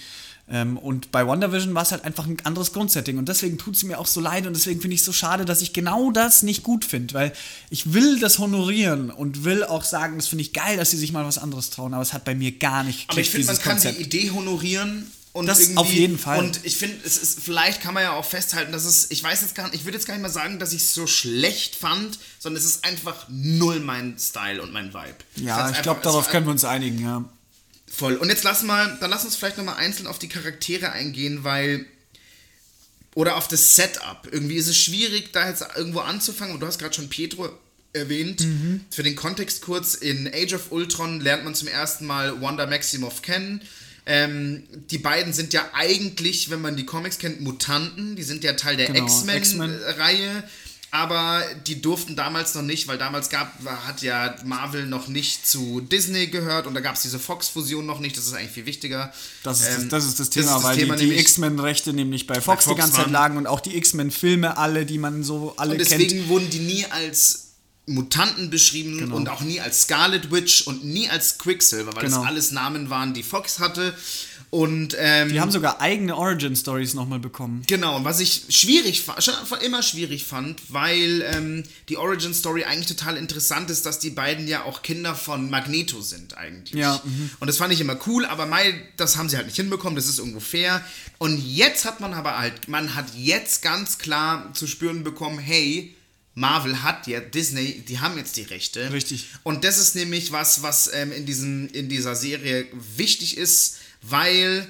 [0.50, 3.18] Ähm, und bei WandaVision war es halt einfach ein anderes Grundsetting.
[3.18, 5.44] Und deswegen tut es mir auch so leid und deswegen finde ich es so schade,
[5.44, 7.14] dass ich genau das nicht gut finde.
[7.14, 7.32] Weil
[7.70, 11.12] ich will das honorieren und will auch sagen, das finde ich geil, dass sie sich
[11.12, 11.92] mal was anderes trauen.
[11.92, 13.98] Aber es hat bei mir gar nicht Aber ich finde, man kann Konzept.
[13.98, 16.38] die Idee honorieren und das auf jeden Fall.
[16.38, 19.42] Und ich finde, es ist, vielleicht kann man ja auch festhalten, dass es, ich weiß
[19.42, 21.76] jetzt gar nicht, ich würde jetzt gar nicht mal sagen, dass ich es so schlecht
[21.76, 25.16] fand, sondern es ist einfach null mein Style und mein Vibe.
[25.36, 27.24] Ja, ich glaube, darauf können wir uns einigen, ja.
[27.98, 28.14] Voll.
[28.14, 31.84] Und jetzt lass mal, dann lass uns vielleicht nochmal einzeln auf die Charaktere eingehen, weil.
[33.14, 34.28] Oder auf das Setup.
[34.30, 36.54] Irgendwie ist es schwierig, da jetzt irgendwo anzufangen.
[36.54, 37.50] Und du hast gerade schon Pietro
[37.92, 38.42] erwähnt.
[38.42, 38.82] Mhm.
[38.92, 43.22] Für den Kontext kurz: In Age of Ultron lernt man zum ersten Mal Wanda Maximoff
[43.22, 43.62] kennen.
[44.06, 48.14] Ähm, die beiden sind ja eigentlich, wenn man die Comics kennt, Mutanten.
[48.14, 50.44] Die sind ja Teil der genau, X-Men-Reihe.
[50.90, 53.52] Aber die durften damals noch nicht, weil damals gab,
[53.86, 58.00] hat ja Marvel noch nicht zu Disney gehört und da gab es diese Fox-Fusion noch
[58.00, 58.16] nicht.
[58.16, 59.12] Das ist eigentlich viel wichtiger.
[59.42, 61.18] Das ist, ähm, das, das, ist das, Thema, das ist das weil Thema, die, die
[61.18, 64.86] X-Men-Rechte nämlich bei Fox, bei Fox, die ganze Zeit lagen und auch die X-Men-Filme, alle,
[64.86, 66.28] die man so alle und deswegen kennt.
[66.28, 67.48] wurden die nie als
[67.84, 69.16] Mutanten beschrieben genau.
[69.16, 72.18] und auch nie als Scarlet Witch und nie als Quicksilver, weil genau.
[72.18, 73.94] das alles Namen waren, die Fox hatte.
[74.50, 77.64] Und, ähm, die haben sogar eigene Origin-Stories nochmal bekommen.
[77.66, 83.68] Genau, was ich schwierig schon immer schwierig fand, weil ähm, die Origin-Story eigentlich total interessant
[83.70, 86.80] ist, dass die beiden ja auch Kinder von Magneto sind eigentlich.
[86.80, 87.02] Ja.
[87.04, 87.30] Mhm.
[87.40, 90.08] Und das fand ich immer cool, aber Mai, das haben sie halt nicht hinbekommen, das
[90.08, 90.82] ist irgendwo fair.
[91.18, 95.94] Und jetzt hat man aber halt, man hat jetzt ganz klar zu spüren bekommen, hey,
[96.38, 98.92] Marvel hat ja, Disney, die haben jetzt die Rechte.
[98.92, 99.26] Richtig.
[99.42, 104.68] Und das ist nämlich was, was ähm, in, diesem, in dieser Serie wichtig ist, weil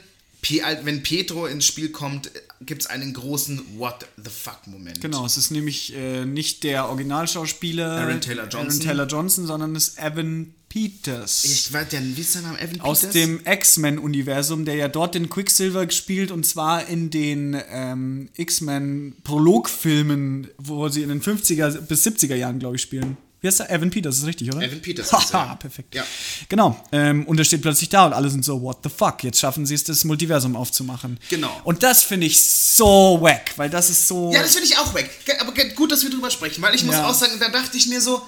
[0.83, 5.01] wenn Pietro ins Spiel kommt, gibt es einen großen What the fuck Moment.
[5.01, 9.77] Genau, es ist nämlich äh, nicht der Originalschauspieler Aaron Taylor Johnson, Aaron Taylor Johnson sondern
[9.77, 11.45] es ist Evan Peters.
[11.45, 12.59] Ich weiß ja, wie ist sein Name?
[12.59, 12.87] Evan Peters?
[12.87, 20.49] Aus dem X-Men-Universum, der ja dort den Quicksilver gespielt und zwar in den ähm, X-Men-Prolog-Filmen,
[20.59, 23.17] wo sie in den 50er bis 70er Jahren, glaube ich, spielen.
[23.41, 23.71] Wie heißt er?
[23.71, 24.63] Evan Peters, ist richtig, oder?
[24.63, 25.13] Evan Peters.
[25.33, 25.95] Haha, perfekt.
[25.95, 26.05] Ja.
[26.49, 26.85] Genau.
[26.91, 29.23] Ähm, und er steht plötzlich da und alle sind so, what the fuck?
[29.23, 31.21] Jetzt schaffen sie es, das Multiversum aufzumachen.
[31.29, 31.61] Genau.
[31.63, 34.33] Und das finde ich so wack, weil das ist so.
[34.33, 35.09] Ja, das finde ich auch wack.
[35.41, 37.09] Aber gut, dass wir drüber sprechen, weil ich muss ja.
[37.09, 38.27] auch sagen, da dachte ich mir so,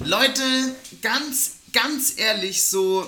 [0.00, 0.42] Leute,
[1.00, 3.06] ganz, ganz ehrlich, so,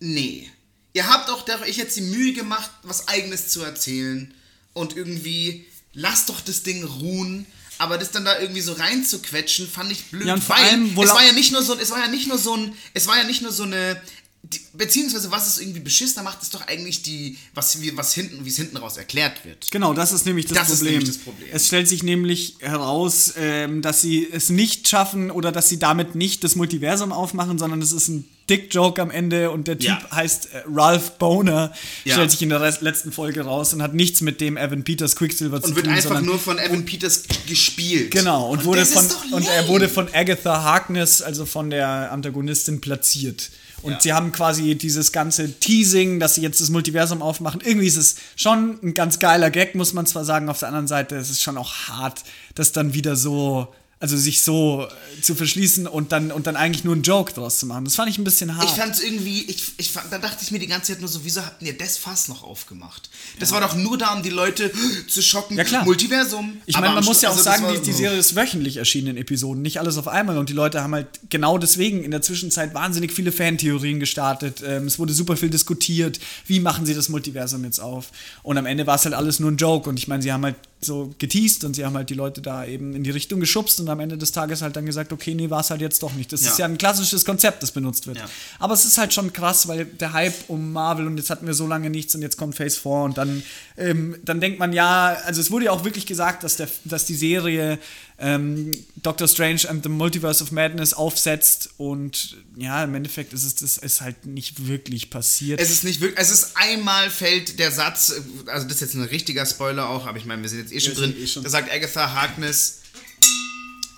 [0.00, 0.50] nee.
[0.92, 4.34] Ihr habt auch euch jetzt die Mühe gemacht, was Eigenes zu erzählen.
[4.72, 7.46] Und irgendwie, lasst doch das Ding ruhen
[7.80, 10.26] aber das dann da irgendwie so reinzuquetschen, fand ich blöd.
[10.26, 12.28] Ja, und vor weil allem, es war ja nicht nur so, es war ja nicht
[12.28, 13.98] nur so ein, es war ja nicht nur so eine,
[14.42, 18.44] die, beziehungsweise was es irgendwie beschissener macht, ist doch eigentlich die, was wir, was hinten,
[18.44, 19.70] wie es hinten raus erklärt wird.
[19.70, 20.88] Genau, das ist nämlich das, das Problem.
[20.88, 21.48] Ist nämlich das Problem.
[21.52, 26.14] Es stellt sich nämlich heraus, ähm, dass sie es nicht schaffen oder dass sie damit
[26.14, 30.10] nicht das Multiversum aufmachen, sondern es ist ein Dick-Joke am Ende und der Typ ja.
[30.10, 31.72] heißt äh, Ralph Boner,
[32.04, 32.14] ja.
[32.14, 35.56] stellt sich in der letzten Folge raus und hat nichts mit dem Evan Peters Quicksilver
[35.56, 35.78] und zu tun.
[35.78, 38.10] Und wird einfach nur von Evan Peters gespielt.
[38.10, 42.80] Genau, und, und wurde von und er wurde von Agatha Harkness, also von der Antagonistin,
[42.80, 43.50] platziert.
[43.82, 44.00] Und ja.
[44.00, 47.62] sie haben quasi dieses ganze Teasing, dass sie jetzt das Multiversum aufmachen.
[47.64, 50.48] Irgendwie ist es schon ein ganz geiler Gag, muss man zwar sagen.
[50.48, 52.22] Auf der anderen Seite ist es schon auch hart,
[52.54, 53.72] das dann wieder so
[54.02, 54.86] Also sich so
[55.18, 57.84] äh, zu verschließen und dann, und dann eigentlich nur einen Joke draus zu machen.
[57.84, 58.64] Das fand ich ein bisschen hart.
[58.64, 61.08] Ich fand es irgendwie, ich, ich, fand- da dachte ich mir die ganze Zeit nur
[61.10, 63.10] so, wieso habt ihr das Fass noch aufgemacht?
[63.38, 64.72] Das war doch nur da, um die Leute
[65.06, 65.58] zu schocken.
[65.58, 65.84] Ja, klar.
[65.84, 66.62] Multiversum.
[66.64, 69.16] Ich meine, man muss ja auch also sagen, die, die Serie ist wöchentlich erschienen in
[69.18, 70.38] Episoden, nicht alles auf einmal.
[70.38, 74.62] Und die Leute haben halt genau deswegen in der Zwischenzeit wahnsinnig viele Fantheorien gestartet.
[74.66, 78.12] Ähm, es wurde super viel diskutiert, wie machen sie das Multiversum jetzt auf.
[78.42, 79.90] Und am Ende war es halt alles nur ein Joke.
[79.90, 82.64] Und ich meine, sie haben halt so geteased und sie haben halt die Leute da
[82.64, 85.50] eben in die Richtung geschubst und am Ende des Tages halt dann gesagt, okay, nee,
[85.50, 86.32] war es halt jetzt doch nicht.
[86.32, 86.50] Das Ja.
[86.50, 88.16] ist ja ein klassisches Konzept, das benutzt wird.
[88.16, 88.28] Ja.
[88.58, 91.54] Aber es ist halt schon krass, weil der Hype um Marvel und jetzt hatten wir
[91.54, 93.42] so lange nichts und jetzt kommt Phase 4 und dann,
[93.76, 97.04] ähm, dann denkt man ja, also es wurde ja auch wirklich gesagt, dass, der, dass
[97.04, 97.78] die Serie
[98.22, 103.54] ähm, Doctor Strange and the Multiverse of Madness aufsetzt und ja, im Endeffekt ist es
[103.54, 105.58] das ist halt nicht wirklich passiert.
[105.58, 108.12] Es ist nicht wirklich, es ist einmal fällt der Satz,
[108.46, 110.80] also das ist jetzt ein richtiger Spoiler auch, aber ich meine, wir sind jetzt eh
[110.80, 111.22] schon sind drin.
[111.22, 111.42] eh schon.
[111.42, 112.80] Da sagt Agatha Harkness,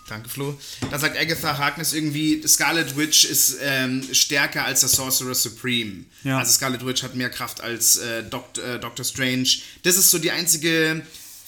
[0.08, 0.58] danke Flo,
[0.90, 6.04] da sagt Agatha Harkness irgendwie, Scarlet Witch ist ähm, stärker als der Sorcerer Supreme.
[6.24, 6.38] Ja.
[6.38, 9.48] Also Scarlet Witch hat mehr Kraft als äh, Dokt, äh, Doctor Strange.
[9.84, 11.02] Das ist so die einzige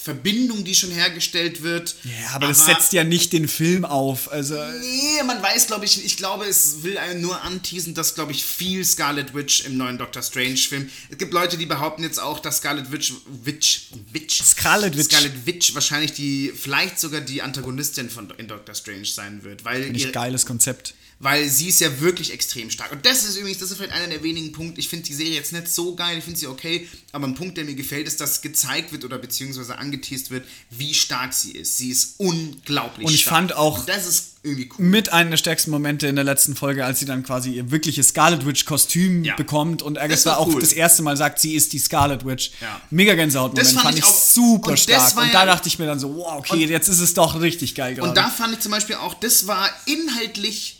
[0.05, 1.97] Verbindung, die schon hergestellt wird.
[2.05, 4.31] ja, aber, das setzt ja nicht den Film auf.
[4.31, 8.33] Also Nee, man weiß, glaube ich, ich glaube, es will einen nur anteasen, dass, glaube
[8.33, 10.91] ich, viel Scarlet Witch im neuen Doctor Strange-Film.
[11.09, 15.07] Es gibt Leute, die behaupten jetzt auch, dass Scarlet Witch, Witch, Witch, Scarlet Witch.
[15.07, 19.89] Scarlet Witch wahrscheinlich die, vielleicht sogar die Antagonistin von in Doctor Strange sein wird, weil,
[19.89, 20.93] nicht ihr, geiles Konzept.
[21.21, 22.93] Weil sie ist ja wirklich extrem stark.
[22.93, 24.81] Und das ist übrigens, das ist vielleicht einer der wenigen Punkte.
[24.81, 27.57] Ich finde die Serie jetzt nicht so geil, ich finde sie okay, aber ein Punkt,
[27.57, 31.79] der mir gefällt, ist, dass gezeigt wird oder beziehungsweise angeteased wird, wie stark sie ist.
[31.79, 33.37] Sie ist unglaublich Und ich stark.
[33.37, 34.85] fand auch- Und das ist irgendwie cool.
[34.85, 38.09] mit einem der stärksten Momente in der letzten Folge, als sie dann quasi ihr wirkliches
[38.09, 39.37] Scarlet Witch Kostüm Ja.
[39.37, 40.61] bekommt und Agatha auch cool.
[40.61, 42.51] das erste Mal sagt, sie ist die Scarlet Witch.
[42.61, 42.81] Ja.
[42.91, 45.17] Mega Gänsehaut-Moment, Das fand fand, ich auch- super und stark.
[45.17, 47.75] Und ja- da dachte ich mir dann so, wow, okay, jetzt ist es doch richtig
[47.75, 48.09] geil gerade.
[48.09, 50.74] Und da fand ich zum Beispiel auch, das war inhaltlich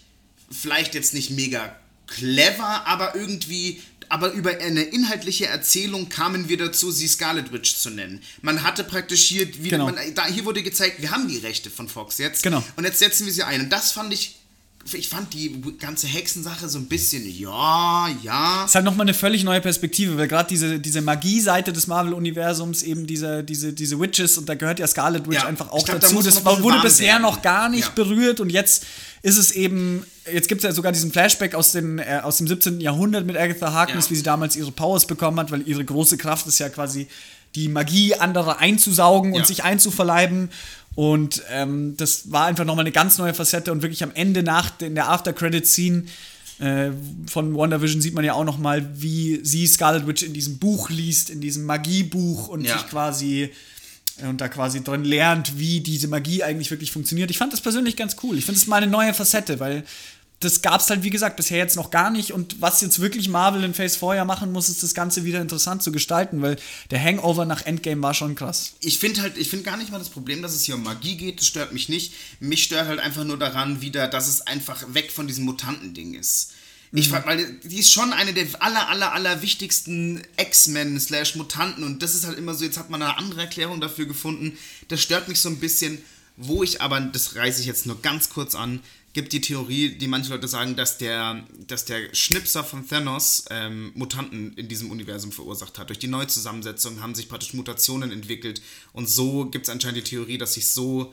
[0.55, 1.75] vielleicht jetzt nicht mega
[2.07, 7.91] clever, aber irgendwie, aber über eine inhaltliche Erzählung kamen wir dazu, sie Scarlet Witch zu
[7.91, 8.21] nennen.
[8.43, 9.85] Man hatte praktisch hier, wieder, Genau.
[9.87, 12.43] man, da, hier wurde gezeigt, wir haben die Rechte von Fox jetzt.
[12.43, 12.63] Genau.
[12.77, 13.63] Und jetzt setzen wir sie ein.
[13.63, 14.37] Und das fand ich,
[14.93, 18.67] ich fand die ganze Hexensache so ein bisschen, ja, ja.
[18.67, 23.07] ist halt nochmal eine völlig neue Perspektive, weil gerade diese, diese Magie-Seite des Marvel-Universums, eben
[23.07, 26.07] diese, diese, diese Witches, und da gehört ja Scarlet Witch Ja, einfach auch glaub, da
[26.07, 26.17] dazu.
[26.17, 27.23] man Das wurde bisher werden.
[27.23, 27.93] noch gar nicht Ja.
[27.95, 28.85] berührt und jetzt
[29.25, 32.47] ist es eben, jetzt gibt es ja sogar diesen Flashback aus, den, äh, aus dem
[32.47, 32.81] 17.
[32.81, 34.11] Jahrhundert mit Agatha Harkness, Ja.
[34.11, 37.09] wie sie damals ihre Powers bekommen hat, weil ihre große Kraft ist ja quasi
[37.55, 39.45] die Magie anderer einzusaugen und Ja.
[39.47, 40.51] sich einzuverleiben.
[40.95, 44.79] Und ähm, das war einfach nochmal eine ganz neue Facette und wirklich am Ende nach
[44.81, 46.05] in der After-Credit-Scene
[46.61, 46.91] äh,
[47.27, 51.31] von WandaVision sieht man ja auch nochmal, wie sie Scarlet Witch in diesem Buch liest,
[51.31, 52.79] in diesem Magiebuch und Ja.
[52.79, 53.51] sich quasi
[54.23, 57.31] und da quasi drin lernt, wie diese Magie eigentlich wirklich funktioniert.
[57.31, 58.39] Ich fand das persönlich ganz cool.
[58.39, 59.85] Ich finde es mal eine neue Facette, weil
[60.41, 62.33] das gab es halt, wie gesagt, bisher jetzt noch gar nicht.
[62.33, 65.41] Und was jetzt wirklich Marvel in Phase 4 ja machen muss, ist das Ganze wieder
[65.41, 66.57] interessant zu gestalten, weil
[66.91, 68.75] der Hangover nach Endgame war schon krass.
[68.81, 71.17] ich finde halt, ich finde gar nicht mal das Problem, dass es hier um Magie
[71.17, 72.13] geht, das stört mich nicht.
[72.41, 76.53] Mich stört halt einfach nur daran wieder, dass es einfach weg von diesem Mutantending ist.
[76.97, 81.83] Ich frag, weil die ist schon eine der aller, aller, aller wichtigsten X-Men slash Mutanten
[81.83, 84.57] und das ist halt immer so, jetzt hat man eine andere Erklärung dafür gefunden.
[84.87, 85.99] Das stört mich so ein bisschen,
[86.37, 88.81] wo ich aber, das reiße ich jetzt nur ganz kurz an,
[89.13, 93.91] gibt die Theorie, die manche Leute sagen, dass der, dass der Schnipser von Thanos ähm,
[93.97, 95.89] Mutanten in diesem Universum verursacht hat.
[95.89, 100.39] Durch die Neuzusammensetzung haben sich praktisch Mutationen entwickelt und so gibt es anscheinend die Theorie,
[100.39, 101.13] dass sich so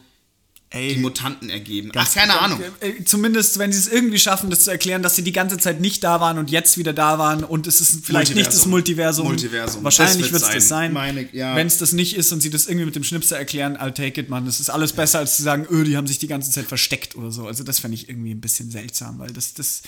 [0.74, 1.92] Ey, die Mutanten ergeben.
[1.96, 2.62] Ach, keine Ahnung.
[2.80, 5.82] Äh, Zumindest, wenn sie es irgendwie schaffen, das zu erklären, dass sie die ganze Zeit
[5.82, 9.28] nicht da waren und jetzt wieder da waren und es ist vielleicht nicht das Multiversum.
[9.28, 9.84] Multiversum.
[9.84, 11.28] Wahrscheinlich wird es das sein.
[11.34, 11.58] ja.
[11.58, 14.20] Wenn es das nicht ist und sie das irgendwie mit dem Schnipser erklären, I'll take
[14.22, 14.46] it, man.
[14.46, 17.18] Das ist alles besser, als zu sagen, öh, die haben sich die ganze Zeit versteckt
[17.18, 17.48] oder so.
[17.48, 19.82] Also das fände ich irgendwie ein bisschen seltsam, weil das, das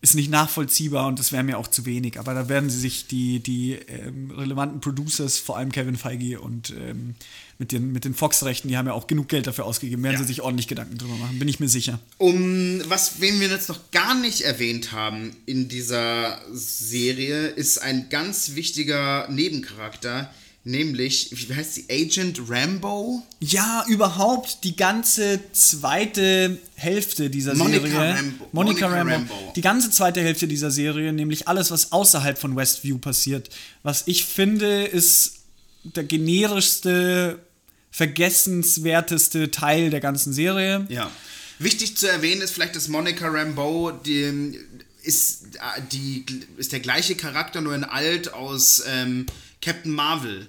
[0.00, 2.18] ist nicht nachvollziehbar und das wäre mir auch zu wenig.
[2.18, 6.70] Aber da werden sie sich die, die ähm, relevanten Producers, vor allem Kevin Feige und
[6.70, 7.14] ähm,
[7.60, 10.20] mit den, mit den Fox-Rechten, die haben ja auch genug Geld dafür ausgegeben, werden Ja.
[10.20, 11.98] sie sich ordentlich Gedanken drüber machen, bin ich mir sicher.
[12.16, 18.08] Um was, wen wir jetzt noch gar nicht erwähnt haben in dieser Serie, ist ein
[18.10, 20.32] ganz wichtiger Nebencharakter,
[20.62, 23.22] nämlich, wie heißt sie, Agent Rambo?
[23.40, 28.14] Ja, überhaupt die ganze zweite Hälfte dieser Monica Serie.
[28.14, 28.48] Rambo.
[28.52, 29.34] Monica, Monica Rambo.
[29.34, 29.52] Rambo.
[29.56, 33.50] Die ganze zweite Hälfte dieser Serie, nämlich alles, was außerhalb von Westview passiert.
[33.82, 35.34] Was ich finde, ist
[35.84, 37.38] der generischste,
[37.90, 40.86] vergessenswerteste Teil der ganzen Serie.
[40.88, 41.10] Ja.
[41.58, 44.58] Wichtig zu erwähnen ist vielleicht, dass Monica Rambeau die,
[45.02, 46.24] ist, äh, die,
[46.56, 49.26] ist der gleiche Charakter, nur in alt aus ähm,
[49.60, 50.46] Captain Marvel.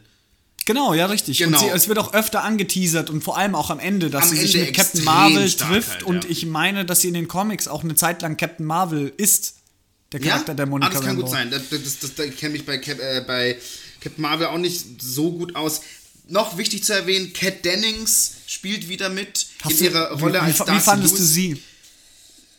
[0.65, 1.39] Genau, ja, richtig.
[1.39, 1.57] Genau.
[1.57, 4.29] Und sie, es wird auch öfter angeteasert und vor allem auch am Ende, dass Am
[4.29, 5.89] sie sich Ende mit Captain Marvel trifft.
[5.89, 6.29] halt, und ja.
[6.29, 9.55] ich meine, dass sie in den Comics auch eine Zeit lang Captain Marvel ist.
[10.11, 11.23] Der Charakter der Monica ah, das kann Rambeau.
[11.23, 11.49] gut sein.
[11.49, 13.57] Das, das, das, das, ich kenne mich bei, Cap, äh, bei
[13.99, 15.81] Captain Marvel auch nicht so gut aus.
[16.29, 20.37] Noch wichtig zu erwähnen, Kat Dennings spielt wieder mit Hast in du- ihrer Rolle wie,
[20.37, 21.33] als wie, wie Darcy fandest du Lewis.
[21.33, 21.63] sie?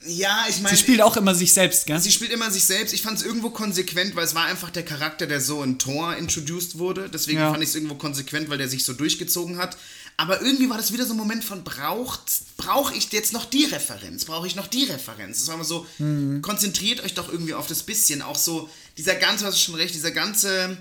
[0.06, 2.00] Ja, ich meine, Sie spielt auch immer sich selbst, gell?
[2.00, 2.94] sie spielt immer sich selbst.
[2.94, 6.16] Ich fand es irgendwo konsequent, weil es war einfach der Charakter, der so in Thor
[6.16, 7.10] introduced wurde.
[7.12, 7.50] Deswegen Ja.
[7.50, 9.76] fand ich es irgendwo konsequent, weil der sich so durchgezogen hat.
[10.16, 12.22] Aber irgendwie war das wieder so ein Moment von braucht,
[12.56, 14.24] brauche ich jetzt noch die Referenz?
[14.24, 15.40] Brauche ich noch die Referenz?
[15.40, 16.40] Das war immer so, Mhm.
[16.40, 18.22] konzentriert euch doch irgendwie auf das bisschen.
[18.22, 20.78] Auch so, dieser ganze, hast du schon recht, dieser ganze,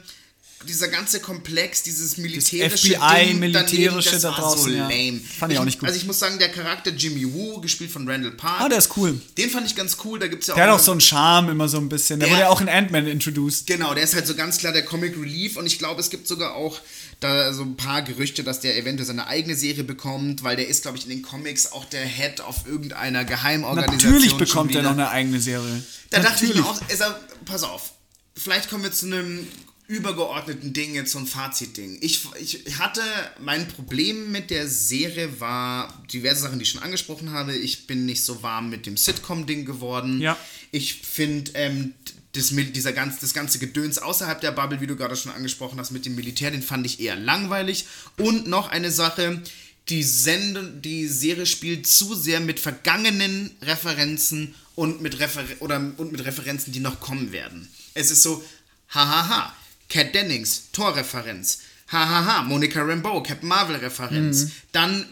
[0.68, 4.89] dieser ganze Komplex, dieses militärische FBI, Ding militärische das da draußen, so ja.
[4.89, 5.22] lame.
[5.39, 5.88] Fand ich auch nicht gut.
[5.88, 8.95] Also ich muss sagen, der Charakter Jimmy Woo, gespielt von Randall Park, Ah, der ist
[8.97, 9.20] cool.
[9.38, 10.20] den fand ich ganz cool.
[10.20, 12.20] Da gibt's ja Der hat auch so einen Charme immer so ein bisschen.
[12.20, 13.68] Der Der- wurde ja auch in Ant-Man introduced.
[13.68, 16.28] Genau, der ist halt so ganz klar der Comic Relief und ich glaube, es gibt
[16.28, 16.80] sogar auch
[17.22, 20.82] da so ein paar Gerüchte, dass der eventuell seine eigene Serie bekommt, weil der ist,
[20.84, 24.12] glaube ich, in den Comics auch der Head auf irgendeiner Geheimorganisation.
[24.14, 25.84] Natürlich bekommt er noch eine eigene Serie.
[26.10, 26.62] Da dachte ich Natürlich.
[26.64, 27.91] mir auch, also, pass auf,
[28.36, 29.47] vielleicht kommen wir zu einem
[29.90, 31.98] übergeordneten Ding, jetzt so ein Fazitding.
[32.02, 33.02] Ich, ich hatte,
[33.40, 37.56] mein Problem mit der Serie war diverse Sachen, die ich schon angesprochen habe.
[37.56, 40.22] Ich bin nicht so warm mit dem Sitcom-Ding geworden.
[40.22, 40.38] Ja.
[40.72, 41.96] Ich finde, ähm,
[42.34, 45.90] das, dieser ganz, das ganze Gedöns außerhalb der Bubble, wie du gerade schon angesprochen hast,
[45.90, 47.88] mit dem Militär, den fand ich eher langweilig.
[48.18, 49.42] Und noch eine Sache,
[49.90, 56.12] die, Sende, die Serie spielt zu sehr mit vergangenen Referenzen und mit, Refer oder, und
[56.12, 57.68] mit Referenzen, die noch kommen werden.
[57.96, 58.44] Es ist so,
[58.90, 59.52] hahaha,
[59.90, 61.60] Cat Dennings, Torreferenz,
[61.92, 64.44] hahaha, Monica Rambeau, Captain Marvel-Referenz.
[64.44, 64.52] Mhm.
[64.72, 65.06] Dann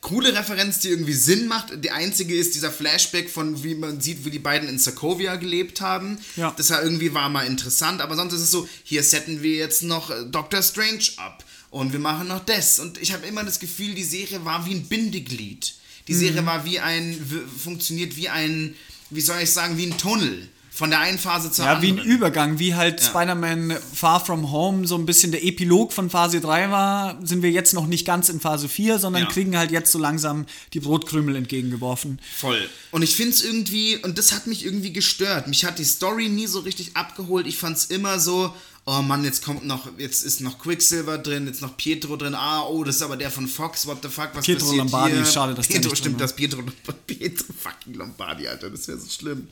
[0.00, 1.82] coole Referenz, die irgendwie Sinn macht.
[1.84, 5.80] Die einzige ist dieser Flashback von, wie man sieht, wie die beiden in Sokovia gelebt
[5.80, 6.18] haben.
[6.36, 6.52] Ja.
[6.56, 9.82] Das war irgendwie war mal interessant, aber sonst ist es so, hier setten wir jetzt
[9.82, 12.78] noch äh, Doctor Strange ab und wir machen noch das.
[12.78, 15.74] Und ich habe immer das Gefühl, die Serie war wie ein Bindeglied.
[16.08, 16.46] Die Serie Mhm.
[16.46, 17.18] war wie ein,
[17.62, 18.74] funktioniert wie ein,
[19.10, 20.48] wie soll ich sagen, wie ein Tunnel.
[20.76, 22.06] Von der einen Phase zur Ja, wie anderen.
[22.06, 26.38] ein Übergang, wie halt Spider-Man Far From Home so ein bisschen der Epilog von Phase
[26.42, 29.28] 3 war, sind wir jetzt noch nicht ganz in Phase 4, sondern Ja.
[29.30, 32.18] kriegen halt jetzt so langsam die Brotkrümel entgegengeworfen.
[32.36, 32.68] Voll.
[32.90, 35.48] Und ich finde es irgendwie, und das hat mich irgendwie gestört.
[35.48, 37.46] Mich hat die Story nie so richtig abgeholt.
[37.46, 38.54] Ich fand es immer so,
[38.84, 42.34] oh Mann, jetzt kommt noch, jetzt ist noch Quicksilver drin, jetzt noch Pietro drin.
[42.34, 43.86] Ah, oh, das ist aber der von Fox.
[43.86, 45.24] What the fuck, was Pietro passiert Lombardi, hier?
[45.24, 46.26] schade, dass der Pietro, nicht drin stimmt, war.
[46.26, 46.62] das Pietro,
[47.06, 49.48] Pietro fucking Lombardi, Alter, das wäre so schlimm.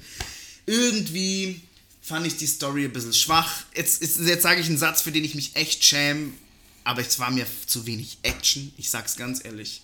[0.67, 1.61] Irgendwie
[2.03, 3.65] fand ich die Story ein bisschen schwach.
[3.75, 6.33] Jetzt, jetzt, jetzt sage ich einen Satz, für den ich mich echt schäme,
[6.85, 8.73] aber es war mir zu wenig Action.
[8.77, 9.83] Ich sag's ganz ehrlich.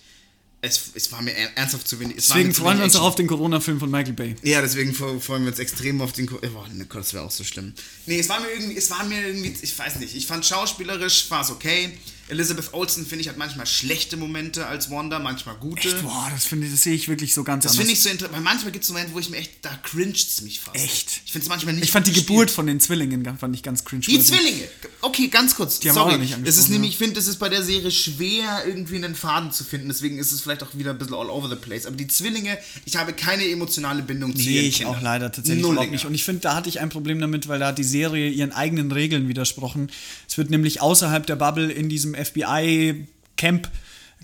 [0.63, 2.17] Es, es war mir er- ernsthaft zu wenig.
[2.17, 4.37] Deswegen zu freuen wir uns auch auf den Corona-Film von Michael Bay.
[4.43, 6.27] Ja, deswegen fre- freuen wir uns extrem auf den.
[6.27, 7.73] Ko oh, Gott, das wäre auch so schlimm.
[8.05, 10.15] Nee, es war mir irgendwie, es war mir irgendwie, ich weiß nicht.
[10.15, 11.97] Ich fand schauspielerisch war es okay.
[12.31, 15.89] Elizabeth Olsen finde ich hat manchmal schlechte Momente als Wanda, manchmal gute.
[15.89, 17.79] Echt, boah, das, finde ich- das sehe ich wirklich so ganz Das anders.
[17.87, 20.17] finde ich so interessant, weil manchmal gibt es Momente, wo ich mir echt, da cringet
[20.17, 20.77] es mich fast.
[20.77, 21.23] Echt?
[21.27, 22.51] Ich finde es manchmal nicht ich fand die gut Geburt gespielt.
[22.57, 24.03] von den Zwillingen ganz- fand ich ganz cringe.
[24.07, 24.63] Die Zwillinge.
[25.03, 25.81] Okay, ganz kurz.
[25.81, 26.11] Die haben Sorry.
[26.11, 28.63] wir auch noch nicht das ist nämlich, ich finde, es ist bei der Serie schwer,
[28.67, 29.89] irgendwie einen Faden zu finden.
[29.89, 31.87] Deswegen ist es vielleicht auch wieder ein bisschen all over the place.
[31.87, 34.95] Aber die Zwillinge, ich habe keine emotionale Bindung zu Nee, ich Kindern.
[34.97, 35.73] auch leider tatsächlich Nulliger.
[35.83, 36.05] überhaupt nicht.
[36.07, 38.53] Und ich finde, da hatte ich ein Problem damit, weil da hat die Serie ihren
[38.53, 39.91] eigenen Regeln widersprochen.
[40.29, 43.71] Es wird nämlich außerhalb der Bubble in diesem FBI-Camp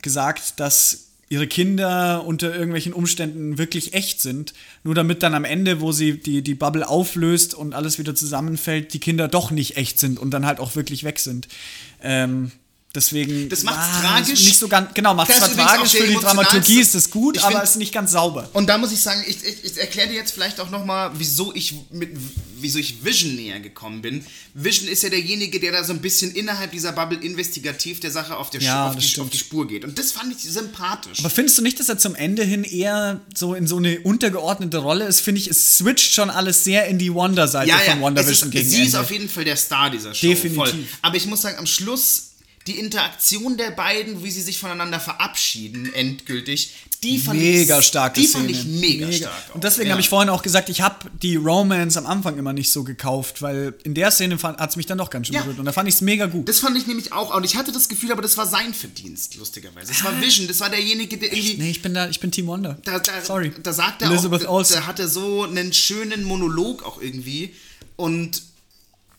[0.02, 4.54] gesagt, dass ihre Kinder unter irgendwelchen Umständen wirklich echt sind.
[4.84, 8.94] Nur damit dann am Ende, wo sie die, die Bubble auflöst und alles wieder zusammenfällt,
[8.94, 11.48] die Kinder doch nicht echt sind und dann halt auch wirklich weg sind.
[12.00, 12.52] Ähm,
[12.96, 13.48] deswegen.
[13.48, 14.44] Das macht's ah, tragisch.
[14.44, 17.62] Nicht so ganz, genau, macht es zwar tragisch, für die Dramaturgie ist es gut, aber
[17.62, 18.48] es ist nicht ganz sauber.
[18.52, 21.54] Und da muss ich sagen, ich, ich, ich erkläre dir jetzt vielleicht auch nochmal, wieso
[21.54, 22.10] ich mit
[22.60, 24.24] wieso ich Vision näher gekommen bin.
[24.54, 28.36] Vision ist ja derjenige, der da so ein bisschen innerhalb dieser Bubble investigativ der Sache
[28.36, 29.84] auf, der Ja, auf, die, auf die Spur geht.
[29.84, 31.20] Und das fand ich sympathisch.
[31.20, 34.78] Aber findest du nicht, dass er zum Ende hin eher so in so eine untergeordnete
[34.78, 35.20] Rolle ist?
[35.20, 38.52] Finde ich, es switcht schon alles sehr in die Wonder-Seite ja, ja, von WandaVision es
[38.52, 40.26] gegen sie ist auf jeden Fall der Star dieser Show.
[40.26, 40.56] Definitiv.
[40.56, 40.84] Voll.
[41.02, 42.30] Aber ich muss sagen, am Schluss
[42.66, 48.20] die Interaktion der beiden, wie sie sich voneinander verabschieden, endgültig, die fand mega ich, starke
[48.20, 48.44] Die Szene.
[48.44, 49.32] fand ich mega, stark.
[49.50, 49.54] auch.
[49.56, 49.92] Und deswegen Ja.
[49.92, 53.42] habe ich vorhin auch gesagt, ich habe die Romance am Anfang immer nicht so gekauft,
[53.42, 55.42] weil in der Szene hat es mich dann doch ganz schön Ja.
[55.42, 55.58] berührt.
[55.58, 56.48] Und da fand ich es mega gut.
[56.48, 57.34] Das fand ich nämlich auch.
[57.36, 59.88] Und ich hatte das Gefühl, aber das war sein Verdienst, lustigerweise.
[59.92, 61.56] Das war Vision, das war derjenige, der irgendwie.
[61.58, 62.78] nee, ich bin da, ich bin Team Wonder.
[62.84, 63.52] Da, da, Sorry.
[63.62, 64.74] Da sagt er Elizabeth auch, Olsen.
[64.74, 67.54] da hat er so einen schönen Monolog auch irgendwie.
[67.96, 68.42] Und.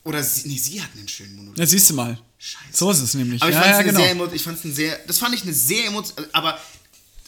[0.04, 1.58] Oder sie, nee, sie hat einen schönen Monolog.
[1.58, 2.18] Ja, siehst du mal.
[2.40, 2.66] Scheiße.
[2.72, 3.42] So ist es nämlich.
[3.42, 4.00] Aber ich ja, fand es ja, genau.
[4.00, 6.60] sehr emo- ich fand's ein sehr, das fand ich eine sehr emotion, aber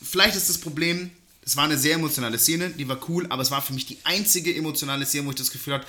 [0.03, 1.11] vielleicht ist das Problem,
[1.49, 3.97] Es war eine sehr emotionale Szene, die war cool, aber es war für mich die
[4.03, 5.87] einzige emotionale Szene, wo ich das Gefühl hatte,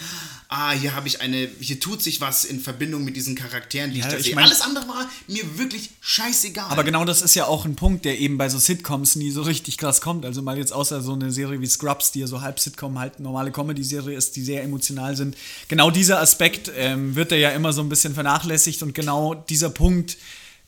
[0.49, 3.99] ah, hier habe ich eine, hier tut sich was in Verbindung mit diesen Charakteren, die
[3.99, 4.35] Ja, ich da ich sehe.
[4.37, 6.65] mein- Alles andere war mir wirklich scheißegal.
[6.71, 9.43] Aber genau das ist ja auch ein Punkt, der eben bei so Sitcoms nie so
[9.43, 10.25] richtig krass kommt.
[10.25, 13.21] Also mal jetzt außer so eine Serie wie Scrubs, die ja so halb Sitcom, halt
[13.21, 15.37] normale Comedy-Serie ist, die sehr emotional sind.
[15.69, 19.69] Genau dieser Aspekt ähm, wird da ja immer so ein bisschen vernachlässigt und genau dieser
[19.69, 20.17] Punkt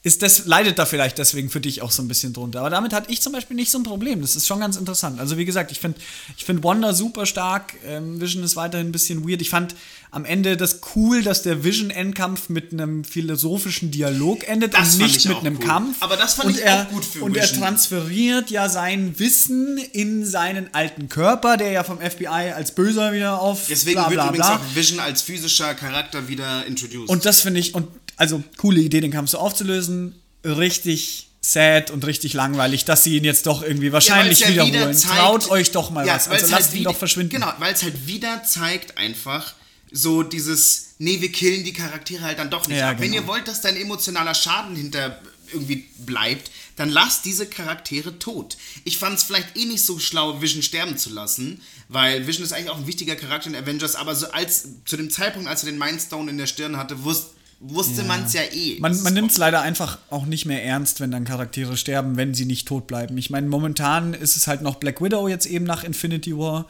[0.05, 2.59] ist das, leidet da vielleicht deswegen für dich auch so ein bisschen drunter.
[2.59, 4.19] Aber damit hatte ich zum Beispiel nicht so ein Problem.
[4.21, 5.17] Das ist schon ganz interessant.
[5.17, 5.97] Also wie gesagt, ich finde
[6.37, 7.73] ich find Wanda super stark.
[7.87, 9.41] Ähm, Vision ist weiterhin ein bisschen weird.
[9.41, 9.75] Ich fand
[10.11, 15.15] am Ende das cool, dass der Vision-Endkampf mit einem philosophischen Dialog endet Das und nicht
[15.15, 15.65] ich mit einem cool.
[15.65, 15.97] Kampf.
[16.01, 17.61] Aber das fand und ich er, auch gut für Und er Vision.
[17.61, 23.39] transferiert ja sein Wissen in seinen alten Körper, der ja vom FBI als Böser wieder
[23.41, 24.55] auf Deswegen bla wird bla übrigens bla.
[24.57, 27.09] auch Vision als physischer Charakter wieder introduced.
[27.09, 27.87] Und das finde ich, und
[28.23, 30.15] also coole Idee, den Kampf so aufzulösen.
[30.45, 34.73] Richtig sad und richtig langweilig, dass sie ihn jetzt doch irgendwie wahrscheinlich Ja, wiederholen.
[34.73, 36.29] wieder zeigt- Traut euch doch mal Ja, was.
[36.29, 37.31] Also halt lasst ihn wieder- doch verschwinden.
[37.33, 39.53] Genau, weil es halt wieder zeigt einfach
[39.91, 42.99] so dieses, nee, wir killen die Charaktere halt dann doch nicht Ja, ab.
[42.99, 43.23] Wenn genau.
[43.23, 45.19] ihr wollt, dass da ein emotionaler Schaden hinter
[45.51, 48.57] irgendwie bleibt, dann lasst diese Charaktere tot.
[48.85, 52.53] Ich fand es vielleicht eh nicht so schlau, Vision sterben zu lassen, weil Vision ist
[52.53, 55.69] eigentlich auch ein wichtiger Charakter in Avengers, aber so als zu dem Zeitpunkt, als er
[55.71, 57.31] den Mindstone in der Stirn hatte, wusste,
[57.63, 58.79] wusste man es ja eh.
[58.79, 62.33] Man, man nimmt es leider einfach auch nicht mehr ernst, wenn dann Charaktere sterben, wenn
[62.33, 63.17] sie nicht tot bleiben.
[63.17, 66.67] Ich meine, momentan ist es halt noch Black Widow jetzt eben nach Infinity War,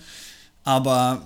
[0.64, 1.24] aber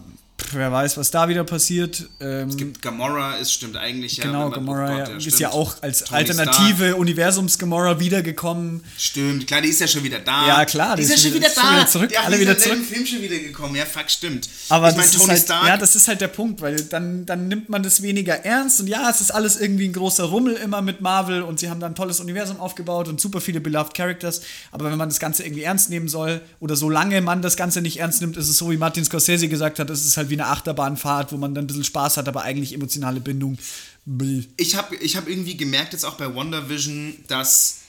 [0.54, 2.08] wer weiß, was da wieder passiert.
[2.20, 4.26] Ähm, gibt Gamora ist stimmt eigentlich ja.
[4.26, 5.40] genau, Gamora oh Gott, ja, ist stimmt.
[5.40, 8.84] ja auch als Tony alternative Universums-Gamora wiedergekommen.
[8.98, 10.48] Stimmt, klar, die ist ja schon wieder da.
[10.48, 11.72] Ja, klar, die ist ja schon wieder, schon da.
[11.74, 12.80] wieder zurück, Ja, alle die wieder ist ja zurück.
[12.80, 13.76] im Film schon wieder gekommen.
[13.76, 14.48] Ja, fuck, stimmt.
[14.70, 15.68] Aber ich das ist Tony halt, Stark.
[15.68, 18.88] ja, das ist halt der Punkt, weil dann, dann nimmt man das weniger ernst und
[18.88, 21.88] ja, es ist alles irgendwie ein großer Rummel immer mit Marvel und sie haben da
[21.88, 25.64] ein tolles Universum aufgebaut und super viele beloved Characters, aber wenn man das Ganze irgendwie
[25.64, 28.78] ernst nehmen soll oder solange man das Ganze nicht ernst nimmt, ist es so, wie
[28.78, 31.84] Martin Scorsese gesagt hat, es ist halt wie eine Achterbahnfahrt, wo man dann ein bisschen
[31.84, 33.58] Spaß hat, aber eigentlich emotionale Bindung.
[34.06, 34.44] bäh.
[34.58, 37.80] ich habe ich hab irgendwie gemerkt, jetzt auch bei WandaVision, dass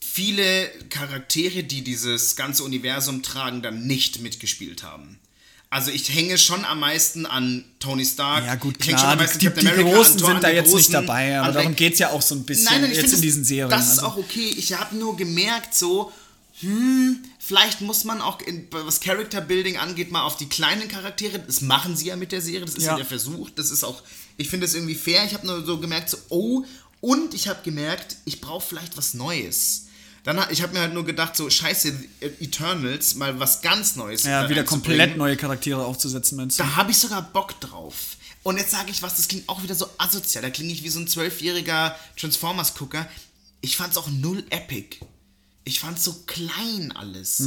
[0.00, 5.18] viele Charaktere, die dieses ganze Universum tragen, dann nicht mitgespielt haben.
[5.70, 8.44] Also ich hänge schon am meisten an Tony Stark.
[8.44, 10.92] Ja gut, klar, am die, meisten die, die America, Großen Thor, sind da jetzt nicht
[10.92, 13.42] dabei, aber darum geht es ja auch so ein bisschen Nein, nein, jetzt in diesen
[13.42, 13.70] Serien.
[13.70, 14.54] Das ist Also- auch okay.
[14.58, 16.12] Ich habe nur gemerkt, so,
[16.62, 21.38] hm, vielleicht muss man auch, in, was Character Building angeht, mal auf die kleinen Charaktere,
[21.38, 22.96] das machen sie ja mit der Serie, das ist ja, Ja.
[22.96, 24.02] der Versuch, das ist auch,
[24.36, 25.24] ich finde das irgendwie fair.
[25.24, 26.64] Ich habe nur so gemerkt, so, oh,
[27.00, 29.86] und ich habe gemerkt, ich brauche vielleicht was Neues.
[30.24, 31.92] Dann, ich habe mir halt nur gedacht, so, scheiße,
[32.40, 34.22] Eternals, mal was ganz Neues.
[34.22, 36.62] ja, da wieder komplett neue Charaktere aufzusetzen, meinst du?
[36.62, 38.16] Da habe ich sogar Bock drauf.
[38.44, 40.42] Und jetzt sage ich was, das klingt auch wieder so asozial.
[40.42, 43.08] Da klinge ich wie so ein zwölfjähriger Transformers-Gucker.
[43.60, 44.98] Ich fand's auch null epic.
[45.64, 47.44] Ich fand's so klein alles.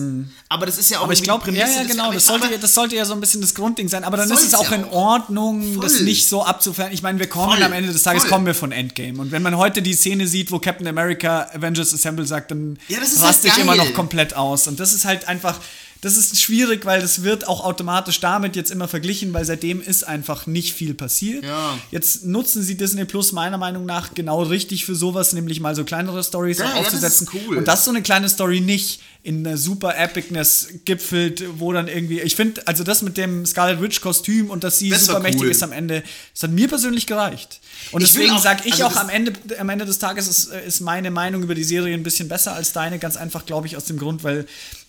[0.47, 1.05] Aber das ist ja auch Mhm.
[1.05, 3.41] Aber ich glaube, ja, ja, genau, das sollte, ja- das sollte ja so ein bisschen
[3.41, 4.05] das Grundding sein.
[4.05, 4.85] Aber dann ist es auch ja in.
[4.85, 6.03] Ordnung, das Voll.
[6.05, 6.93] nicht so abzufern.
[6.93, 7.63] Ich meine, wir kommen Voll.
[7.63, 8.31] am Ende des Tages Voll.
[8.31, 9.19] kommen wir von Endgame.
[9.19, 12.99] Und wenn man heute die Szene sieht, wo Captain America Avengers Assemble sagt, dann Ja,
[13.01, 14.67] das raste halt ich immer noch komplett aus.
[14.67, 15.59] Und das ist halt einfach.
[16.05, 20.03] Das ist schwierig, weil das wird auch automatisch damit jetzt immer verglichen, weil seitdem ist
[20.03, 21.43] einfach nicht viel passiert.
[21.43, 21.79] Ja.
[21.89, 25.83] Jetzt nutzen sie Disney Plus meiner Meinung nach genau richtig für sowas, nämlich mal so
[25.83, 27.27] kleinere Stories Ja, auch ja, das aufzusetzen.
[27.27, 27.57] ist cool.
[27.57, 32.21] Und dass so eine kleine Story nicht in einer super Epicness gipfelt, wo dann irgendwie,
[32.21, 35.41] ich finde, also das mit dem Scarlet Witch Kostüm und dass sie Das super mächtig
[35.41, 35.49] cool.
[35.49, 36.03] ist am Ende,
[36.35, 37.61] das hat mir persönlich gereicht.
[37.91, 40.81] Und Ich deswegen sage ich also auch am Ende, am Ende des Tages ist, ist
[40.81, 43.85] meine Meinung über die Serie ein bisschen besser als deine, ganz einfach, glaube ich, aus
[43.85, 44.45] dem Grund, weil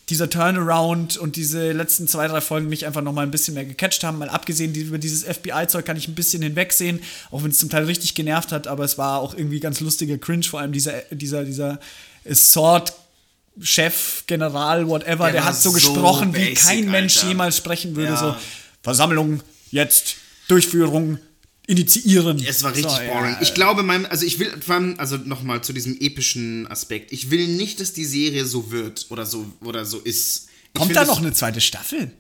[0.09, 3.65] dieser Turnaround und diese letzten zwei, drei Folgen mich einfach noch mal ein bisschen mehr
[3.65, 4.19] gecatcht haben.
[4.19, 7.01] Mal abgesehen die, über dieses FBI-Zeug kann ich ein bisschen hinwegsehen,
[7.33, 10.17] auch wenn es zum Teil richtig genervt hat, aber es war auch irgendwie ganz lustiger
[10.17, 11.81] Cringe, vor allem dieser, dieser, dieser
[12.33, 12.93] Sword
[13.61, 17.29] Chef, General, whatever, der, Der hat so so gesprochen, wie basic, kein Mensch Alter.
[17.29, 18.13] jemals sprechen würde.
[18.13, 18.17] Ja.
[18.17, 18.37] So,
[18.83, 19.41] Versammlung,
[19.71, 20.17] jetzt,
[20.49, 21.19] Durchführung,
[21.67, 22.43] initiieren.
[22.47, 23.37] Es war richtig so, ja, boring.
[23.41, 24.53] Ich glaube, mein, also ich will,
[24.99, 27.13] also nochmal zu diesem epischen Aspekt.
[27.13, 30.49] Ich will nicht, dass die Serie so wird oder so oder so ist.
[30.73, 32.13] Ich Kommt find da noch eine zweite Staffel?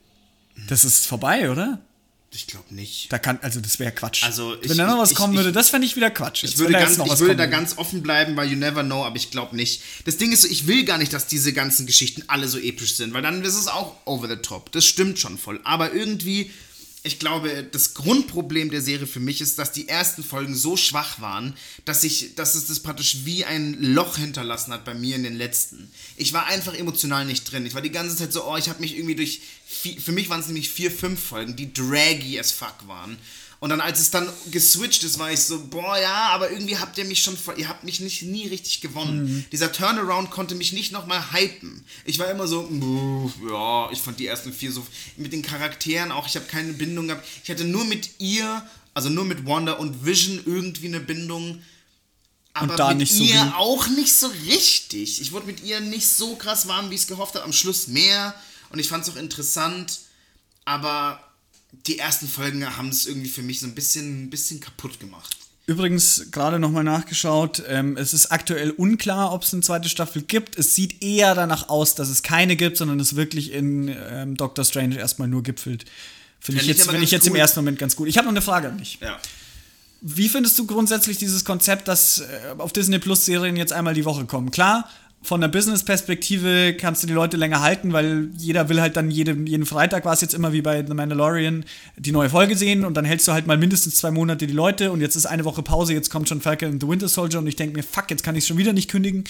[0.68, 1.80] Das ist vorbei, oder?
[2.32, 3.10] Ich glaube nicht.
[3.12, 4.24] Da kann, also das wäre Quatsch.
[4.24, 6.44] Also ich- Wenn da noch was ich- kommen ich- würde, das fände ich wieder Quatsch.
[6.44, 9.30] Ich würde, ganz, ich würde da ganz offen bleiben, weil you never know, aber ich
[9.30, 9.80] glaube nicht.
[10.04, 12.96] Das Ding ist so, ich will gar nicht, dass diese ganzen Geschichten alle so episch
[12.96, 14.72] sind, weil dann ist es auch over the top.
[14.72, 15.60] Das stimmt schon voll.
[15.64, 16.50] Aber irgendwie,
[17.06, 21.20] ich glaube, das Grundproblem der Serie für mich ist, dass die ersten Folgen so schwach
[21.20, 25.22] waren, dass ich, dass es das praktisch wie ein Loch hinterlassen hat bei mir in
[25.22, 25.90] den letzten.
[26.16, 27.64] Ich war einfach emotional nicht drin.
[27.64, 29.40] Ich war die ganze Zeit so, oh, ich habe mich irgendwie durch,
[29.98, 33.16] für mich waren es nämlich vier, fünf Folgen, die draggy as fuck waren.
[33.58, 36.98] Und dann, als es dann geswitcht ist, war ich so, boah, ja, aber irgendwie habt
[36.98, 39.24] ihr mich schon, ihr habt mich nicht nie richtig gewonnen.
[39.24, 39.44] Mhm.
[39.50, 41.84] Dieser Turnaround konnte mich nicht nochmal hypen.
[42.04, 42.68] Ich war immer so,
[43.48, 44.86] ja, ich fand die ersten vier so,
[45.16, 47.26] mit den Charakteren auch, ich habe keine Bindung gehabt.
[47.44, 51.62] Ich hatte nur mit ihr, also nur mit Wanda und Vision irgendwie eine Bindung.
[52.52, 55.20] Aber und da mit nicht ihr so auch nicht so richtig.
[55.20, 57.44] Ich wurde mit ihr nicht so krass warm, wie ich es gehofft habe.
[57.44, 58.34] Am Schluss mehr.
[58.70, 60.00] Und ich fand es auch interessant.
[60.64, 61.25] Aber
[61.86, 65.36] die ersten Folgen haben es irgendwie für mich so ein bisschen, ein bisschen kaputt gemacht.
[65.66, 70.56] Übrigens, gerade nochmal nachgeschaut, ähm, es ist aktuell unklar, ob es eine zweite Staffel gibt.
[70.56, 74.64] Es sieht eher danach aus, dass es keine gibt, sondern es wirklich in ähm, Doctor
[74.64, 75.84] Strange erstmal nur gipfelt.
[76.38, 78.06] Finde ich, jetzt, find ich jetzt im ersten Moment ganz gut.
[78.06, 78.98] Ich habe noch eine Frage an dich.
[79.00, 79.18] Ja.
[80.02, 84.04] Wie findest du grundsätzlich dieses Konzept, dass äh, auf Disney Plus Serien jetzt einmal die
[84.04, 84.52] Woche kommen?
[84.52, 84.88] Klar,
[85.26, 89.32] von der Business-Perspektive kannst du die Leute länger halten, weil jeder will halt dann jede,
[89.32, 91.64] jeden Freitag, war es jetzt immer wie bei The Mandalorian,
[91.96, 94.92] die neue Folge sehen und dann hältst du halt mal mindestens zwei Monate die Leute
[94.92, 97.48] und jetzt ist eine Woche Pause, jetzt kommt schon Falcon and the Winter Soldier und
[97.48, 99.24] ich denke mir, fuck, jetzt kann ich schon wieder nicht kündigen.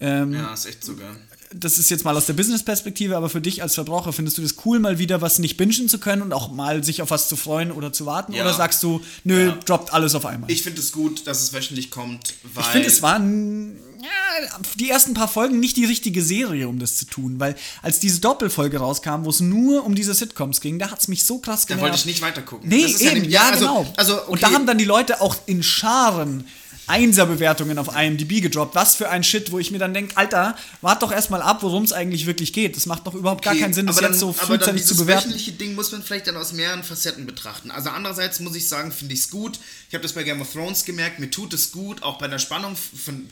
[0.00, 1.10] Ähm, ja, ist echt sogar
[1.52, 4.54] das ist jetzt mal aus der Business-Perspektive, aber für dich als Verbraucher, findest du das
[4.64, 7.34] cool, mal wieder was nicht bingen zu können und auch mal sich auf was zu
[7.34, 8.32] freuen oder zu warten?
[8.32, 8.44] Ja.
[8.44, 9.58] Oder sagst du, nö, ja.
[9.64, 10.48] droppt alles auf einmal?
[10.48, 12.62] Ich finde es gut, dass es wöchentlich kommt, weil.
[12.62, 16.96] Ich finde, es waren ja, die ersten paar Folgen nicht die richtige Serie, um das
[16.96, 20.90] zu tun, weil als diese Doppelfolge rauskam, wo es nur um diese Sitcoms ging, da
[20.90, 21.82] hat es mich so krass genervt.
[21.82, 22.68] Da wollte ich nicht weitergucken.
[22.68, 23.92] Nee, eben, ja, ja, also, genau.
[23.96, 24.30] Also, okay.
[24.30, 26.44] Und da haben dann die Leute auch in Scharen
[26.90, 28.74] Einser-Bewertungen auf IMDb gedroppt.
[28.74, 31.84] Was für ein Shit, wo ich mir dann denke, Alter, wart doch erstmal ab, worum
[31.84, 32.76] es eigentlich wirklich geht.
[32.76, 35.28] Das macht doch überhaupt okay, gar keinen Sinn, das dann, jetzt so frühzeitig zu bewerten.
[35.28, 37.70] Das wöchentliche Ding muss man vielleicht dann aus mehreren Facetten betrachten.
[37.70, 39.60] Also andererseits muss ich sagen, finde ich es gut.
[39.88, 42.38] Ich habe das bei Game of Thrones gemerkt, mir tut es gut, auch bei der
[42.38, 43.28] Spannung von,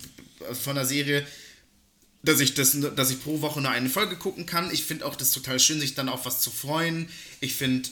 [0.53, 1.27] von der Serie,
[2.23, 4.71] dass ich, das, dass ich pro Woche nur eine Folge gucken kann.
[4.73, 7.09] Ich finde auch das total schön, sich dann auf was zu freuen.
[7.41, 7.89] Ich finde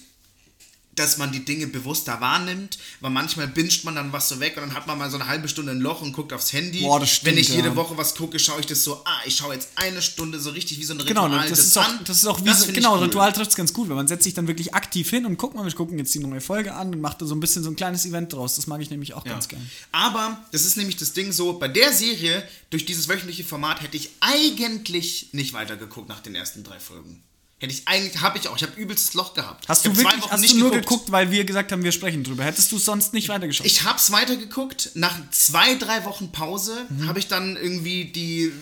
[0.97, 4.63] dass man die Dinge bewusster wahrnimmt, weil manchmal binscht man dann was so weg und
[4.63, 6.81] dann hat man mal so eine halbe Stunde ein Loch und guckt aufs Handy.
[6.81, 7.77] Boah, das stimmt, Wenn ich jede ja.
[7.77, 10.79] Woche was gucke, schaue ich das so, ah, ich schaue jetzt eine Stunde so richtig
[10.79, 11.29] wie so ein Ritual.
[11.29, 13.05] Genau, das, ist, auch, das ist auch wie so, genau, cool.
[13.05, 15.55] Ritual trifft es ganz gut, weil man setzt sich dann wirklich aktiv hin und guckt
[15.55, 17.71] mal, wir gucken jetzt die neue Folge an und macht da so ein bisschen so
[17.71, 18.57] ein kleines Event draus.
[18.57, 19.33] Das mag ich nämlich auch ja.
[19.33, 19.71] ganz gern.
[19.93, 23.97] Aber das ist nämlich das Ding so, bei der Serie, durch dieses wöchentliche Format hätte
[23.97, 27.23] ich eigentlich nicht weitergeguckt nach den ersten drei Folgen.
[27.59, 28.57] Hätte ich eigentlich, habe ich auch.
[28.57, 29.67] Ich habe übelstes Loch gehabt.
[29.67, 30.89] Hast du wirklich, hast du nur geguckt.
[30.89, 32.45] geguckt, weil wir gesagt haben, wir sprechen drüber.
[32.45, 33.67] Hättest du sonst nicht weitergeschaut?
[33.67, 34.91] Ich habe es weitergeguckt.
[34.95, 37.09] Nach zwei, drei Wochen Pause mhm.
[37.09, 38.53] habe ich dann irgendwie die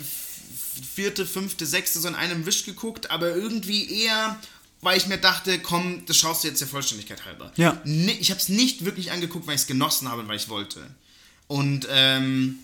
[0.94, 4.38] vierte, fünfte, sechste so in einem Wisch geguckt, aber irgendwie eher,
[4.80, 7.52] weil ich mir dachte, komm, das schaust du jetzt der Vollständigkeit halber.
[7.56, 7.80] Ja.
[7.84, 10.86] Ich habe es nicht wirklich angeguckt, weil ich es genossen habe, weil ich wollte.
[11.48, 12.60] Und ähm,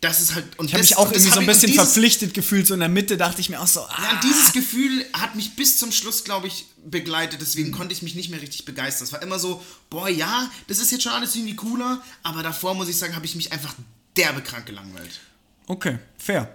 [0.00, 0.58] das ist halt.
[0.58, 2.66] Und ich habe mich auch irgendwie so ein bisschen dieses, verpflichtet gefühlt.
[2.66, 3.80] So in der Mitte dachte ich mir auch so.
[3.80, 3.96] Ah.
[4.02, 7.40] Ja, dieses Gefühl hat mich bis zum Schluss, glaube ich, begleitet.
[7.40, 7.72] Deswegen mhm.
[7.72, 9.06] konnte ich mich nicht mehr richtig begeistern.
[9.06, 12.02] Es war immer so, boah, ja, das ist jetzt schon alles irgendwie cooler.
[12.22, 13.74] Aber davor, muss ich sagen, habe ich mich einfach
[14.16, 15.20] derbe krank gelangweilt.
[15.66, 16.54] Okay, fair.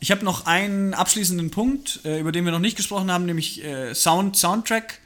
[0.00, 3.62] Ich habe noch einen abschließenden Punkt, äh, über den wir noch nicht gesprochen haben, nämlich
[3.62, 4.98] äh, Sound, Soundtrack.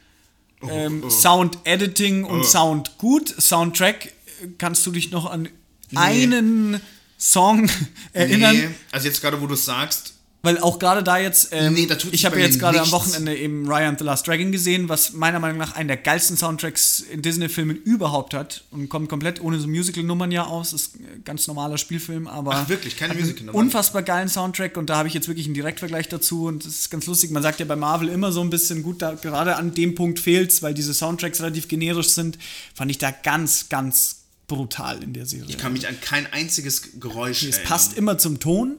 [0.61, 1.09] Oh, ähm, oh.
[1.09, 2.43] Sound Editing und oh.
[2.43, 3.29] Sound gut.
[3.39, 5.49] Soundtrack, äh, kannst du dich noch an
[5.91, 5.97] nee.
[5.97, 6.81] einen
[7.17, 7.69] Song
[8.13, 8.55] erinnern.
[8.55, 10.15] Nee, also jetzt gerade, wo du es sagst.
[10.45, 13.67] Weil auch gerade da jetzt, ähm, nee, da ich habe jetzt gerade am Wochenende eben
[13.67, 17.77] Ryan the Last Dragon gesehen, was meiner Meinung nach einen der geilsten Soundtracks in Disney-Filmen
[17.77, 20.71] überhaupt hat und kommt komplett ohne so Musical-Nummern ja aus.
[20.71, 23.59] Ist ein ganz normaler Spielfilm, aber Ach, wirklich, keine Musical-Nummern.
[23.59, 26.91] Unfassbar geilen Soundtrack und da habe ich jetzt wirklich einen Direktvergleich dazu und das ist
[26.91, 27.31] ganz lustig.
[27.31, 30.19] Man sagt ja bei Marvel immer so ein bisschen gut, da gerade an dem Punkt
[30.19, 32.37] fehlt's, weil diese Soundtracks relativ generisch sind.
[32.75, 34.14] Fand ich da ganz, ganz
[34.47, 35.49] brutal in der Serie.
[35.49, 38.77] Ich kann mich an kein einziges Geräusch Es passt immer zum Ton,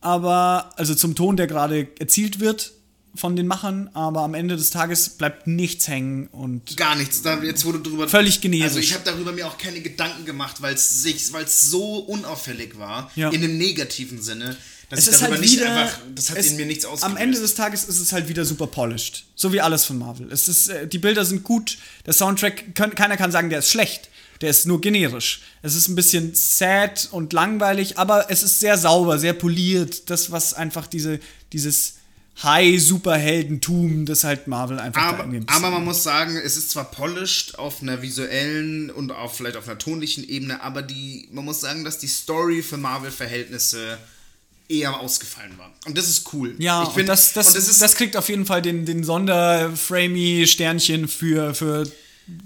[0.00, 2.72] aber, also zum Ton, der gerade erzielt wird
[3.14, 6.76] von den Machern, aber am Ende des Tages bleibt nichts hängen und.
[6.76, 7.22] Gar nichts.
[7.22, 8.08] Da, jetzt wurde drüber.
[8.08, 8.64] Völlig generisch.
[8.64, 11.98] Also ich habe darüber mir auch keine Gedanken gemacht, weil es sich, weil es so
[11.98, 13.30] unauffällig war, ja.
[13.30, 14.56] in einem negativen Sinne.
[14.90, 17.04] Dass es ist halt wieder, einfach, das hat es, in mir nichts ausgelöst.
[17.04, 19.24] Am Ende des Tages ist es halt wieder super polished.
[19.36, 20.32] So wie alles von Marvel.
[20.32, 24.10] Es ist, äh, die Bilder sind gut, der Soundtrack, keiner kann sagen, der ist schlecht
[24.40, 25.42] der ist nur generisch.
[25.62, 30.08] Es ist ein bisschen sad und langweilig, aber es ist sehr sauber, sehr poliert.
[30.08, 31.20] Das, was einfach diese,
[31.52, 31.94] dieses
[32.42, 37.58] High-Superheldentum, das halt Marvel einfach aber, da aber man muss sagen, es ist zwar polished
[37.58, 41.84] auf einer visuellen und auch vielleicht auf einer tonlichen Ebene, aber die, man muss sagen,
[41.84, 43.98] dass die Story für Marvel-Verhältnisse
[44.68, 45.70] eher ausgefallen war.
[45.84, 46.54] Und das ist cool.
[46.58, 51.08] Ja, ich find, das, das, das, ist, das kriegt auf jeden Fall den, den Sonderframey-Sternchen
[51.08, 51.90] für, für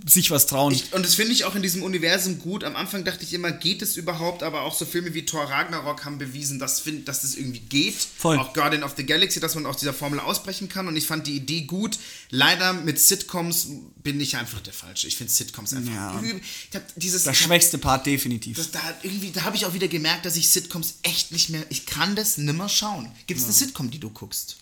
[0.06, 0.72] sich was trauen.
[0.72, 2.64] Ich, und das finde ich auch in diesem Universum gut.
[2.64, 4.42] Am Anfang dachte ich immer, geht es überhaupt?
[4.42, 7.96] Aber auch so Filme wie Thor Ragnarok haben bewiesen, dass, dass das irgendwie geht.
[8.18, 8.38] Voll.
[8.38, 10.88] Auch Guardian of the Galaxy, dass man aus dieser Formel ausbrechen kann.
[10.88, 11.98] Und ich fand die Idee gut.
[12.30, 13.68] Leider mit Sitcoms
[14.02, 15.08] bin ich einfach der Falsche.
[15.08, 15.92] Ich finde Sitcoms einfach.
[15.94, 16.22] Ja.
[16.22, 18.56] Ich hab dieses, der schwächste Part definitiv.
[18.56, 21.64] das, da irgendwie, da habe ich auch wieder gemerkt, dass ich Sitcoms echt nicht mehr.
[21.70, 23.10] Ich kann das nimmer schauen.
[23.26, 24.56] Gibt es eine Sitcom, die du guckst?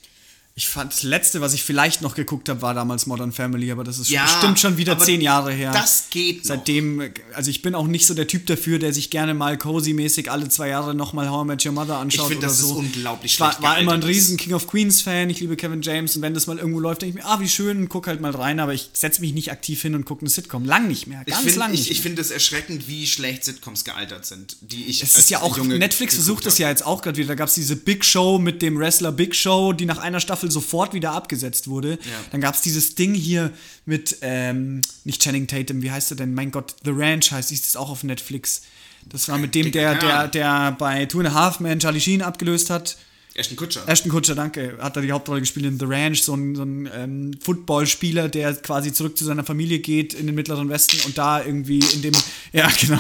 [0.55, 3.85] Ich fand das letzte, was ich vielleicht noch geguckt habe, war damals Modern Family, aber
[3.85, 5.73] das ist Ja, bestimmt schon wieder zehn Jahre her.
[5.73, 6.45] das geht noch.
[6.45, 10.31] Seitdem, also ich bin auch nicht so der Typ dafür, der sich gerne mal cozy-mäßig
[10.31, 12.67] alle zwei Jahre nochmal How I Met Your Mother anschaut Ich finde, das so.
[12.67, 15.31] ist unglaublich Ich war, war immer ein riesen King of Queens Fan.
[15.31, 17.49] Ich liebe Kevin James und wenn das mal irgendwo läuft, denke ich mir, ah, wie
[17.49, 18.61] schön, und guck halt mal rein.
[18.61, 20.67] Aber ich setze mich nicht aktiv hin und gucke eine Sitcom.
[20.67, 21.81] Lang nicht mehr, ganz finde lang nicht.
[21.85, 22.03] ich, ich mehr.
[22.11, 26.17] find es erschreckend, wie schlecht Sitcoms gealtert sind, die ich Es ist ja auch, Netflix
[26.17, 27.29] versucht das ja jetzt auch gerade wieder.
[27.29, 30.42] Da gab es diese Big Show mit dem Wrestler Big Show, die nach einer Staffel
[30.51, 31.99] sofort wieder abgesetzt wurde.
[32.31, 33.53] Dann gab es dieses Ding hier
[33.87, 36.35] mit, ähm, nicht Channing Tatum, wie heißt er denn?
[36.35, 38.63] Mein Gott, The Ranch heißt, ist das auch auf Netflix.
[39.09, 42.23] Das war mit dem, der, der, der bei Two and a Half Men Charlie Sheen
[42.23, 42.97] abgelöst hat.
[43.35, 43.83] Ashton Kutscher.
[43.89, 46.87] Ashton Kutscher, danke, hat da die Hauptrolle gespielt in The Ranch, so ein, so ein
[46.95, 51.43] ähm, Footballspieler, der quasi zurück zu seiner Familie geht in den Mittleren Westen und da
[51.43, 52.13] irgendwie in dem,
[52.53, 52.99] ja genau,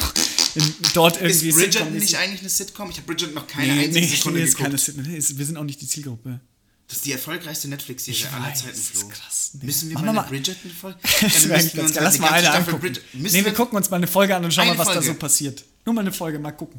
[0.54, 0.62] in,
[0.94, 2.88] dort ist irgendwie Bridgerton Sitcom- nicht eigentlich eine Sitcom?
[2.90, 4.66] Ich habe Bridgerton noch keine Nee, einzige nee, Sekunde nee, ist geguckt.
[4.70, 5.14] keine Sitcom.
[5.14, 6.40] Ist- wir sind auch nicht die Zielgruppe.
[6.92, 9.50] Das ist die erfolgreichste Netflix-Serie aller Zeiten, das ist krass.
[9.54, 9.64] Nee.
[9.64, 10.98] Müssen wir Machen mal wir eine Bridgerton-Folge?
[11.02, 12.04] Wäre eigentlich ganz geil.
[12.04, 12.80] Lass mal eine angucken.
[12.80, 13.22] Bridgerton.
[13.22, 15.06] Nee, wir gucken uns mal eine Folge an und schauen mal, was da Folge.
[15.06, 15.64] so passiert.
[15.86, 16.78] Nur mal eine Folge, mal gucken.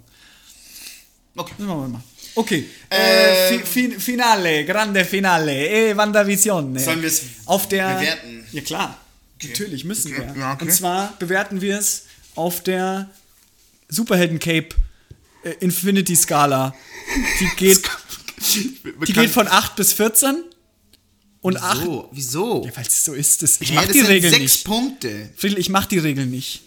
[1.36, 1.54] Okay.
[1.58, 2.04] Müssen wir mal.
[2.36, 2.70] Okay.
[2.92, 6.78] Äh, fi fi Finale, grande Finale, e WandaVision.
[6.78, 8.46] Sollen wir es auf der bewerten?
[8.52, 9.02] Ja klar,
[9.42, 10.28] natürlich müssen Okay.
[10.36, 10.40] wir.
[10.40, 10.66] Ja, okay.
[10.66, 12.04] Und zwar bewerten wir es
[12.36, 13.10] auf der
[13.90, 14.76] Superhelden Cape
[15.44, 16.76] äh, Infinity Skala.
[17.40, 17.82] Die geht,
[19.08, 20.44] die geht von 8 bis 14
[21.42, 22.10] und 8 Wieso?
[22.12, 22.72] Wieso?
[22.76, 23.42] weil es so ist.
[23.44, 24.66] Das, ich Hä, mach das die Regeln sechs nicht.
[24.66, 25.30] Punkte.
[25.36, 26.62] Friedel, ich mach die Regeln nicht.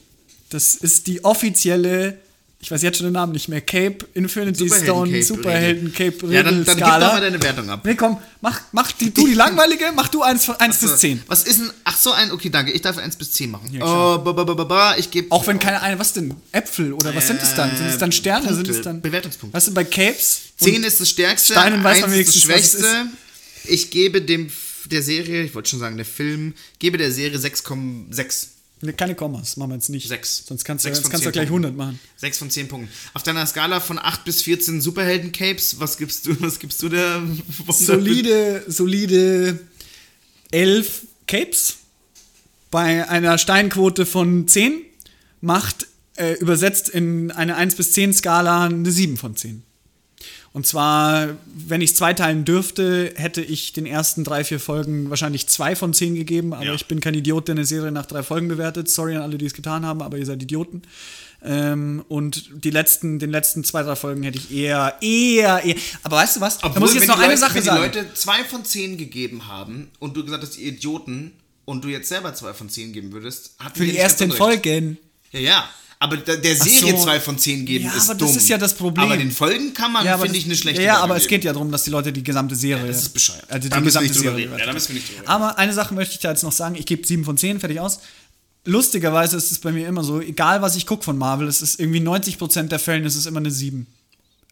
[0.51, 2.19] Das ist die offizielle,
[2.67, 6.65] ich weiß jetzt schon den Namen nicht mehr, Cape Infinity Stone Superhelden Cape Ja, dann,
[6.65, 7.13] dann gib doch Skala.
[7.13, 7.85] mal deine Wertung ab.
[7.85, 11.23] Nee, komm, mach, mach die, du die langweilige, mach du 1, von 1 bis 10.
[11.29, 11.71] Was ist denn.
[11.85, 12.33] Ach so, ein.
[12.33, 12.73] Okay, danke.
[12.73, 13.73] Ich darf 1 bis 10 machen.
[13.73, 15.31] Ja, oh, ba, ba, ba, ba, ba, ich gebe.
[15.31, 16.35] Auch wenn keine eine, was denn?
[16.51, 17.71] Äpfel oder was sind es dann?
[17.77, 18.47] Sind es dann Sterne?
[18.49, 19.57] Punkte, sind es dann Bewertungspunkte.
[19.57, 20.41] Weißt du, bei Capes?
[20.57, 23.07] 10 ist das Stärkste, Steinen weiß 1 man ist das was Schwächste.
[23.63, 24.51] Ich gebe dem
[24.87, 28.56] der Serie, ich wollte schon sagen, der Film, gebe der Serie 6,6.
[28.83, 30.07] Nee, keine Kommas, machen wir jetzt nicht.
[30.07, 30.45] Sechs.
[30.47, 31.99] Sonst kannst du, Sechs sonst von kannst du zehn gleich 100 machen.
[32.17, 32.93] 6 von 10 Punkten.
[33.15, 37.23] Auf deiner Skala von 8 bis 14 Superhelden-Capes, was gibst du, was gibst du der
[37.69, 39.59] Solide, solide
[40.51, 41.77] 11 Capes
[42.71, 44.83] bei einer Steinquote von 10
[45.41, 45.87] macht
[46.17, 49.63] äh, übersetzt in eine 1 bis 10 Skala eine 7 von 10.
[50.57, 55.47] Und zwar, wenn ich es zweiteilen dürfte, hätte ich den ersten drei, vier Folgen wahrscheinlich
[55.49, 56.73] zwei von zehn gegeben, aber Ja.
[56.75, 58.89] ich bin kein Idiot, der eine Serie nach drei Folgen bewertet.
[58.89, 60.81] Sorry an alle, die es getan haben, aber ihr seid Idioten.
[61.43, 65.75] Ähm, und die letzten, den letzten zwei, drei Folgen hätte ich eher, eher, eher.
[66.05, 66.57] Aber weißt du was?
[66.57, 67.93] da muss ich jetzt wenn noch eine Leute, Sache wenn sagen.
[67.93, 71.33] die Leute 2 von 10 gegeben haben und du gesagt hast, ihr Idioten,
[71.67, 74.33] und du jetzt selber 2 von 10 geben würdest, hatten Für die ersten.
[74.33, 74.97] Folgen.
[75.33, 75.69] Ja, ja.
[75.99, 77.05] Aber der, Serie so.
[77.05, 78.29] 2 von 10 geben Ja, ist aber dumm.
[78.29, 79.07] das ist ja das Problem.
[79.07, 81.31] Aber den Folgen kann man, aber finde ich, eine schlechte Ja, aber es geben.
[81.41, 82.87] geht ja darum, dass die Leute die gesamte Serie.
[82.87, 83.45] das ist bescheuert.
[83.49, 84.51] Also Da die gesamte Serie.
[84.59, 85.29] Ja, da müssen wir nicht drüber.
[85.29, 86.75] Aber eine Sache möchte ich da jetzt noch sagen.
[86.75, 88.01] Ich gebe 7 von 10, fertig aus.
[88.65, 91.79] Lustigerweise ist es bei mir immer so, egal was ich gucke von Marvel, es ist
[91.79, 93.87] irgendwie 90% der Fällen ist es immer eine 7.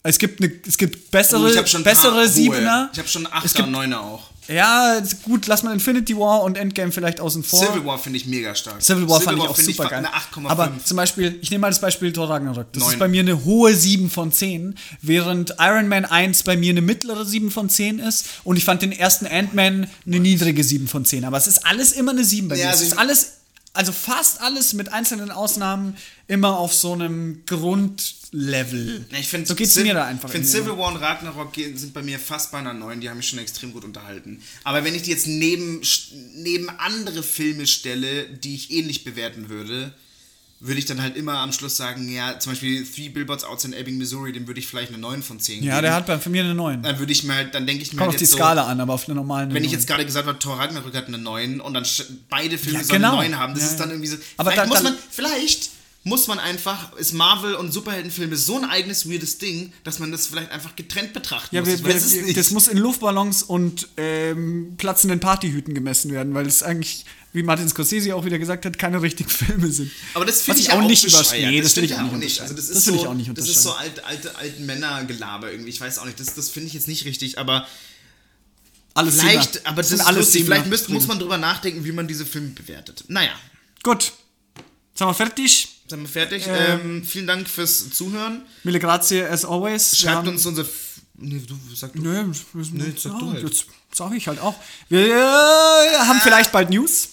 [0.04, 2.28] Es gibt, eine, es gibt bessere, Oh, ich habe schon ein bessere.
[2.28, 2.90] Siebener.
[2.92, 4.30] Ich habe schon Es 8er gibt- und 9er auch.
[4.48, 7.58] Ja, gut, lass mal Infinity War und Endgame vielleicht außen vor.
[7.64, 8.82] Civil War finde ich mega stark.
[8.82, 9.98] Civil War fand ich auch super geil.
[10.00, 10.48] Eine 8,5.
[10.48, 12.66] Aber zum Beispiel, ich nehme mal das Beispiel Thor Ragnarok.
[12.72, 12.92] Das Neun.
[12.92, 16.82] ist bei mir eine hohe 7 von 10, während Iron Man 1 bei mir eine
[16.82, 18.26] mittlere 7 von 10 ist.
[18.44, 21.24] Und ich fand den ersten Ant-Man eine niedrige 7 von 10.
[21.24, 22.70] Aber es ist alles immer eine 7 bei Ja, mir.
[22.72, 23.32] Es also ist ich- alles,
[23.74, 25.96] also fast alles mit einzelnen Ausnahmen
[26.28, 29.04] immer auf so einem Grundlevel.
[29.10, 30.28] Ja, ich finde so geht's Civ- mir da einfach.
[30.28, 33.16] Ich finde Civil War und Ragnarok sind bei mir fast bei einer 9, die haben
[33.18, 34.40] mich schon extrem gut unterhalten.
[34.62, 35.80] Aber wenn ich die jetzt neben,
[36.36, 39.92] neben andere Filme stelle, die ich ähnlich bewerten würde,
[40.66, 43.98] würde ich dann halt immer am Schluss sagen, ja, zum Beispiel Three Billboards Outside Ebbing,
[43.98, 45.82] Missouri, dem würde ich vielleicht eine 9 von 10 Ja, geben.
[45.82, 46.82] der hat bei mir eine 9.
[46.82, 48.36] Dann würde ich mir halt, dann denke ich mir Kommt halt auf die jetzt so,
[48.38, 49.78] Skala an, aber auf eine normale wenn ich 9.
[49.78, 51.84] jetzt gerade gesagt habe, Thor Ragnarok hat eine 9 und dann
[52.30, 53.18] beide Filme Ja, sollen genau.
[53.18, 53.94] eine 9 haben, das Ja, ist dann ja.
[53.94, 54.16] irgendwie so.
[54.38, 55.70] Aber vielleicht da- muss dann- man, vielleicht
[56.06, 60.26] muss man einfach, ist Marvel und Superheldenfilme so ein eigenes weirdes Ding, dass man das
[60.26, 61.70] vielleicht einfach getrennt betrachten Ja, muss.
[61.70, 62.36] wir, wir, nicht.
[62.36, 67.68] das muss in Luftballons und ähm, platzenden Partyhüten gemessen werden, weil es eigentlich, wie Martin
[67.70, 69.90] Scorsese auch wieder gesagt hat, keine richtigen Filme sind.
[70.12, 71.22] aber das finde ich ich auch auch nicht bescheuert.
[71.26, 71.50] überschreibe.
[71.52, 72.40] Nee, das will stimmt ich auch nicht.
[72.42, 74.00] Also das Das ist will so, ich auch nicht Das ist so unterschreiben.
[74.06, 75.70] alte, alte, Männergelaber irgendwie.
[75.70, 76.20] Ich weiß auch nicht.
[76.20, 77.66] Das, das finde ich jetzt nicht richtig, aber
[78.92, 79.68] Alles vielleicht, Siebener.
[79.70, 80.44] aber das sind ist alles lustig.
[80.44, 83.04] Vielleicht müsst, muss man drüber nachdenken, wie man diese Filme bewertet.
[83.08, 83.32] Naja.
[83.82, 84.12] Gut.
[84.94, 85.68] Sind wir fertig?
[85.86, 86.44] Sind wir fertig?
[86.48, 88.42] Ähm, vielen Dank fürs Zuhören.
[88.62, 89.98] Mille grazie as always.
[89.98, 90.62] Schreibt haben- uns unser.
[90.62, 92.00] F nee, du, sag du.
[92.02, 92.24] Nö,
[92.72, 93.42] Nee, sag du halt.
[93.44, 94.54] Jetzt sag ich halt auch.
[94.88, 97.10] Wir äh, haben vielleicht bald News.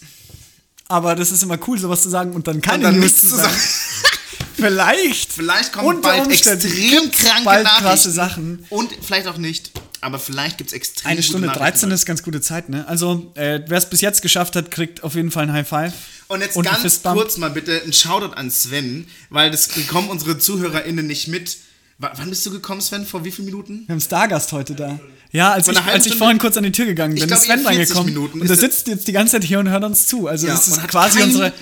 [0.87, 3.21] Aber das ist immer cool, sowas zu sagen und dann keine Und dann News nichts
[3.21, 3.55] zu sagen.
[4.55, 5.31] Vielleicht.
[5.33, 7.85] Vielleicht kommen bald Umständen extrem kranke bald Nachrichten.
[7.85, 8.65] krasse Sachen.
[8.69, 9.71] Und vielleicht auch nicht.
[10.01, 12.87] Aber vielleicht gibt es extrem Eine Stunde Nachrichten 13 ist ganz gute Zeit, ne?
[12.87, 15.93] Also, äh, wer es bis jetzt geschafft hat, kriegt auf jeden Fall ein High Five.
[16.27, 20.39] Und jetzt einen ganz kurz mal bitte ein Shoutout an Sven, weil das bekommen unsere
[20.39, 21.57] ZuhörerInnen nicht mit.
[21.99, 23.05] W wann bist du gekommen, Sven?
[23.05, 23.83] Vor wie vielen Minuten?
[23.85, 24.99] Wir haben Stargast heute da.
[25.33, 27.45] Ja, als ich, als ich vorhin kurz an die Tür gegangen bin, Ich glaub, ist
[27.45, 28.41] Sven eher 40 reingekommen.
[28.41, 30.27] Und der sitzt jetzt die ganze Zeit hier und hört uns zu.
[30.27, 31.53] Also Ja, das ist quasi unsere,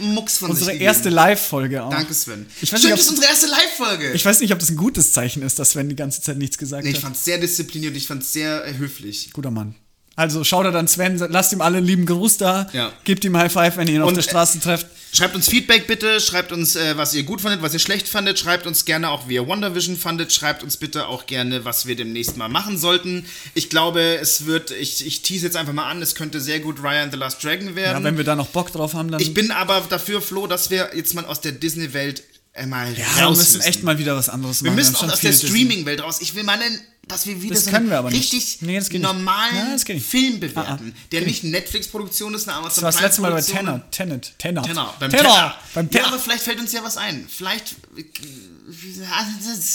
[0.41, 1.91] unsere erste Live-Folge auch.
[1.91, 2.47] Danke, Sven.
[2.61, 4.11] Ich weiß, Stimmt, nicht, das ist unsere erste Live-Folge.
[4.13, 6.57] ich weiß nicht, ob das ein gutes Zeichen ist, dass Sven die ganze Zeit nichts
[6.57, 7.03] gesagt Nee, ich hat.
[7.03, 9.29] fand's sehr diszipliniert, ich fand's sehr äh, höflich.
[9.33, 9.75] Guter Mann.
[10.15, 12.91] Also schaut er dann Sven, lasst ihm alle lieben Gruß da, Ja.
[13.03, 14.87] gebt ihm High Five, wenn ihr ihn auf Und, der Straße trefft.
[15.11, 18.37] Schreibt uns Feedback bitte, schreibt uns, äh, was ihr gut fandet, was ihr schlecht fandet,
[18.37, 21.95] schreibt uns gerne auch, wie ihr WandaVision fandet, schreibt uns bitte auch gerne, was wir
[21.95, 23.25] demnächst mal machen sollten.
[23.55, 26.81] Ich glaube, es wird, ich, ich tease jetzt einfach mal an, es könnte sehr gut
[26.83, 28.03] Ryan the Last Dragon Ja, werden.
[28.03, 30.91] wenn wir da noch Bock drauf haben, dann ich bin aber dafür, Flo, dass wir
[30.95, 32.23] jetzt mal aus der Disney-Welt
[32.67, 34.77] mal ja, raus wir müssen echt mal wieder was anderes Wir machen.
[34.79, 35.33] müssen haben auch aus der.
[35.33, 36.17] Streaming-Welt raus.
[36.19, 38.31] Ich will mal, einen, dass wir wieder Das so können einen wir aber nicht.
[38.33, 39.99] richtig Nee, normalen Ja.
[39.99, 41.07] Film bewerten, Ah, ah.
[41.11, 43.41] der nicht Netflix-Produktion ist, eine Amazon Das war das letzte Mal bei.
[43.41, 43.81] Tenor.
[43.91, 44.33] Tenet.
[44.39, 44.63] Tenor.
[44.63, 44.95] Tenor.
[44.99, 45.23] Beim Tenor.
[45.33, 45.55] Tenor.
[45.73, 46.07] Beim Ja, Tenor.
[46.07, 47.27] aber vielleicht fällt uns ja was ein.
[47.27, 47.75] Vielleicht.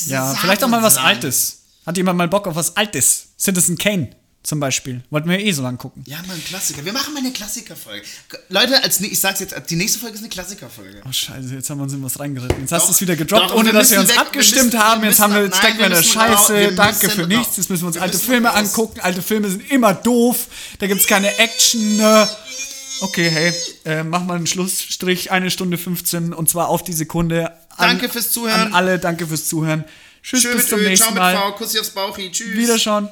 [0.09, 1.59] Ja, vielleicht auch mal was Altes.
[1.87, 3.29] Hat jemand mal Bock auf was Altes?
[3.39, 4.09] Citizen Kane
[4.45, 5.03] zum Beispiel.
[5.11, 6.05] Wollten wir eh so lang gucken.
[6.07, 6.85] Ja, mal ein Klassiker.
[6.85, 8.05] Wir machen mal eine Klassikerfolge.
[8.51, 11.01] Leute, als, ich sag's jetzt, die nächste Folge ist eine Klassikerfolge.
[11.09, 12.61] Oh scheiße, jetzt haben wir uns in was reingeritten.
[12.61, 14.65] Jetzt hast du es wieder gedroppt, doch, ohne wir dass wir uns weg, wir abgestimmt
[14.67, 15.01] müssen- haben.
[15.03, 16.55] wir Jetzt haben wir, jetzt stecken wir in nein, der wir Scheiße.
[16.61, 17.57] wir Danke für nichts.
[17.57, 18.57] Jetzt müssen wir uns Wir alte Filme raus.
[18.59, 19.01] angucken.
[19.01, 20.47] Alte Filme sind immer doof.
[20.79, 21.97] Da gibt's keine Action.
[21.97, 22.29] ne?
[23.01, 23.53] Okay, hey,
[23.87, 25.31] äh, mach mal einen Schlussstrich.
[25.33, 27.51] Eine Stunde 15 und zwar auf die Sekunde.
[27.77, 28.61] An, Danke fürs Zuhören.
[28.69, 29.85] An alle, danke fürs Zuhören.
[30.23, 31.37] Tschüss, Schön bis mit zum ciao nächsten mit Mal.
[31.37, 32.57] V, Kussi aufs Bauchi, tschüss.
[32.57, 33.09] Wiederschauen.